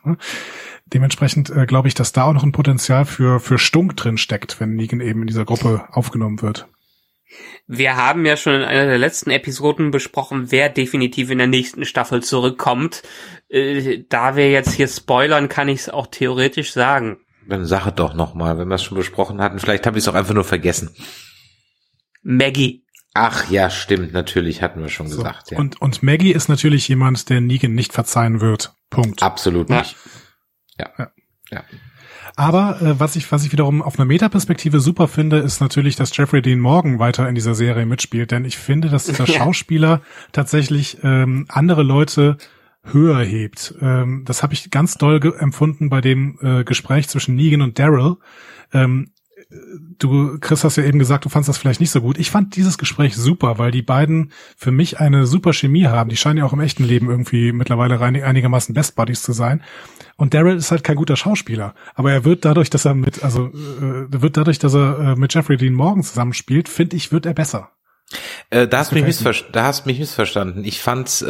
[0.85, 4.59] Dementsprechend äh, glaube ich, dass da auch noch ein Potenzial für, für Stunk drin steckt,
[4.59, 6.67] wenn Negan eben in dieser Gruppe aufgenommen wird.
[7.67, 11.83] Wir haben ja schon in einer der letzten Episoden besprochen, wer definitiv in der nächsten
[11.85, 13.01] Staffel zurückkommt.
[13.49, 17.17] Äh, da wir jetzt hier spoilern, kann ich es auch theoretisch sagen.
[17.47, 19.57] Dann sag es doch noch mal, wenn wir es schon besprochen hatten.
[19.57, 20.91] Vielleicht habe ich es auch einfach nur vergessen.
[22.25, 22.83] Maggie.
[23.13, 25.17] Ach ja, stimmt, natürlich hatten wir schon So.
[25.17, 25.51] gesagt.
[25.51, 25.57] Ja.
[25.59, 28.73] Und, und Maggie ist natürlich jemand, der Negan nicht verzeihen wird.
[28.89, 29.23] Punkt.
[29.23, 29.79] Absolut Ja.
[29.79, 29.95] nicht.
[30.77, 30.89] Ja.
[30.97, 31.11] Ja.
[31.51, 31.63] ja.
[32.35, 36.15] Aber äh, was ich was ich wiederum auf einer Metaperspektive super finde, ist natürlich, dass
[36.17, 39.25] Jeffrey Dean Morgan weiter in dieser Serie mitspielt, denn ich finde, dass dieser.
[39.27, 40.01] Schauspieler
[40.33, 42.37] tatsächlich ähm, andere Leute
[42.83, 43.75] höher hebt.
[43.81, 48.17] Ähm, das habe ich ganz doll empfunden bei dem äh, Gespräch zwischen Negan und Daryl.
[48.73, 49.11] Ähm,
[49.49, 52.17] du, Chris, hast ja eben gesagt, du fandst das vielleicht nicht so gut.
[52.17, 56.09] Ich fand dieses Gespräch super, weil die beiden für mich eine super Chemie haben.
[56.09, 59.61] Die scheinen ja auch im echten Leben irgendwie mittlerweile rein, einigermaßen Best Buddies zu sein.
[60.17, 63.47] Und Daryl ist halt kein guter Schauspieler, aber er wird dadurch, dass er mit, also
[63.47, 67.33] äh, wird dadurch, dass er äh, mit Jeffrey Dean Morgan zusammenspielt, finde ich, wird er
[67.33, 67.71] besser.
[68.51, 70.63] Äh, da hast mich missver da hast mich missverstanden.
[70.63, 71.29] Ich fand's, äh,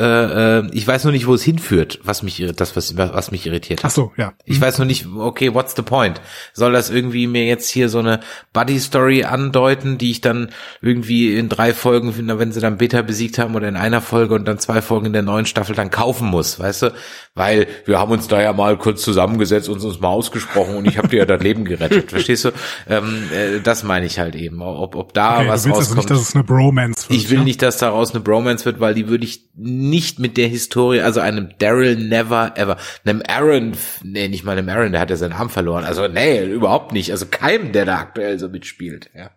[0.59, 3.79] äh, ich weiß nur nicht, wo es hinführt, was mich das was was mich irritiert
[3.79, 3.91] Ach hat.
[3.93, 4.33] so, ja.
[4.43, 6.19] Ich weiß nur nicht, okay, what's the point?
[6.53, 8.19] Soll das irgendwie mir jetzt hier so eine
[8.51, 10.49] Buddy-Story andeuten, die ich dann
[10.81, 14.45] irgendwie in drei Folgen, wenn sie dann Beta besiegt haben oder in einer Folge und
[14.45, 16.93] dann zwei Folgen in der neuen Staffel dann kaufen muss, weißt du?
[17.33, 20.97] Weil wir haben uns da ja mal kurz zusammengesetzt und uns mal ausgesprochen und ich
[20.97, 22.51] habe dir ja das Leben gerettet, verstehst du?
[22.89, 24.61] Ähm, äh, das meine ich halt eben.
[24.61, 26.09] Ob, ob da Okay, was du willst also rauskommt.
[26.09, 27.19] nicht, dass es eine Bromance wird.
[27.19, 27.43] Ich will ja?
[27.43, 31.19] nicht, dass daraus eine Bromance wird, weil die würde ich nicht mit der Historie, also
[31.19, 33.73] einem Daryl never ever, einem Aaron,
[34.03, 35.83] nee, nicht mal einem Aaron, der hat ja seinen Arm verloren.
[35.83, 37.11] Also nee, überhaupt nicht.
[37.11, 39.09] Also keinem, der da aktuell so mitspielt.
[39.15, 39.31] Ja.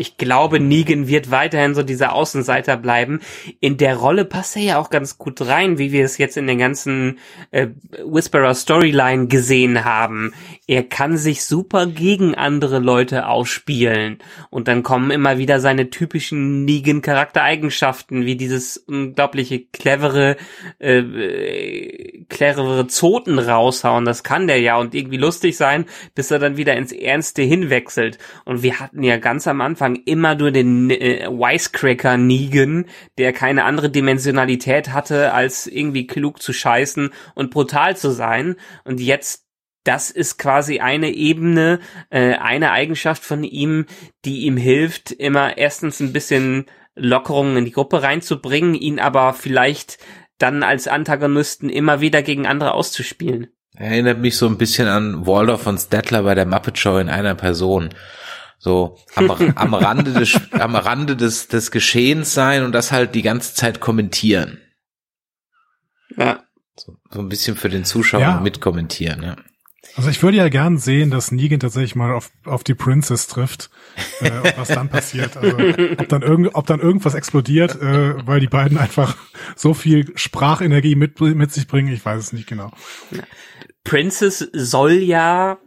[0.00, 3.20] Ich glaube, Negan wird weiterhin so dieser Außenseiter bleiben.
[3.60, 6.46] In der Rolle passt er ja auch ganz gut rein, wie wir es jetzt in
[6.46, 7.18] der ganzen
[7.50, 7.66] äh,
[8.02, 10.32] Whisperer Storyline gesehen haben.
[10.66, 14.20] Er kann sich super gegen andere Leute ausspielen.
[14.48, 20.38] Und dann kommen immer wieder seine typischen Negan-Charaktereigenschaften, wie dieses unglaubliche clevere,
[20.78, 24.06] äh, clevere Zoten raushauen.
[24.06, 28.16] Das kann der ja und irgendwie lustig sein, bis er dann wieder ins Ernste hinwechselt.
[28.46, 32.86] Und wir hatten ja ganz am Anfang immer nur den äh, Wisecracker Negan,
[33.18, 38.56] der keine andere Dimensionalität hatte, als irgendwie klug zu scheißen und brutal zu sein.
[38.84, 39.46] Und jetzt
[39.84, 41.80] das ist quasi eine Ebene,
[42.10, 43.86] äh, eine Eigenschaft von ihm,
[44.24, 49.98] die ihm hilft, immer erstens ein bisschen Lockerungen in die Gruppe reinzubringen, ihn aber vielleicht
[50.38, 53.48] dann als Antagonisten immer wieder gegen andere auszuspielen.
[53.76, 57.34] Erinnert mich so ein bisschen an Waldorf von Statler bei der Muppet Show in einer
[57.34, 57.90] Person.
[58.62, 63.22] So am, am Rande des am Rande des des Geschehens sein und das halt die
[63.22, 64.60] ganze Zeit kommentieren.
[66.16, 66.44] Ja.
[66.76, 68.40] So, so ein bisschen für den Zuschauer Ja.
[68.40, 69.36] mitkommentieren, ja.
[69.96, 73.70] Also ich würde ja gern sehen, dass Negan tatsächlich mal auf, auf die Princess trifft,
[74.20, 75.36] äh, und was dann passiert.
[75.36, 75.56] Also,
[75.98, 79.16] ob, dann irgend, ob dann irgendwas explodiert, äh, weil die beiden einfach
[79.56, 82.70] so viel Sprachenergie mit, mit sich bringen, ich weiß es nicht genau.
[83.82, 85.58] Princess soll ja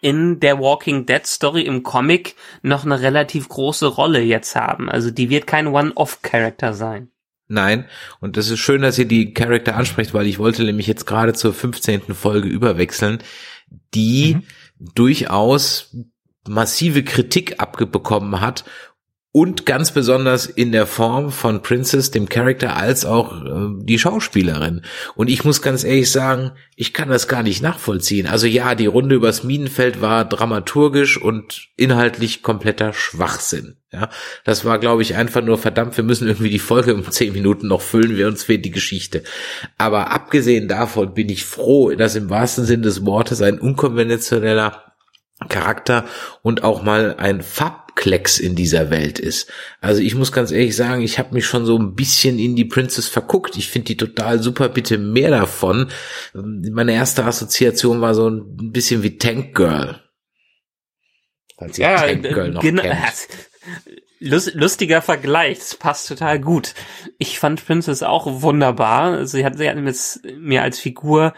[0.00, 4.88] in der Walking Dead Story im Comic noch eine relativ große Rolle jetzt haben.
[4.88, 7.10] Also die wird kein One-Off-Character sein.
[7.48, 7.86] Nein,
[8.20, 11.32] und das ist schön, dass ihr die Charakter ansprecht, weil ich wollte nämlich jetzt gerade
[11.32, 12.14] zur 15.
[12.14, 13.18] Folge überwechseln,
[13.94, 14.38] die
[14.78, 15.96] durchaus
[16.46, 18.64] massive Kritik abbekommen hat
[19.38, 24.82] und ganz besonders in der Form von Princess, dem Charakter, als auch äh, die Schauspielerin.
[25.14, 28.26] Und ich muss ganz ehrlich sagen, ich kann das gar nicht nachvollziehen.
[28.26, 33.76] Also ja, die Runde übers Minenfeld war dramaturgisch und inhaltlich kompletter Schwachsinn.
[33.92, 34.08] Ja,
[34.42, 37.68] das war, glaube ich, einfach nur verdammt, wir müssen irgendwie die Folge um zehn Minuten
[37.68, 39.22] noch füllen, wir uns fehlt die Geschichte.
[39.78, 44.82] Aber abgesehen davon bin ich froh, dass im wahrsten Sinn des Wortes ein unkonventioneller
[45.48, 46.06] Charakter
[46.42, 47.40] und auch mal ein
[47.98, 49.50] Farbklecks in dieser Welt ist.
[49.80, 52.64] Also ich muss ganz ehrlich sagen, ich habe mich schon so ein bisschen in die
[52.64, 53.56] Princess verguckt.
[53.56, 55.90] Ich finde die total super, bitte mehr davon.
[56.32, 60.00] Meine erste Assoziation war so ein bisschen wie Tank Girl.
[61.58, 62.82] Falls ihr Tank Girl noch genau.
[64.20, 66.74] lustiger Vergleich, das passt total gut.
[67.18, 69.26] Ich fand Princess auch wunderbar.
[69.26, 71.34] Sie hat, sie hat mir als Figur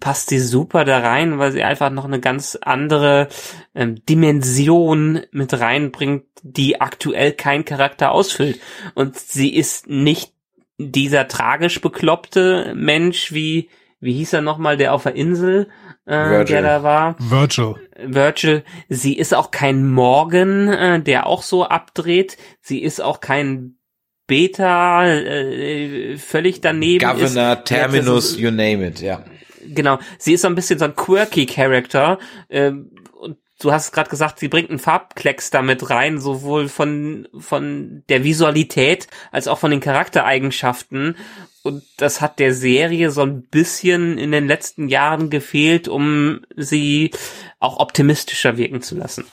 [0.00, 3.28] passt sie super da rein, weil sie einfach noch eine ganz andere
[3.74, 8.60] ähm, Dimension mit reinbringt, die aktuell kein Charakter ausfüllt.
[8.94, 10.32] Und sie ist nicht
[10.78, 13.68] dieser tragisch bekloppte Mensch wie,
[14.00, 15.68] wie hieß er nochmal, der auf der Insel,
[16.06, 17.16] äh, der da war.
[17.18, 17.76] Virgil.
[17.96, 18.64] Virgil.
[18.88, 22.36] Sie ist auch kein Morgan, äh, der auch so abdreht.
[22.60, 23.78] Sie ist auch kein
[24.26, 27.06] Beta, äh, völlig daneben.
[27.06, 29.22] Governor, ist, Terminus, ist, you name it, ja.
[29.66, 29.98] Genau.
[30.18, 32.18] Sie ist so ein bisschen so ein quirky Character.
[32.48, 32.72] Äh,
[33.20, 38.24] und du hast gerade gesagt, sie bringt einen Farbklecks damit rein, sowohl von, von der
[38.24, 41.16] Visualität als auch von den Charaktereigenschaften.
[41.62, 47.10] Und das hat der Serie so ein bisschen in den letzten Jahren gefehlt, um sie
[47.58, 49.24] auch optimistischer wirken zu lassen.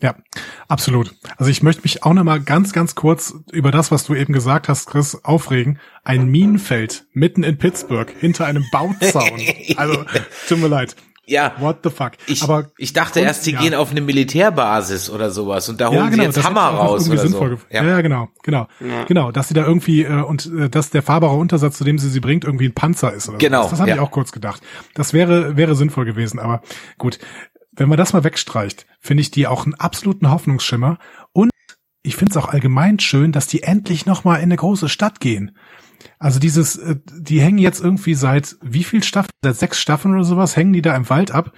[0.00, 0.14] Ja,
[0.68, 1.14] absolut.
[1.36, 4.32] Also ich möchte mich auch noch mal ganz, ganz kurz über das, was du eben
[4.32, 5.80] gesagt hast, Chris, aufregen.
[6.04, 9.40] Ein Minenfeld mitten in Pittsburgh hinter einem Bauzaun.
[9.76, 10.04] Also,
[10.48, 10.96] tut mir leid.
[11.28, 11.52] Ja.
[11.58, 12.12] What the fuck?
[12.26, 13.60] Ich, Aber ich dachte und, erst, sie ja.
[13.60, 17.08] gehen auf eine Militärbasis oder sowas und da holen ja, genau, sie jetzt Hammer raus
[17.08, 17.58] oder so.
[17.70, 17.84] Ja.
[17.84, 19.04] ja, genau, genau, ja.
[19.04, 22.08] genau, dass sie da irgendwie äh, und äh, dass der fahrbare Untersatz, zu dem sie
[22.08, 23.64] sie bringt, irgendwie ein Panzer ist oder Genau.
[23.64, 23.70] So.
[23.70, 24.62] Das habe ich auch kurz gedacht.
[24.94, 26.62] Das wäre wäre sinnvoll gewesen, aber
[26.96, 27.18] gut.
[27.78, 30.98] Wenn man das mal wegstreicht, finde ich die auch einen absoluten Hoffnungsschimmer
[31.32, 31.50] und
[32.02, 35.20] ich finde es auch allgemein schön, dass die endlich noch mal in eine große Stadt
[35.20, 35.56] gehen.
[36.18, 40.24] Also dieses, äh, die hängen jetzt irgendwie seit wie viel Staffeln, seit sechs Staffeln oder
[40.24, 41.52] sowas, hängen die da im Wald ab.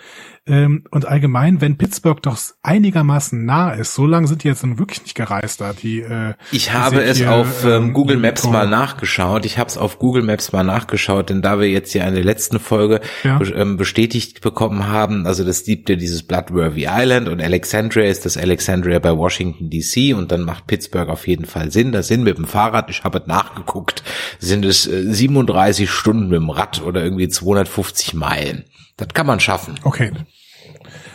[0.47, 4.79] Ähm, und allgemein, wenn Pittsburgh doch einigermaßen nah ist, so lange sind die jetzt dann
[4.79, 5.75] wirklich nicht gereist da.
[5.75, 9.45] Die, äh, ich habe es hier, auf ähm, ähm Google Maps mal nachgeschaut.
[9.45, 12.59] Ich habe es auf Google Maps mal nachgeschaut, denn da wir jetzt hier eine letzten
[12.59, 13.39] Folge ja.
[13.55, 18.37] ähm, bestätigt bekommen haben, also das gibt ja dieses Bloodworthy Island und Alexandria ist das
[18.37, 21.93] Alexandria bei Washington DC und dann macht Pittsburgh auf jeden Fall Sinn.
[21.93, 24.03] Da sind mit dem Fahrrad, ich habe nachgeguckt,
[24.51, 28.65] sind es äh, 37 Stunden mit dem Rad oder irgendwie 250 Meilen.
[28.97, 29.81] Das kann man schaffen.
[29.83, 30.13] Okay.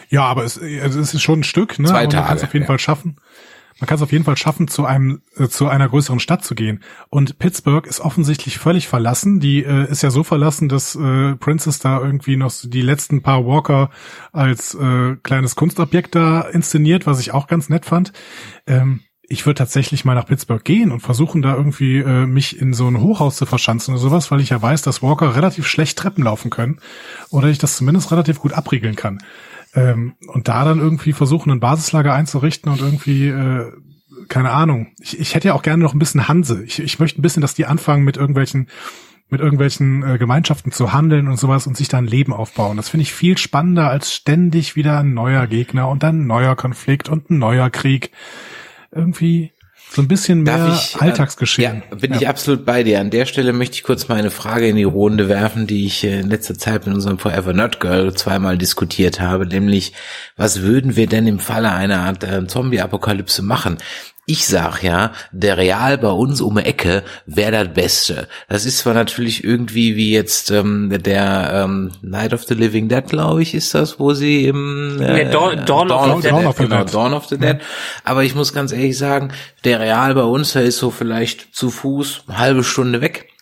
[0.10, 1.88] Ja, aber es, also es ist schon ein Stück, ne?
[1.88, 2.68] Zwei Tage, man kann es auf jeden ja.
[2.68, 3.18] Fall schaffen.
[3.80, 6.56] Man kann es auf jeden Fall schaffen, zu einem äh, zu einer größeren Stadt zu
[6.56, 6.82] gehen.
[7.10, 9.42] Und Pittsburgh ist offensichtlich völlig verlassen.
[9.42, 13.46] Die äh, ist ja so verlassen, dass äh, Princess da irgendwie noch die letzten paar
[13.46, 13.90] Walker
[14.32, 18.14] als äh, kleines Kunstobjekt da inszeniert, was ich auch ganz nett fand.
[18.66, 22.74] Ähm, ich würde tatsächlich mal nach Pittsburgh gehen und versuchen da irgendwie äh, mich in
[22.74, 25.98] so ein Hochhaus zu verschanzen oder sowas, weil ich ja weiß, dass Walker relativ schlecht
[25.98, 26.80] Treppen laufen können
[27.30, 29.20] oder ich das zumindest relativ gut abriegeln kann.
[29.74, 33.72] Ähm, und da dann irgendwie versuchen, ein Basislager einzurichten und irgendwie, äh,
[34.30, 34.88] keine Ahnung.
[35.00, 36.64] Ich, ich hätte ja auch gerne noch ein bisschen Hanse.
[36.64, 38.68] Ich, ich möchte ein bisschen, dass die anfangen mit irgendwelchen
[39.28, 42.78] mit irgendwelchen äh, Gemeinschaften zu handeln und sowas und sich da ein Leben aufbauen.
[42.78, 46.56] Das finde ich viel spannender als ständig wieder ein neuer Gegner und dann ein neuer
[46.56, 48.12] Konflikt und ein neuer Krieg
[48.96, 49.52] irgendwie
[49.92, 51.84] so ein bisschen mehr ich, äh, Alltagsgeschehen.
[51.90, 52.18] Ja, bin ja.
[52.18, 53.00] ich absolut bei dir.
[53.00, 56.04] An der Stelle möchte ich kurz mal eine Frage in die Runde werfen, die ich
[56.04, 59.94] äh, in letzter Zeit mit unserem Forever Nerd Girl zweimal diskutiert habe, nämlich
[60.36, 63.78] was würden wir denn im Falle einer Art äh, Zombie-Apokalypse machen?
[64.28, 68.28] Ich sag ja, der Real bei uns um die Ecke wäre das Beste.
[68.50, 73.06] Das ist zwar natürlich irgendwie wie jetzt ähm, der ähm, Night of the Living Dead,
[73.06, 76.84] glaube ich, ist das, wo sie im äh, Dawn, Dawn, Dawn, of, the Dead, genau,
[76.86, 77.60] Dawn of the Dead.
[78.04, 79.32] Aber ich muss ganz ehrlich sagen,
[79.64, 83.35] der Real bei uns, der ist so vielleicht zu Fuß eine halbe Stunde weg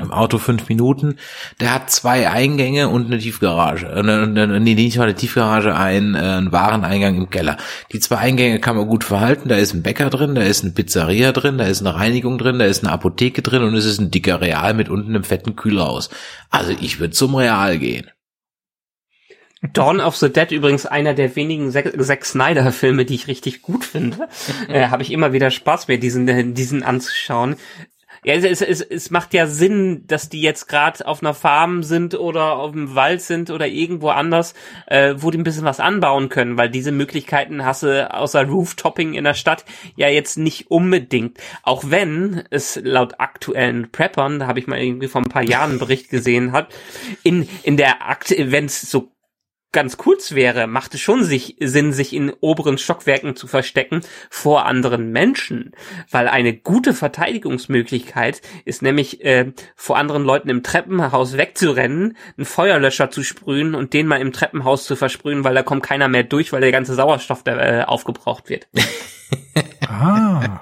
[0.00, 1.16] im Auto fünf Minuten.
[1.60, 3.86] Der hat zwei Eingänge und eine Tiefgarage.
[3.86, 4.02] Äh,
[4.60, 7.56] nee, nicht mal eine Tiefgarage, ein, äh, ein Wareneingang im Keller.
[7.92, 9.48] Die zwei Eingänge kann man gut verhalten.
[9.48, 12.58] Da ist ein Bäcker drin, da ist eine Pizzeria drin, da ist eine Reinigung drin,
[12.58, 15.56] da ist eine Apotheke drin und es ist ein dicker Real mit unten einem fetten
[15.56, 16.10] Kühlhaus.
[16.50, 18.10] Also ich würde zum Real gehen.
[19.62, 23.84] Dawn of the Dead übrigens einer der wenigen Zack Snyder Filme, die ich richtig gut
[23.84, 24.28] finde.
[24.68, 27.56] äh, Habe ich immer wieder Spaß mir diesen diesen anzuschauen.
[28.24, 32.14] Ja, es, es, es macht ja Sinn, dass die jetzt gerade auf einer Farm sind
[32.14, 34.54] oder auf dem Wald sind oder irgendwo anders,
[34.86, 39.14] äh, wo die ein bisschen was anbauen können, weil diese Möglichkeiten hast du außer Rooftopping
[39.14, 39.64] in der Stadt
[39.96, 41.38] ja jetzt nicht unbedingt.
[41.62, 45.70] Auch wenn es laut aktuellen Preppern, da habe ich mal irgendwie vor ein paar Jahren
[45.70, 46.74] einen Bericht gesehen hat,
[47.22, 49.12] in, in der Akt, wenn es so
[49.72, 54.66] ganz kurz wäre, macht es schon sich, Sinn, sich in oberen Stockwerken zu verstecken vor
[54.66, 55.72] anderen Menschen.
[56.10, 63.10] Weil eine gute Verteidigungsmöglichkeit ist nämlich, äh, vor anderen Leuten im Treppenhaus wegzurennen, einen Feuerlöscher
[63.10, 66.52] zu sprühen und den mal im Treppenhaus zu versprühen, weil da kommt keiner mehr durch,
[66.52, 68.68] weil der ganze Sauerstoff äh, aufgebraucht wird.
[69.86, 70.60] ah,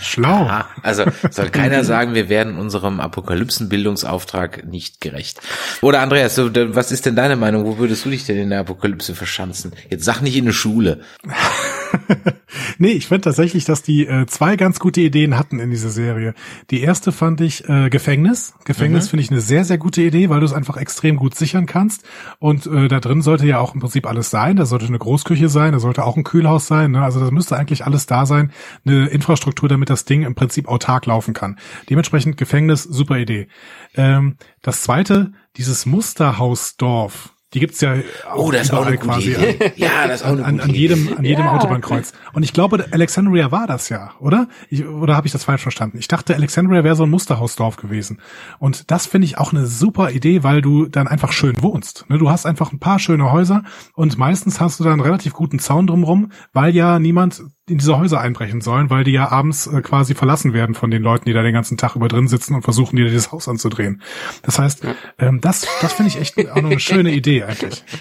[0.00, 0.44] schlau.
[0.46, 5.40] Aha, also soll keiner sagen, wir werden unserem Apokalypsenbildungsauftrag nicht gerecht.
[5.82, 7.64] Oder Andreas, was ist denn deine Meinung?
[7.64, 9.72] Wo würdest du dich denn in der Apokalypse verschanzen?
[9.88, 11.00] Jetzt sag nicht in eine Schule.
[12.78, 16.34] nee, ich finde tatsächlich, dass die äh, zwei ganz gute Ideen hatten in dieser Serie.
[16.70, 18.54] Die erste fand ich äh, Gefängnis.
[18.64, 19.10] Gefängnis mhm.
[19.10, 22.04] finde ich eine sehr, sehr gute Idee, weil du es einfach extrem gut sichern kannst.
[22.38, 24.56] Und äh, da drin sollte ja auch im Prinzip alles sein.
[24.56, 26.92] Da sollte eine Großküche sein, da sollte auch ein Kühlhaus sein.
[26.92, 27.02] Ne?
[27.02, 28.52] Also da müsste eigentlich alles da sein.
[28.84, 31.58] Eine Infrastruktur, damit das Ding im Prinzip autark laufen kann.
[31.88, 33.48] Dementsprechend Gefängnis, super Idee.
[33.94, 37.94] Ähm, das zweite, dieses Musterhausdorf die gibt's ja
[38.30, 39.72] auch oh, das ist auch eine quasi Idee.
[39.76, 41.52] ja, das ist auch eine an, an, an jedem an jedem ja.
[41.52, 42.12] Autobahnkreuz.
[42.34, 44.48] Und ich glaube, Alexandria war das ja, oder?
[44.68, 45.96] Ich, oder habe ich das falsch verstanden?
[45.98, 48.20] Ich dachte, Alexandria wäre so ein Musterhausdorf gewesen.
[48.58, 52.04] Und das finde ich auch eine super Idee, weil du dann einfach schön wohnst.
[52.08, 53.62] Ne, du hast einfach ein paar schöne Häuser
[53.94, 57.98] und meistens hast du da einen relativ guten Zaun drumrum, weil ja niemand in diese
[57.98, 61.32] Häuser einbrechen sollen, weil die ja abends äh, quasi verlassen werden von den Leuten, die
[61.34, 64.02] da den ganzen Tag über drin sitzen und versuchen, dir dieses Haus anzudrehen.
[64.42, 64.86] Das heißt,
[65.18, 67.82] ähm, das, das finde ich echt auch noch eine schöne Idee eigentlich.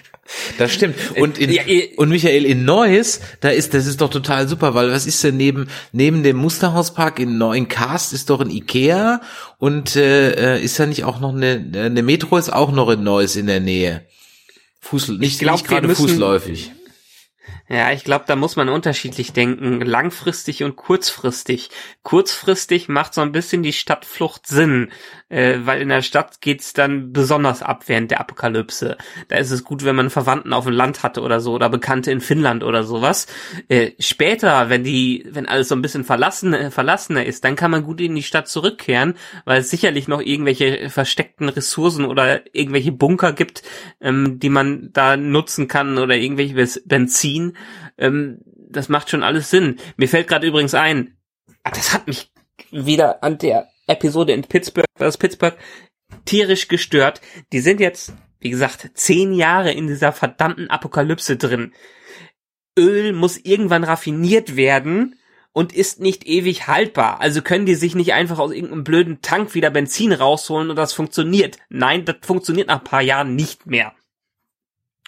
[0.57, 0.97] Das stimmt.
[1.15, 1.57] Und in,
[1.95, 5.37] und Michael, in Neuss, da ist, das ist doch total super, weil was ist denn
[5.37, 9.21] neben, neben dem Musterhauspark in Neuen Cast ist doch ein Ikea
[9.57, 13.03] und äh, äh, ist da nicht auch noch eine, eine Metro ist auch noch in
[13.03, 14.05] Neuss in der Nähe.
[14.81, 16.71] Fuß, nicht, glaub, nicht gerade fußläufig.
[17.69, 21.69] Ja, ich glaube, da muss man unterschiedlich denken, langfristig und kurzfristig.
[22.01, 24.89] Kurzfristig macht so ein bisschen die Stadtflucht Sinn,
[25.29, 28.97] äh, weil in der Stadt geht's dann besonders ab während der Apokalypse.
[29.27, 32.11] Da ist es gut, wenn man Verwandten auf dem Land hatte oder so oder Bekannte
[32.11, 33.27] in Finnland oder sowas.
[33.67, 37.71] Äh, später, wenn die, wenn alles so ein bisschen verlassen, äh, verlassener ist, dann kann
[37.71, 42.91] man gut in die Stadt zurückkehren, weil es sicherlich noch irgendwelche versteckten Ressourcen oder irgendwelche
[42.91, 43.63] Bunker gibt,
[44.01, 47.53] ähm, die man da nutzen kann oder irgendwelche Benzin
[47.97, 48.39] ähm,
[48.69, 49.77] das macht schon alles Sinn.
[49.97, 51.17] Mir fällt gerade übrigens ein,
[51.63, 52.31] ah, das hat mich
[52.71, 55.57] wieder an der Episode in Pittsburgh, das Pittsburgh,
[56.25, 57.21] tierisch gestört.
[57.51, 61.73] Die sind jetzt, wie gesagt, zehn Jahre in dieser verdammten Apokalypse drin.
[62.77, 65.15] Öl muss irgendwann raffiniert werden
[65.51, 67.19] und ist nicht ewig haltbar.
[67.19, 70.93] Also können die sich nicht einfach aus irgendeinem blöden Tank wieder Benzin rausholen und das
[70.93, 71.57] funktioniert.
[71.69, 73.93] Nein, das funktioniert nach ein paar Jahren nicht mehr.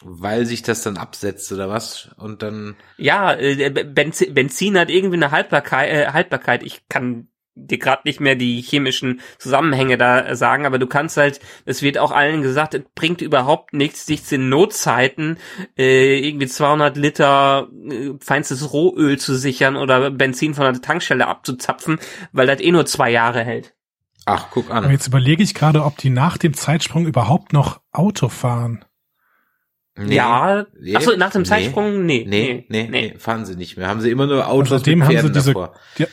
[0.01, 2.09] Weil sich das dann absetzt oder was?
[2.17, 2.77] Und dann.
[2.97, 6.63] Ja, äh, Benzin, Benzin hat irgendwie eine Haltbarkeit, äh, Haltbarkeit.
[6.63, 7.27] Ich kann
[7.65, 11.97] dir gerade nicht mehr die chemischen Zusammenhänge da sagen, aber du kannst halt, es wird
[11.97, 15.37] auch allen gesagt, es bringt überhaupt nichts, sich in Notzeiten
[15.77, 21.99] äh, irgendwie 200 Liter äh, feinstes Rohöl zu sichern oder Benzin von der Tankstelle abzuzapfen,
[22.31, 23.73] weil das eh nur zwei Jahre hält.
[24.25, 24.83] Ach, guck an.
[24.83, 28.85] Aber jetzt überlege ich gerade, ob die nach dem Zeitsprung überhaupt noch Auto fahren.
[29.97, 33.75] Nee, ja, nee, achso, nach dem Zeitsprung, nee, nee, nee, nee, nee, fahren sie nicht
[33.75, 33.87] mehr.
[33.87, 35.73] Haben sie immer nur Autos also mit Pferden haben sie diese, davor.
[35.97, 36.05] Die,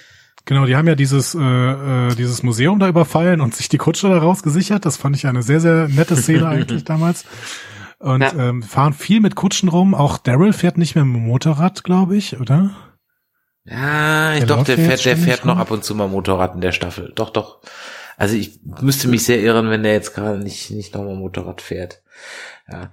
[0.46, 4.08] genau, die haben ja dieses, äh, äh, dieses Museum da überfallen und sich die Kutsche
[4.08, 4.86] da rausgesichert.
[4.86, 7.26] Das fand ich eine sehr, sehr nette Szene eigentlich damals.
[7.98, 8.32] Und ja.
[8.34, 9.94] ähm, fahren viel mit Kutschen rum.
[9.94, 12.70] Auch Daryl fährt nicht mehr mit dem Motorrad, glaube ich, oder?
[13.64, 16.72] Ja, der doch, der fährt, der fährt noch ab und zu mal Motorrad in der
[16.72, 17.12] Staffel.
[17.14, 17.60] Doch, doch.
[18.16, 22.02] Also ich müsste mich sehr irren, wenn der jetzt gerade nicht, nicht nochmal Motorrad fährt.
[22.70, 22.90] Ja.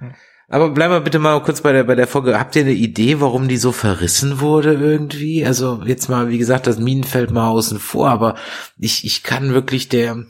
[0.53, 2.39] Aber bleiben wir bitte mal kurz bei der, bei der Folge.
[2.39, 5.43] Habt ihr eine Idee, warum die so verrissen wurde irgendwie?
[5.43, 8.35] Also jetzt mal, wie gesagt, das Minenfeld mal außen vor, aber
[8.77, 10.25] ich, ich kann wirklich der,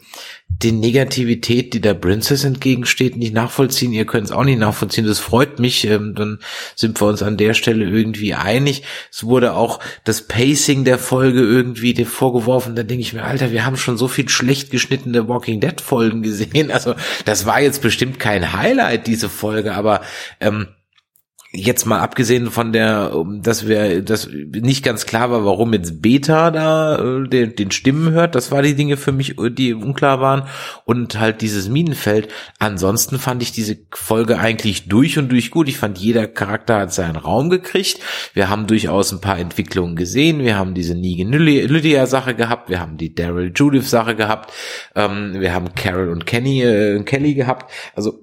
[0.61, 3.91] die Negativität, die der Princess entgegensteht, nicht nachvollziehen.
[3.91, 5.05] Ihr könnt es auch nicht nachvollziehen.
[5.05, 5.85] Das freut mich.
[5.85, 6.39] Ähm, dann
[6.75, 8.84] sind wir uns an der Stelle irgendwie einig.
[9.11, 12.75] Es wurde auch das Pacing der Folge irgendwie dir vorgeworfen.
[12.75, 16.21] Da denke ich mir, Alter, wir haben schon so viel schlecht geschnittene Walking Dead Folgen
[16.21, 16.71] gesehen.
[16.73, 20.01] Also das war jetzt bestimmt kein Highlight, diese Folge, aber
[20.39, 20.67] ähm,
[21.55, 26.49] jetzt mal abgesehen von der, dass wir, dass nicht ganz klar war, warum jetzt Beta
[26.49, 30.47] da äh, den, den Stimmen hört, das war die Dinge für mich, die unklar waren
[30.85, 32.30] und halt dieses Minenfeld.
[32.57, 35.69] Ansonsten fand ich diese Folge eigentlich durch und durch gut.
[35.69, 37.99] Ich fand jeder Charakter hat seinen Raum gekriegt.
[38.34, 40.39] Wir haben durchaus ein paar Entwicklungen gesehen.
[40.39, 42.69] Wir haben diese Negan Lydia Sache gehabt.
[42.69, 44.51] Wir haben die Daryl Judith Sache gehabt.
[44.95, 47.71] Ähm, wir haben Carol und Kenny, äh, Kelly gehabt.
[47.95, 48.19] Also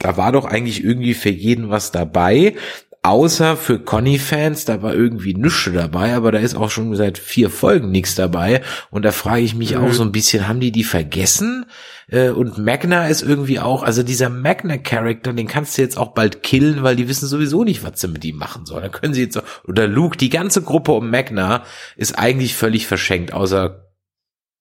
[0.00, 2.56] da war doch eigentlich irgendwie für jeden was dabei.
[3.02, 7.48] Außer für Conny-Fans, da war irgendwie nichts dabei, aber da ist auch schon seit vier
[7.48, 8.60] Folgen nichts dabei.
[8.90, 9.84] Und da frage ich mich mhm.
[9.84, 11.64] auch so ein bisschen, haben die die vergessen?
[12.08, 16.42] Äh, und Magna ist irgendwie auch, also dieser Magna-Charakter, den kannst du jetzt auch bald
[16.42, 18.82] killen, weil die wissen sowieso nicht, was sie mit ihm machen sollen.
[18.82, 21.64] Da können sie jetzt, oder Luke, die ganze Gruppe um Magna
[21.96, 23.86] ist eigentlich völlig verschenkt, außer,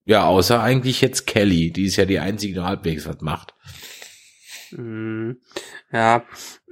[0.06, 3.54] ja, außer eigentlich jetzt Kelly, die ist ja die einzige, die halbwegs was macht.
[4.72, 5.38] Mhm.
[5.92, 6.24] Ja,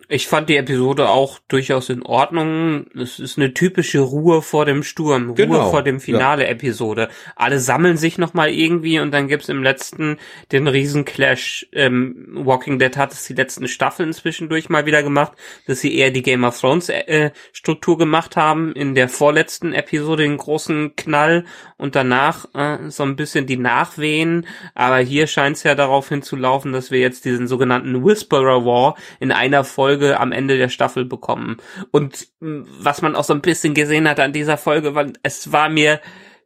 [0.10, 2.86] Ich fand die Episode auch durchaus in Ordnung.
[2.96, 7.10] Es ist eine typische Ruhe vor dem Sturm, Ruhe Genau, vor dem Finale-Episode.
[7.36, 10.18] Alle sammeln sich nochmal irgendwie und dann gibt's im letzten
[10.54, 11.68] den Riesen-Clash.
[11.74, 15.34] Ähm, Walking Dead hat es die letzten Staffeln zwischendurch mal wieder gemacht,
[15.66, 18.72] dass sie eher die Game of Thrones äh, Struktur gemacht haben.
[18.72, 21.44] In der vorletzten Episode den großen Knall
[21.76, 24.48] und danach äh, so ein bisschen die Nachwehen.
[24.74, 29.34] Aber hier scheint es ja darauf hinzulaufen, dass wir jetzt diesen sogenannten Whisperer War in
[29.34, 31.58] einer Folge am Ende der Staffel bekommen.
[31.92, 35.52] Und mh, was man auch so ein bisschen gesehen hat an dieser Folge, weil es
[35.52, 36.00] war mir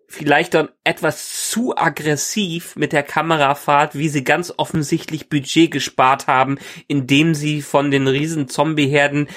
[0.07, 6.57] vielleicht dann etwas zu aggressiv mit der Kamerafahrt, wie sie ganz offensichtlich Budget gespart haben,
[6.88, 9.30] indem sie von den riesen Zombieherden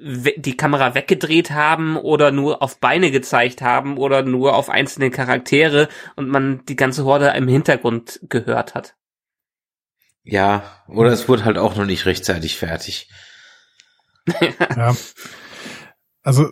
[0.00, 5.10] we- die Kamera weggedreht haben oder nur auf Beine gezeigt haben oder nur auf einzelne
[5.10, 8.96] Charaktere und man die ganze Horde im Hintergrund gehört hat.
[10.24, 13.08] Ja, oder es wurde halt auch noch nicht rechtzeitig fertig.
[14.76, 14.94] Ja.
[16.22, 16.50] Also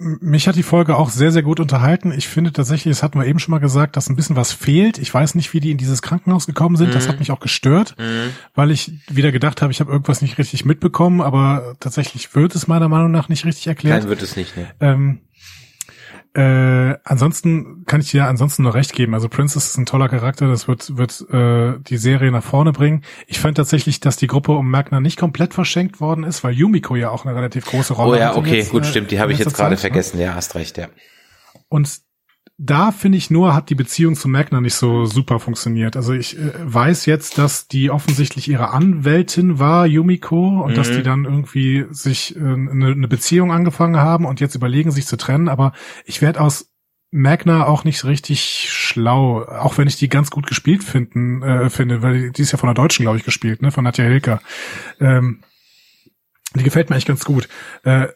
[0.00, 2.12] mich hat die Folge auch sehr, sehr gut unterhalten.
[2.16, 4.96] Ich finde tatsächlich, das hatten wir eben schon mal gesagt, dass ein bisschen was fehlt.
[4.98, 6.94] Ich weiß nicht, wie die in dieses Krankenhaus gekommen sind.
[6.94, 7.08] Das Mhm.
[7.10, 8.30] hat mich auch gestört, Mhm.
[8.54, 12.68] weil ich wieder gedacht habe, ich habe irgendwas nicht richtig mitbekommen, aber tatsächlich wird es
[12.68, 14.02] meiner Meinung nach nicht richtig erklärt.
[14.02, 14.68] Nein, wird es nicht, ne?
[14.78, 15.20] Ähm,
[16.34, 19.14] äh, ansonsten kann ich dir ansonsten nur recht geben.
[19.14, 23.02] Also Princess ist ein toller Charakter, das wird, wird äh, die Serie nach vorne bringen.
[23.26, 26.96] Ich fand tatsächlich, dass die Gruppe um Magna nicht komplett verschenkt worden ist, weil Yumiko
[26.96, 29.32] ja auch eine relativ große Rolle Oh ja, okay, jetzt, gut, äh, stimmt, die habe
[29.32, 29.76] ich jetzt gerade ne?
[29.76, 30.20] vergessen.
[30.20, 30.88] Ja, hast recht, ja.
[31.68, 32.00] Und
[32.60, 35.94] da finde ich nur, hat die Beziehung zu Magna nicht so super funktioniert.
[35.94, 40.94] Also ich äh, weiß jetzt, dass die offensichtlich ihre Anwältin war, Yumiko, und dass Mhm.
[40.94, 45.16] die dann irgendwie sich äh, eine, eine Beziehung angefangen haben und jetzt überlegen, sich zu
[45.16, 45.48] trennen.
[45.48, 45.72] Aber
[46.04, 46.72] ich werde aus
[47.12, 52.02] Magna auch nicht richtig schlau, auch wenn ich die ganz gut gespielt finden, äh, finde,
[52.02, 54.40] weil die, die ist ja von der Deutschen, glaube ich, gespielt, ne, von Nadja Hilker.
[55.00, 55.42] Ähm,
[56.54, 57.48] die gefällt mir eigentlich ganz gut.
[57.84, 58.08] Äh,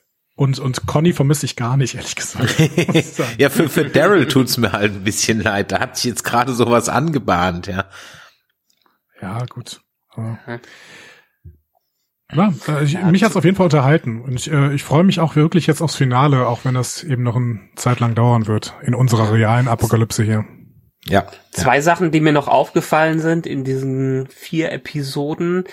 [0.42, 2.56] und, und Conny vermisse ich gar nicht, ehrlich gesagt.
[3.38, 5.70] ja, für, für Daryl tut's mir halt ein bisschen leid.
[5.70, 7.84] Da hat sich jetzt gerade sowas angebahnt, ja.
[9.20, 9.80] Ja, gut.
[12.34, 14.20] Ja, äh, ich, mich hat's auf jeden Fall unterhalten.
[14.20, 17.22] Und ich, äh, ich freue mich auch wirklich jetzt aufs Finale, auch wenn das eben
[17.22, 20.44] noch eine Zeit lang dauern wird, in unserer realen Apokalypse hier.
[21.04, 21.26] Ja.
[21.52, 25.64] Zwei Sachen, die mir noch aufgefallen sind in diesen vier Episoden.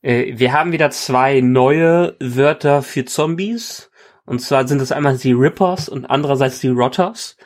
[0.00, 3.90] Äh, wir haben wieder zwei neue Wörter für Zombies.
[4.24, 7.36] Und zwar sind es einmal die Rippers und andererseits die Rotters.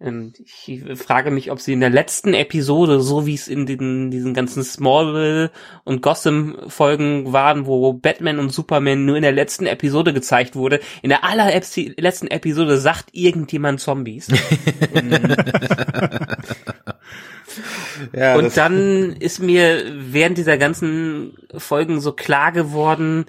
[0.00, 4.12] Ähm, Ich frage mich, ob sie in der letzten Episode, so wie es in den,
[4.12, 5.50] diesen ganzen Smallville
[5.84, 11.08] und Gotham-Folgen waren, wo Batman und Superman nur in der letzten Episode gezeigt wurde, in
[11.08, 14.28] der allerletzten Episode sagt irgendjemand Zombies.
[18.12, 23.26] ja Und dann ist mir während dieser ganzen Folgen so klar geworden,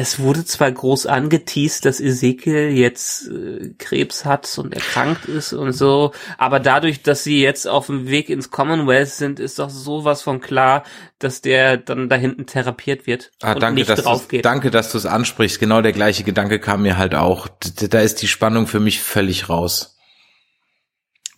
[0.00, 5.72] es wurde zwar groß angeteased, dass Ezekiel jetzt äh, Krebs hat und erkrankt ist und
[5.72, 10.22] so, aber dadurch, dass sie jetzt auf dem Weg ins Commonwealth sind, ist doch sowas
[10.22, 10.84] von klar,
[11.18, 14.44] dass der dann da hinten therapiert wird Ah, und danke, nicht dass drauf geht.
[14.44, 15.58] danke, dass du es ansprichst.
[15.58, 17.48] Genau der gleiche Gedanke kam mir halt auch.
[17.90, 19.97] Da ist die Spannung für mich völlig raus.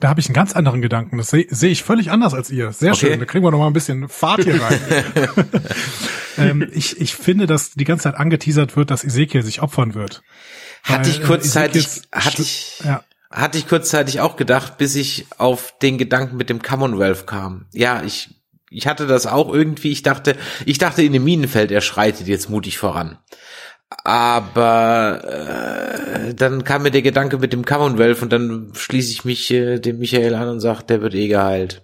[0.00, 1.18] Da habe ich einen ganz anderen Gedanken.
[1.18, 2.72] Das sehe seh ich völlig anders als ihr.
[2.72, 3.08] Sehr Okay.
[3.10, 3.20] schön.
[3.20, 4.80] Da kriegen wir noch mal ein bisschen Fahrt hier rein.
[6.38, 10.22] ähm, ich, ich finde, dass die ganze Zeit angeteasert wird, dass Ezekiel sich opfern wird.
[10.82, 13.04] Hatte ich äh, kurzzeitig, hatte ich, Ja.
[13.30, 17.66] hatte ich kurzzeitig auch gedacht, bis ich auf den Gedanken mit dem Commonwealth kam.
[17.72, 18.30] Ja, ich,
[18.70, 19.90] ich hatte das auch irgendwie.
[19.92, 23.18] Ich dachte, ich dachte in dem Minenfeld, er schreitet jetzt mutig voran.
[24.04, 29.50] Aber äh, dann kam mir der Gedanke mit dem Commonwealth und dann schließe ich mich
[29.50, 31.82] äh, dem Michael an und sage, der wird eh geheilt.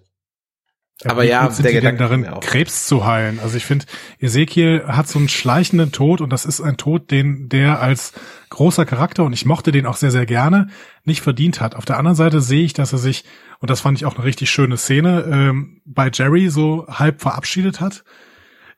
[1.05, 2.41] Aber wie ja, sind der die denn Gedanke darin, mir auch.
[2.41, 3.39] Krebs zu heilen.
[3.39, 3.85] Also ich finde,
[4.19, 8.15] Ezekiel hat so einen schleichenden Tod und das ist ein Tod, den der als
[8.49, 10.69] großer Charakter und ich mochte den auch sehr, sehr gerne,
[11.05, 11.75] nicht verdient hat.
[11.75, 13.25] Auf der anderen Seite sehe ich, dass er sich,
[13.59, 17.81] und das fand ich auch eine richtig schöne Szene, ähm, bei Jerry so halb verabschiedet
[17.81, 18.05] hat.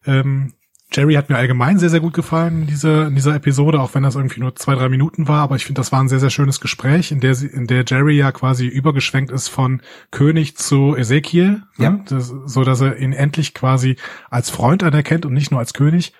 [0.04, 0.54] Ähm,
[0.90, 4.02] Jerry hat mir allgemein sehr, sehr gut gefallen in dieser, in dieser Episode, auch wenn
[4.02, 5.42] das irgendwie nur zwei, drei Minuten war.
[5.42, 7.84] Aber ich finde, das war ein sehr, sehr schönes Gespräch, in der, sie, in der
[7.86, 11.90] Jerry ja quasi übergeschwenkt ist von König zu Ezekiel, Ja.
[11.90, 12.04] ne?
[12.08, 13.96] das, so dass er ihn endlich quasi
[14.30, 16.14] als Freund anerkennt und nicht nur als König.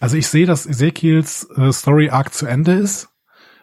[0.00, 3.10] Also ich sehe, dass Ezekiels äh, Story Arc zu Ende ist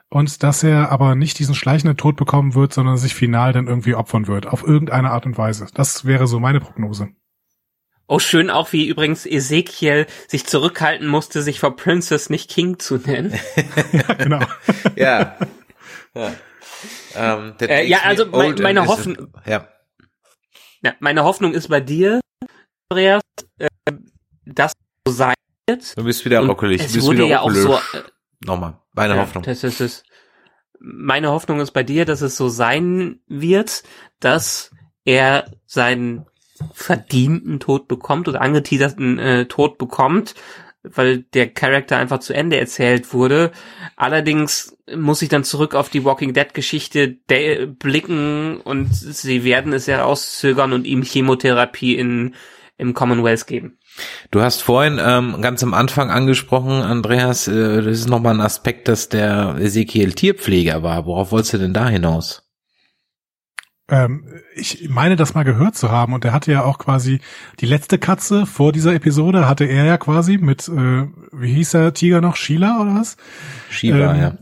[0.10, 3.96] und dass er aber nicht diesen schleichenden Tod bekommen wird, sondern sich final dann irgendwie
[3.96, 5.66] opfern wird, auf irgendeine Art und Weise.
[5.74, 7.10] Das wäre so meine Prognose.
[8.08, 12.98] Oh, schön auch, wie übrigens Ezekiel sich zurückhalten musste, sich vor Princess nicht King zu
[12.98, 13.34] nennen.
[13.92, 14.40] ja, genau.
[14.96, 15.38] Ja.
[16.14, 16.32] ja.
[17.16, 19.68] Ähm, Äh, ja, also mein- meine Hoffnung- Ja.
[20.84, 22.20] Ja, meine Hoffnung ist bei dir,
[22.90, 23.24] Andreas,
[23.58, 23.68] äh,
[24.46, 24.74] dass
[25.08, 25.34] so sein
[25.96, 26.80] Du bist wieder ruckelig.
[26.82, 28.04] Es du bist wurde wieder ja auch so, ruckelig.
[28.46, 29.44] Nochmal, meine Ja, Hoffnung.
[29.44, 30.04] Das ist es.
[30.80, 33.82] Meine Hoffnung ist bei dir, dass es so sein wird,
[34.20, 34.70] dass
[35.06, 36.28] er seinen
[36.74, 40.36] verdienten Tod bekommt oder angeteaserten äh, Tod bekommt,
[40.84, 43.52] weil der Charakter einfach zu Ende erzählt wurde.
[43.96, 49.74] Allerdings muss ich dann zurück auf die Walking Dead Geschichte de- blicken und sie werden
[49.74, 52.36] es herauszögern und ihm Chemotherapie in
[52.78, 53.78] im Commonwealth geben.
[54.32, 58.90] Du hast vorhin ähm, ganz am Anfang angesprochen, Andreas, äh, das ist nochmal ein Aspekt,
[58.90, 61.06] dass der Ezekiel Tierpfleger war.
[61.06, 62.45] Worauf wolltest du denn da hinaus?
[63.88, 64.26] Ähm,
[64.56, 66.14] ich meine, das mal gehört zu haben.
[66.14, 67.20] Und der hatte ja auch quasi
[67.60, 71.94] die letzte Katze vor dieser Episode hatte er ja quasi mit, äh, wie hieß der
[71.94, 72.36] Tiger noch?
[72.36, 73.16] Sheila oder was?
[73.70, 74.38] Shiva, Ähm, ja.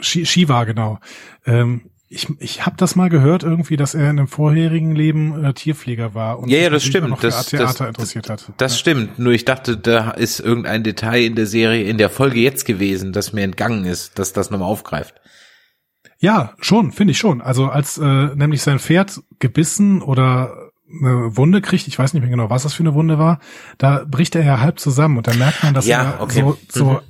[0.00, 0.98] Shi- Shiva, genau.
[1.46, 1.82] Ähm,
[2.12, 6.12] ich ich habe das mal gehört irgendwie, dass er in einem vorherigen Leben äh, Tierpfleger
[6.12, 7.22] war und Ja, ja, das stimmt.
[7.22, 8.50] Das- Theater das- interessiert hat.
[8.56, 8.78] Das ja.
[8.78, 12.64] stimmt, nur ich dachte, da ist irgendein Detail in der Serie, in der Folge jetzt
[12.64, 15.14] gewesen, das mir entgangen ist, dass das nochmal aufgreift.
[16.20, 17.40] Ja, schon, finde ich schon.
[17.40, 22.30] Also als äh, nämlich sein Pferd gebissen oder eine Wunde kriegt, ich weiß nicht mehr
[22.30, 23.38] genau, was das für eine Wunde war,
[23.78, 26.40] da bricht er ja halb zusammen und da merkt man, dass Ja, er okay.
[26.42, 27.00] so, so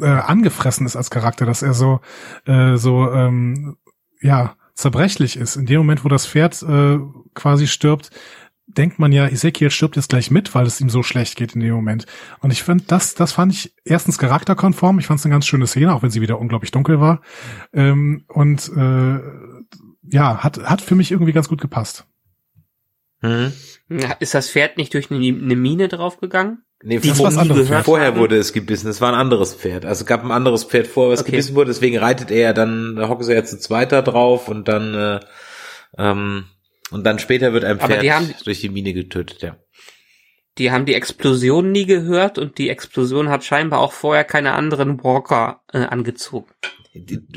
[0.00, 2.00] äh, angefressen ist als Charakter, dass er so
[2.46, 3.76] äh, so ähm,
[4.20, 5.56] ja zerbrechlich ist.
[5.56, 6.98] In dem Moment, wo das Pferd äh,
[7.34, 8.10] quasi stirbt,
[8.66, 11.60] denkt man ja, Ezekiel stirbt jetzt gleich mit, weil es ihm so schlecht geht in
[11.60, 12.06] dem Moment.
[12.40, 14.98] Und ich finde, das, das fand ich erstens charakterkonform.
[14.98, 17.20] Ich fand es eine ganz schöne Szene, auch wenn sie wieder unglaublich dunkel war.
[17.72, 19.18] Ähm, und äh,
[20.10, 22.06] ja, hat, hat für mich irgendwie ganz gut gepasst.
[23.20, 23.52] Mhm.
[24.20, 26.64] Ist das Pferd nicht durch eine, eine Mine draufgegangen?
[26.82, 27.68] Nee, Die Das was anderes.
[27.84, 28.18] vorher haben?
[28.18, 28.88] wurde es gebissen.
[28.88, 29.84] Es war ein anderes Pferd.
[29.84, 31.30] Also es gab ein anderes Pferd vor, was Okay.
[31.32, 31.68] gebissen wurde.
[31.70, 35.20] Deswegen reitet er ja dann, da hocken sie ja zu zweiter drauf und dann äh,
[35.98, 36.44] ähm,
[36.92, 39.42] und dann später wird ein Aber Pferd die haben- durch die Mine getötet.
[39.42, 39.56] Ja.
[40.58, 45.02] Die haben die Explosion nie gehört und die Explosion hat scheinbar auch vorher keine anderen
[45.02, 46.50] Walker äh, angezogen.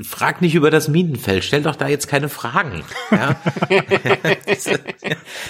[0.04, 1.46] Frag nicht über das Minenfeld.
[1.46, 2.84] Stell doch da jetzt keine Fragen.
[3.10, 3.40] Ja?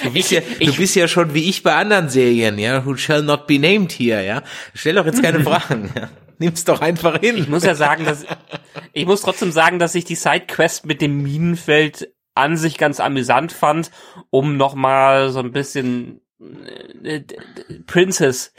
[0.04, 2.86] du, bist ja, du ich- bist ja schon wie ich bei anderen Serien, ja.
[2.86, 4.44] Who shall not be named hier, ja.
[4.76, 5.90] Stell doch jetzt keine Fragen.
[5.96, 6.10] Ja?
[6.38, 7.38] Nimm's doch einfach hin.
[7.38, 8.26] Ich muss ja sagen, dass
[8.94, 13.52] ich muss trotzdem sagen, dass ich die Sidequest mit dem Minenfeld an sich ganz amüsant
[13.52, 13.92] fand,
[14.30, 16.22] um nochmal so ein bisschen
[17.04, 17.38] äh, d-
[17.88, 18.54] Princess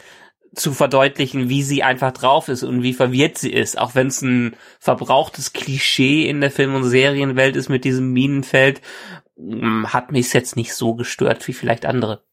[0.55, 4.23] zu verdeutlichen, wie sie einfach drauf ist und wie verwirrt sie ist, auch wenn es
[4.23, 8.81] ein verbrauchtes Klischee in der Film- und Serienwelt ist mit diesem Minenfeld,
[9.37, 12.25] mm, hat mich jetzt nicht so gestört wie vielleicht andere.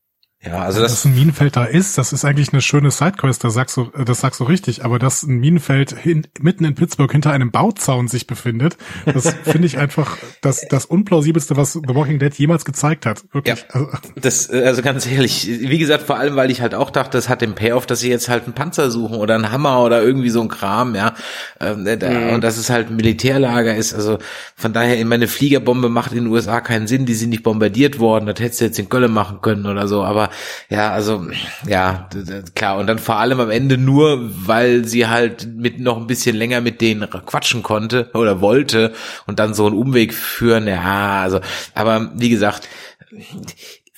[0.45, 3.53] Ja, also dass das, ein Minenfeld da ist, das ist eigentlich eine schöne Sidequest, das
[3.53, 7.09] sagst du, äh, das sagst du richtig, aber dass ein Minenfeld hin, mitten in Pittsburgh
[7.09, 8.75] hinter einem Bauzaun sich befindet,
[9.05, 13.23] das finde ich einfach das, das unplausibelste, was The Walking Dead jemals gezeigt hat.
[13.31, 13.65] Wirklich.
[13.69, 17.17] Also, das, äh, also ganz ehrlich, wie gesagt, vor allem, weil ich halt auch dachte,
[17.17, 20.03] das hat den Payoff, dass sie jetzt halt einen Panzer suchen oder einen Hammer oder
[20.03, 21.13] irgendwie so ein Kram, ja.
[21.61, 23.93] Ähm, äh, da, Und dass es halt ein Militärlager ist.
[23.93, 24.17] Also
[24.57, 27.99] von daher, ich meine Fliegerbombe macht in den USA keinen Sinn, die sind nicht bombardiert
[27.99, 30.03] worden, das hättest du jetzt in Gölle machen können oder so.
[30.03, 30.29] Aber
[30.69, 31.27] ja, also
[31.67, 32.09] ja,
[32.55, 32.77] klar.
[32.77, 36.61] Und dann vor allem am Ende nur, weil sie halt mit noch ein bisschen länger
[36.61, 38.93] mit denen quatschen konnte oder wollte
[39.27, 40.67] und dann so einen Umweg führen.
[40.67, 41.39] Ja, also,
[41.73, 42.67] aber wie gesagt,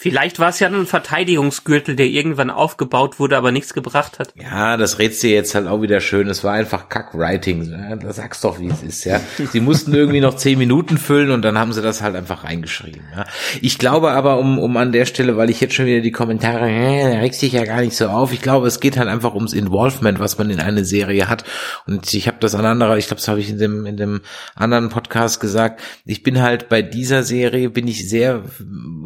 [0.05, 4.33] Vielleicht war es ja ein Verteidigungsgürtel, der irgendwann aufgebaut wurde, aber nichts gebracht hat.
[4.35, 6.29] Ja, das rätst dir jetzt halt auch wieder schön.
[6.29, 7.71] Es war einfach Kack-Writing.
[7.71, 9.19] Ja, da sag's doch, wie es ist, ja.
[9.51, 13.01] Sie mussten irgendwie noch zehn Minuten füllen und dann haben sie das halt einfach reingeschrieben,
[13.15, 13.25] ja.
[13.61, 16.69] Ich glaube aber, um, um an der Stelle, weil ich jetzt schon wieder die Kommentare,
[16.69, 18.31] äh, da regst dich ja gar nicht so auf.
[18.31, 21.45] Ich glaube, es geht halt einfach ums Involvement, was man in eine Serie hat.
[21.87, 24.21] Und ich habe das an anderer, ich glaube, das habe ich in dem, in dem
[24.53, 25.81] anderen Podcast gesagt.
[26.05, 28.43] Ich bin halt bei dieser Serie, bin ich sehr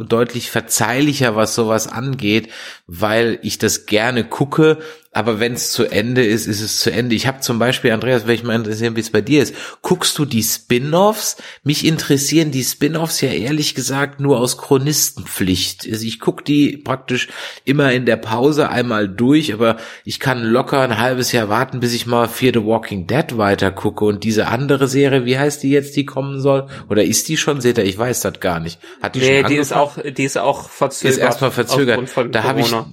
[0.05, 0.51] deutlich
[0.89, 2.49] verzeihlicher, was sowas angeht,
[2.87, 4.79] weil ich das gerne gucke,
[5.11, 7.15] aber wenn es zu Ende ist, ist es zu Ende.
[7.15, 10.15] Ich habe zum Beispiel, Andreas, wenn ich mal interessieren, wie es bei dir ist, guckst
[10.19, 11.37] du die Spin-offs?
[11.63, 15.87] Mich interessieren die Spin-offs ja ehrlich gesagt nur aus Chronistenpflicht.
[15.91, 17.27] Also ich guck die praktisch
[17.65, 21.93] immer in der Pause einmal durch, aber ich kann locker ein halbes Jahr warten, bis
[21.93, 25.71] ich mal Fear the Walking Dead weiter gucke und diese andere Serie, wie heißt die
[25.71, 26.67] jetzt, die kommen soll?
[26.87, 27.61] Oder ist die schon?
[27.61, 28.79] Seht ihr, ich weiß das gar nicht.
[29.01, 30.07] Hat die Nee, schon die ist angefangen?
[30.07, 31.17] auch, die ist auch verzögert.
[31.17, 31.99] ist erstmal verzögert.
[32.31, 32.69] Da habe ich.
[32.71, 32.85] Ja.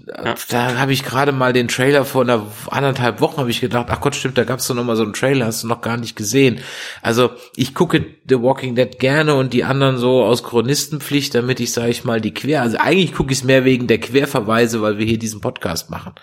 [0.48, 4.01] da habe ich gerade mal den Trailer vor einer anderthalb Wochen habe ich gedacht, ach
[4.01, 6.16] Gott, stimmt, da gab's doch noch mal so einen Trailer, hast du noch gar nicht
[6.16, 6.61] gesehen.
[7.03, 11.73] Also ich gucke The Walking Dead gerne und die anderen so aus Chronistenpflicht, damit ich,
[11.73, 14.99] sage ich mal, die Quer, also eigentlich gucke ich es mehr wegen der Querverweise, weil
[14.99, 16.15] wir hier diesen Podcast machen.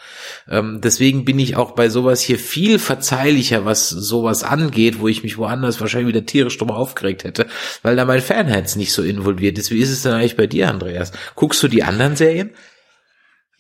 [0.50, 5.24] Ähm, deswegen bin ich auch bei sowas hier viel verzeihlicher, was sowas angeht, wo ich
[5.24, 7.48] mich woanders wahrscheinlich wieder tierisch drum aufgeregt hätte,
[7.82, 9.72] weil da mein Fanherz nicht so involviert ist.
[9.72, 11.12] Wie ist es denn eigentlich bei dir, Andreas?
[11.36, 12.52] Guckst du die anderen Serien?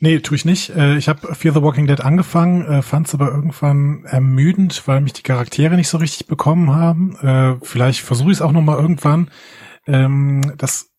[0.03, 0.69] Nee, tue ich nicht.
[0.71, 4.99] Äh, ich habe Fear the Walking Dead angefangen, äh, fand es aber irgendwann ermüdend, weil
[4.99, 7.15] mich die Charaktere nicht so richtig bekommen haben.
[7.21, 9.31] Äh, vielleicht versuche ich es auch noch mal irgendwann.
[9.87, 10.91] Ähm, das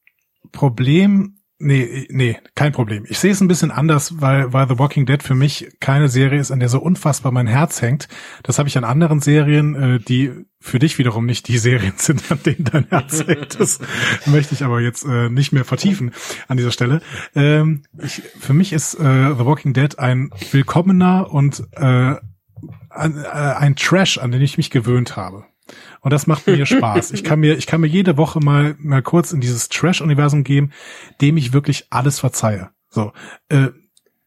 [0.53, 3.05] Problem Nee, nee, kein Problem.
[3.09, 6.41] Ich sehe es ein bisschen anders, weil, weil The Walking Dead für mich keine Serie
[6.41, 8.09] ist, an der so unfassbar mein Herz hängt.
[8.43, 12.31] Das habe ich an anderen Serien, äh, die für dich wiederum nicht die Serien sind,
[12.33, 13.61] an denen dein Herz hängt.
[13.61, 13.79] Das
[14.27, 16.13] möchte ich aber jetzt äh, nicht mehr vertiefen
[16.49, 17.01] an dieser Stelle.
[17.37, 22.17] Ähm, ich, für mich ist äh, The Walking Dead ein willkommener und äh,
[22.91, 25.45] ein, äh, ein Trash, an den ich mich gewöhnt habe.
[26.01, 27.13] Und das macht mir Spaß.
[27.13, 30.71] Ich kann mir, ich kann mir jede Woche mal, mal kurz in dieses Trash-Universum geben,
[31.21, 32.71] dem ich wirklich alles verzeihe.
[32.89, 33.13] So.
[33.49, 33.69] Äh,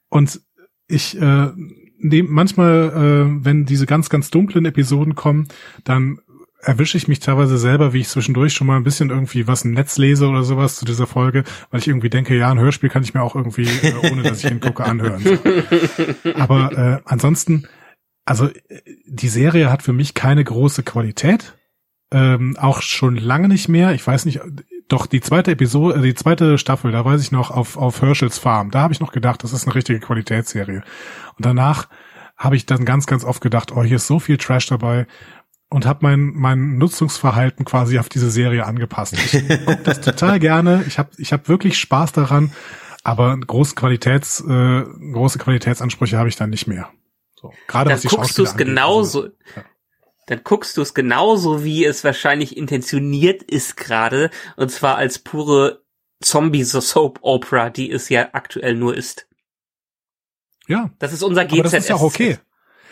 [0.09, 0.41] und
[0.87, 1.51] ich, äh,
[1.99, 2.89] dem, manchmal,
[3.29, 5.47] äh, wenn diese ganz, ganz dunklen Episoden kommen,
[5.83, 6.19] dann
[6.59, 9.73] erwische ich mich teilweise selber, wie ich zwischendurch schon mal ein bisschen irgendwie was im
[9.73, 13.03] Netz lese oder sowas zu dieser Folge, weil ich irgendwie denke, ja, ein Hörspiel kann
[13.03, 15.23] ich mir auch irgendwie, äh, ohne dass ich hingucke, anhören.
[16.35, 17.67] Aber äh, ansonsten,
[18.27, 18.49] also
[19.05, 21.57] die Serie hat für mich keine große Qualität
[22.11, 23.93] ähm, auch schon lange nicht mehr.
[23.93, 24.39] Ich weiß nicht,
[24.87, 28.37] doch die zweite Episode, äh, die zweite Staffel, da weiß ich noch auf auf Herschels
[28.37, 28.71] Farm.
[28.71, 30.83] Da habe ich noch gedacht, das ist eine richtige Qualitätsserie.
[31.35, 31.89] Und danach
[32.37, 35.07] habe ich dann ganz ganz oft gedacht, oh, hier ist so viel Trash dabei
[35.69, 39.13] und habe mein mein Nutzungsverhalten quasi auf diese Serie angepasst.
[39.13, 40.85] Ich gucke das total gerne.
[40.87, 42.51] Ich habe ich habe wirklich Spaß daran,
[43.03, 46.89] aber große Qualitäts äh, große Qualitätsansprüche habe ich dann nicht mehr.
[47.39, 49.23] So, gerade was die guckst du es genauso.
[49.23, 49.63] Also, ja
[50.27, 55.81] dann guckst du es genauso, wie es wahrscheinlich intentioniert ist gerade, und zwar als pure
[56.21, 59.27] Zombie-Soap-Opera, die es ja aktuell nur ist.
[60.67, 60.91] Ja.
[60.99, 61.59] Das ist unser GZS.
[61.59, 62.37] Aber das ist ja auch okay.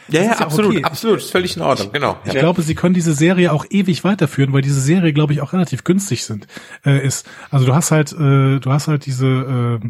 [0.08, 0.84] Ja, ja, absolut, okay.
[0.84, 2.18] absolut, ist völlig in Ordnung, genau.
[2.26, 2.40] Ich ja.
[2.40, 5.84] glaube, sie können diese Serie auch ewig weiterführen, weil diese Serie, glaube ich, auch relativ
[5.84, 6.48] günstig sind,
[6.86, 7.28] äh, ist.
[7.50, 9.90] Also du hast halt, äh, du hast halt diese, äh,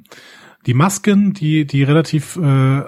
[0.65, 2.84] die Masken, die, die relativ äh,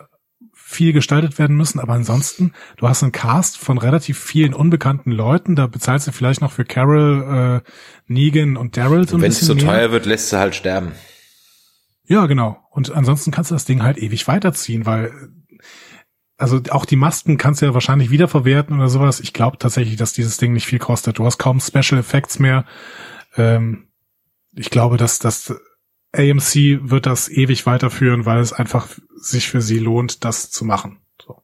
[0.69, 5.55] viel gestaltet werden müssen, aber ansonsten, du hast einen Cast von relativ vielen unbekannten Leuten,
[5.55, 7.71] da bezahlst du vielleicht noch für Carol, äh,
[8.11, 10.91] Negan und Daryl so ein Wenn es zu teuer wird, lässt du halt sterben.
[12.03, 12.57] Ja, genau.
[12.69, 15.13] Und ansonsten kannst du das Ding halt ewig weiterziehen, weil
[16.37, 19.21] also auch die Masken kannst du ja wahrscheinlich wiederverwerten oder sowas.
[19.21, 21.17] Ich glaube tatsächlich, dass dieses Ding nicht viel kostet.
[21.17, 22.65] Du hast kaum Special Effects mehr.
[23.37, 23.87] Ähm,
[24.53, 25.55] ich glaube, dass das
[26.13, 30.99] AMC wird das ewig weiterführen, weil es einfach sich für sie lohnt, das zu machen.
[31.21, 31.43] So.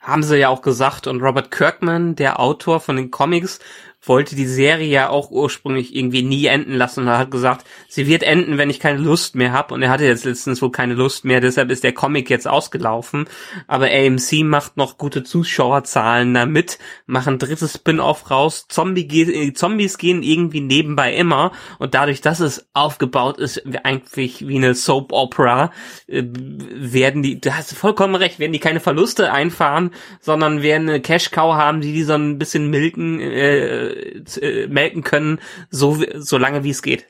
[0.00, 1.06] Haben sie ja auch gesagt.
[1.06, 3.60] Und Robert Kirkman, der Autor von den Comics,
[4.02, 8.06] wollte die Serie ja auch ursprünglich irgendwie nie enden lassen und er hat gesagt, sie
[8.06, 10.94] wird enden, wenn ich keine Lust mehr habe und er hatte jetzt letztens wohl keine
[10.94, 13.26] Lust mehr, deshalb ist der Comic jetzt ausgelaufen,
[13.66, 20.22] aber AMC macht noch gute Zuschauerzahlen damit, machen drittes Spin-off raus, Zombie ge Zombies gehen
[20.22, 21.52] irgendwie nebenbei immer.
[21.78, 25.72] Und dadurch, dass es aufgebaut ist, eigentlich wie eine Soap Opera,
[26.06, 29.90] äh, werden die, du hast vollkommen recht, werden die keine Verluste einfahren,
[30.20, 35.02] sondern werden eine Cash Cow haben, die die so ein bisschen milken, äh, äh, melken
[35.02, 35.40] können,
[35.70, 37.06] so, so lange wie es geht.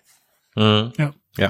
[0.57, 0.93] Mhm.
[0.99, 1.13] Ja.
[1.37, 1.49] Ja.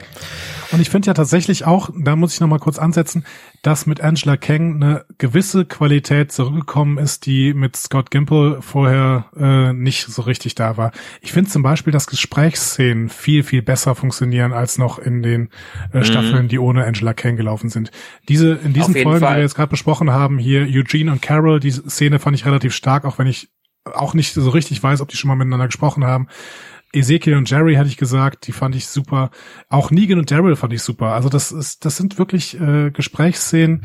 [0.73, 3.25] Und ich finde ja tatsächlich auch, da muss ich noch mal kurz ansetzen,
[3.63, 9.73] dass mit Angela Kang eine gewisse Qualität zurückgekommen ist, die mit Scott Gimple vorher äh,
[9.73, 10.93] nicht so richtig da war.
[11.23, 15.49] Ich finde zum Beispiel, dass Gesprächsszenen viel, viel besser funktionieren als noch in den
[15.93, 16.05] äh, mhm.
[16.05, 17.91] Staffeln, die ohne Angela Kang gelaufen sind.
[18.29, 19.31] Diese, in diesen Folgen, Fall.
[19.31, 22.75] die wir jetzt gerade besprochen haben, hier Eugene und Carol, die Szene fand ich relativ
[22.75, 23.49] stark, auch wenn ich
[23.95, 26.29] auch nicht so richtig weiß, ob die schon mal miteinander gesprochen haben.
[26.93, 29.31] Ezekiel und Jerry hatte ich gesagt, die fand ich super.
[29.69, 31.15] Auch Negan und Daryl fand ich super.
[31.15, 33.85] Also das ist, das sind wirklich äh, Gesprächsszenen,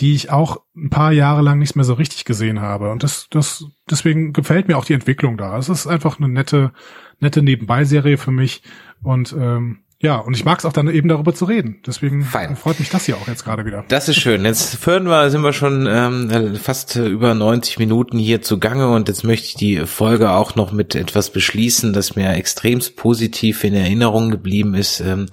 [0.00, 2.90] die ich auch ein paar Jahre lang nicht mehr so richtig gesehen habe.
[2.90, 5.56] Und das, das, deswegen gefällt mir auch die Entwicklung da.
[5.58, 6.72] Es ist einfach eine nette,
[7.18, 8.62] nette Nebenbei-Serie für mich.
[9.02, 11.80] Und ähm, ja, und ich mag es auch dann eben darüber zu reden.
[11.86, 12.54] Deswegen Fein.
[12.54, 13.82] freut mich das hier auch jetzt gerade wieder.
[13.88, 14.44] Das ist schön.
[14.44, 19.24] Jetzt führen wir, sind wir schon ähm, fast über 90 Minuten hier zugange und jetzt
[19.24, 24.30] möchte ich die Folge auch noch mit etwas beschließen, das mir extremst positiv in Erinnerung
[24.30, 25.00] geblieben ist.
[25.00, 25.26] Ähm,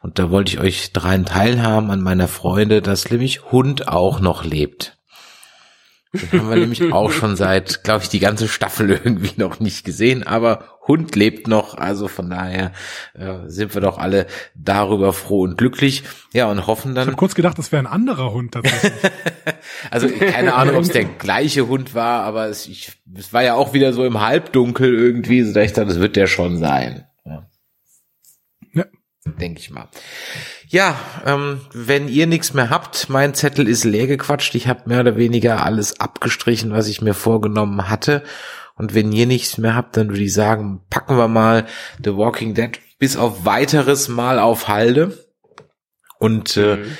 [0.00, 4.44] und da wollte ich euch dreien teilhaben an meiner Freude, dass nämlich Hund auch noch
[4.44, 4.96] lebt.
[6.14, 9.84] Den haben wir nämlich auch schon seit, glaube ich, die ganze Staffel irgendwie noch nicht
[9.84, 12.72] gesehen, aber Hund lebt noch, also von daher
[13.14, 16.04] äh, sind wir doch alle darüber froh und glücklich.
[16.32, 17.04] Ja, und hoffen dann.
[17.04, 18.92] Ich habe kurz gedacht, das wäre ein anderer Hund tatsächlich.
[19.90, 23.54] also keine Ahnung, ob es der gleiche Hund war, aber es, ich, es war ja
[23.54, 27.06] auch wieder so im Halbdunkel irgendwie, so dass ich dachte, das wird der schon sein.
[27.24, 27.48] Ja.
[28.74, 28.84] ja.
[29.24, 29.88] Denke ich mal.
[30.68, 34.54] Ja, ähm, wenn ihr nichts mehr habt, mein Zettel ist leer gequatscht.
[34.54, 38.22] Ich habe mehr oder weniger alles abgestrichen, was ich mir vorgenommen hatte.
[38.76, 41.66] Und wenn ihr nichts mehr habt, dann würde ich sagen, packen wir mal
[42.02, 45.18] The Walking Dead bis auf weiteres Mal auf Halde.
[46.18, 46.98] Und äh, mhm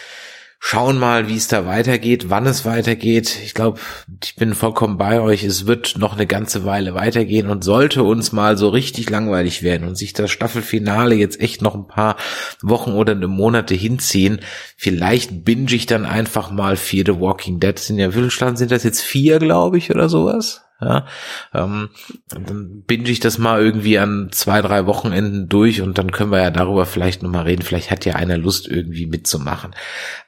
[0.67, 3.39] schauen mal, wie es da weitergeht, wann es weitergeht.
[3.45, 3.81] Ich glaube,
[4.25, 5.45] ich bin vollkommen bei euch.
[5.45, 9.87] Es wird noch eine ganze Weile weitergehen und sollte uns mal so richtig langweilig werden
[9.87, 12.17] und sich das Staffelfinale jetzt echt noch ein paar
[12.63, 14.41] Wochen oder Monate hinziehen,
[14.79, 17.79] vielleicht binge ich dann einfach mal vier The Walking Dead.
[17.79, 19.03] Sind ja, wie viele sind das jetzt?
[19.03, 20.63] Vier, glaube ich, oder sowas?
[20.85, 21.07] Ja,
[21.55, 21.89] ähm,
[22.29, 26.43] dann binge ich das mal irgendwie an zwei, drei Wochenenden durch und dann können wir
[26.43, 27.63] ja darüber vielleicht nochmal reden.
[27.63, 29.75] Vielleicht hat ja einer Lust, irgendwie mitzumachen.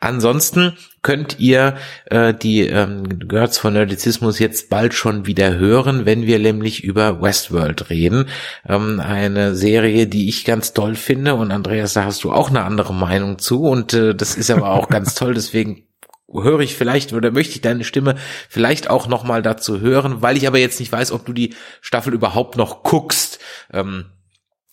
[0.01, 0.73] Ansonsten
[1.03, 1.77] könnt ihr
[2.07, 7.23] äh, die ähm, Girls von Nerdizismus jetzt bald schon wieder hören, wenn wir nämlich über
[7.23, 8.27] Westworld reden.
[8.69, 12.65] Ähm, eine Serie, die ich ganz toll finde und Andreas, da hast du auch eine
[12.65, 15.85] andere Meinung zu und äh, das ist aber auch ganz toll, deswegen
[16.33, 18.17] höre ich vielleicht oder möchte ich deine Stimme
[18.49, 21.55] vielleicht auch noch mal dazu hören, weil ich aber jetzt nicht weiß, ob du die
[21.81, 23.39] Staffel überhaupt noch guckst.
[23.73, 24.07] Ähm,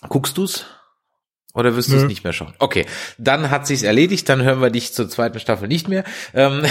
[0.09, 0.65] guckst du's?
[1.55, 2.53] Oder wirst du es nicht mehr schauen?
[2.57, 2.87] Okay,
[3.19, 6.03] dann hat sich's erledigt, dann hören wir dich zur zweiten Staffel nicht mehr.
[6.33, 6.63] Ähm,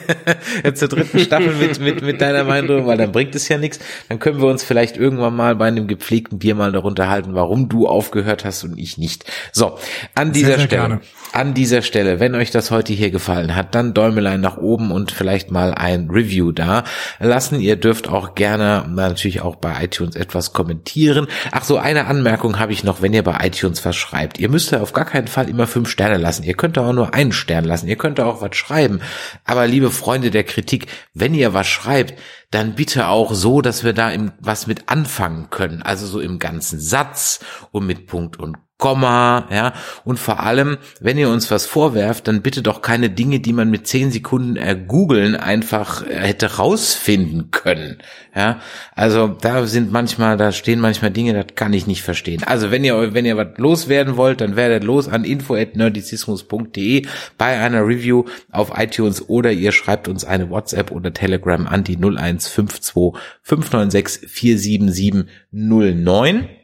[0.74, 3.80] zur dritten Staffel mit, mit, mit deiner Meinung, weil dann bringt es ja nichts.
[4.08, 7.68] Dann können wir uns vielleicht irgendwann mal bei einem gepflegten Bier mal darunter halten, warum
[7.68, 9.30] du aufgehört hast und ich nicht.
[9.52, 9.78] So,
[10.14, 10.82] an dieser sehr, sehr Stelle.
[10.88, 11.00] Gerne.
[11.32, 15.12] An dieser Stelle, wenn euch das heute hier gefallen hat, dann Däumelein nach oben und
[15.12, 16.84] vielleicht mal ein Review da
[17.18, 17.60] lassen.
[17.60, 21.26] Ihr dürft auch gerne natürlich auch bei iTunes etwas kommentieren.
[21.50, 24.38] Ach so, eine Anmerkung habe ich noch, wenn ihr bei iTunes was schreibt.
[24.38, 26.44] Ihr müsst ja auf gar keinen Fall immer fünf Sterne lassen.
[26.44, 27.88] Ihr könnt auch nur einen Stern lassen.
[27.88, 29.00] Ihr könnt auch was schreiben.
[29.44, 32.14] Aber liebe Freunde der Kritik, wenn ihr was schreibt,
[32.50, 35.82] dann bitte auch so, dass wir da im, was mit anfangen können.
[35.82, 37.40] Also so im ganzen Satz
[37.72, 39.72] und mit Punkt und Komma, ja,
[40.04, 43.70] und vor allem, wenn ihr uns was vorwerft, dann bitte doch keine Dinge, die man
[43.70, 47.98] mit zehn Sekunden ergoogeln einfach äh, hätte rausfinden können,
[48.34, 48.60] ja,
[48.96, 52.42] also da sind manchmal, da stehen manchmal Dinge, das kann ich nicht verstehen.
[52.42, 57.06] Also wenn ihr, wenn ihr was loswerden wollt, dann werdet los an info@nerdizismus.de
[57.38, 61.96] bei einer Review auf iTunes oder ihr schreibt uns eine WhatsApp oder Telegram an die
[61.96, 66.63] 0152 596 47709.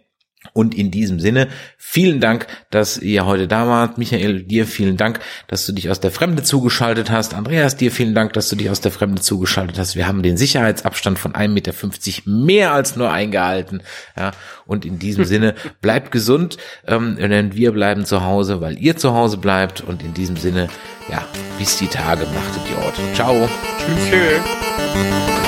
[0.53, 3.99] Und in diesem Sinne, vielen Dank, dass ihr heute da wart.
[3.99, 7.35] Michael, dir vielen Dank, dass du dich aus der Fremde zugeschaltet hast.
[7.35, 9.97] Andreas, dir vielen Dank, dass du dich aus der Fremde zugeschaltet hast.
[9.97, 11.73] Wir haben den Sicherheitsabstand von 1,50 Meter
[12.25, 13.83] mehr als nur eingehalten.
[14.17, 14.33] Ja,
[14.67, 16.57] und in diesem Sinne, bleibt gesund,
[16.87, 19.83] ähm, denn wir bleiben zu Hause, weil ihr zu Hause bleibt.
[19.83, 20.69] Und in diesem Sinne,
[21.11, 21.25] ja,
[21.59, 23.03] bis die Tage, machtet die Orte.
[23.15, 23.49] Ciao.
[24.09, 25.40] Tschüss.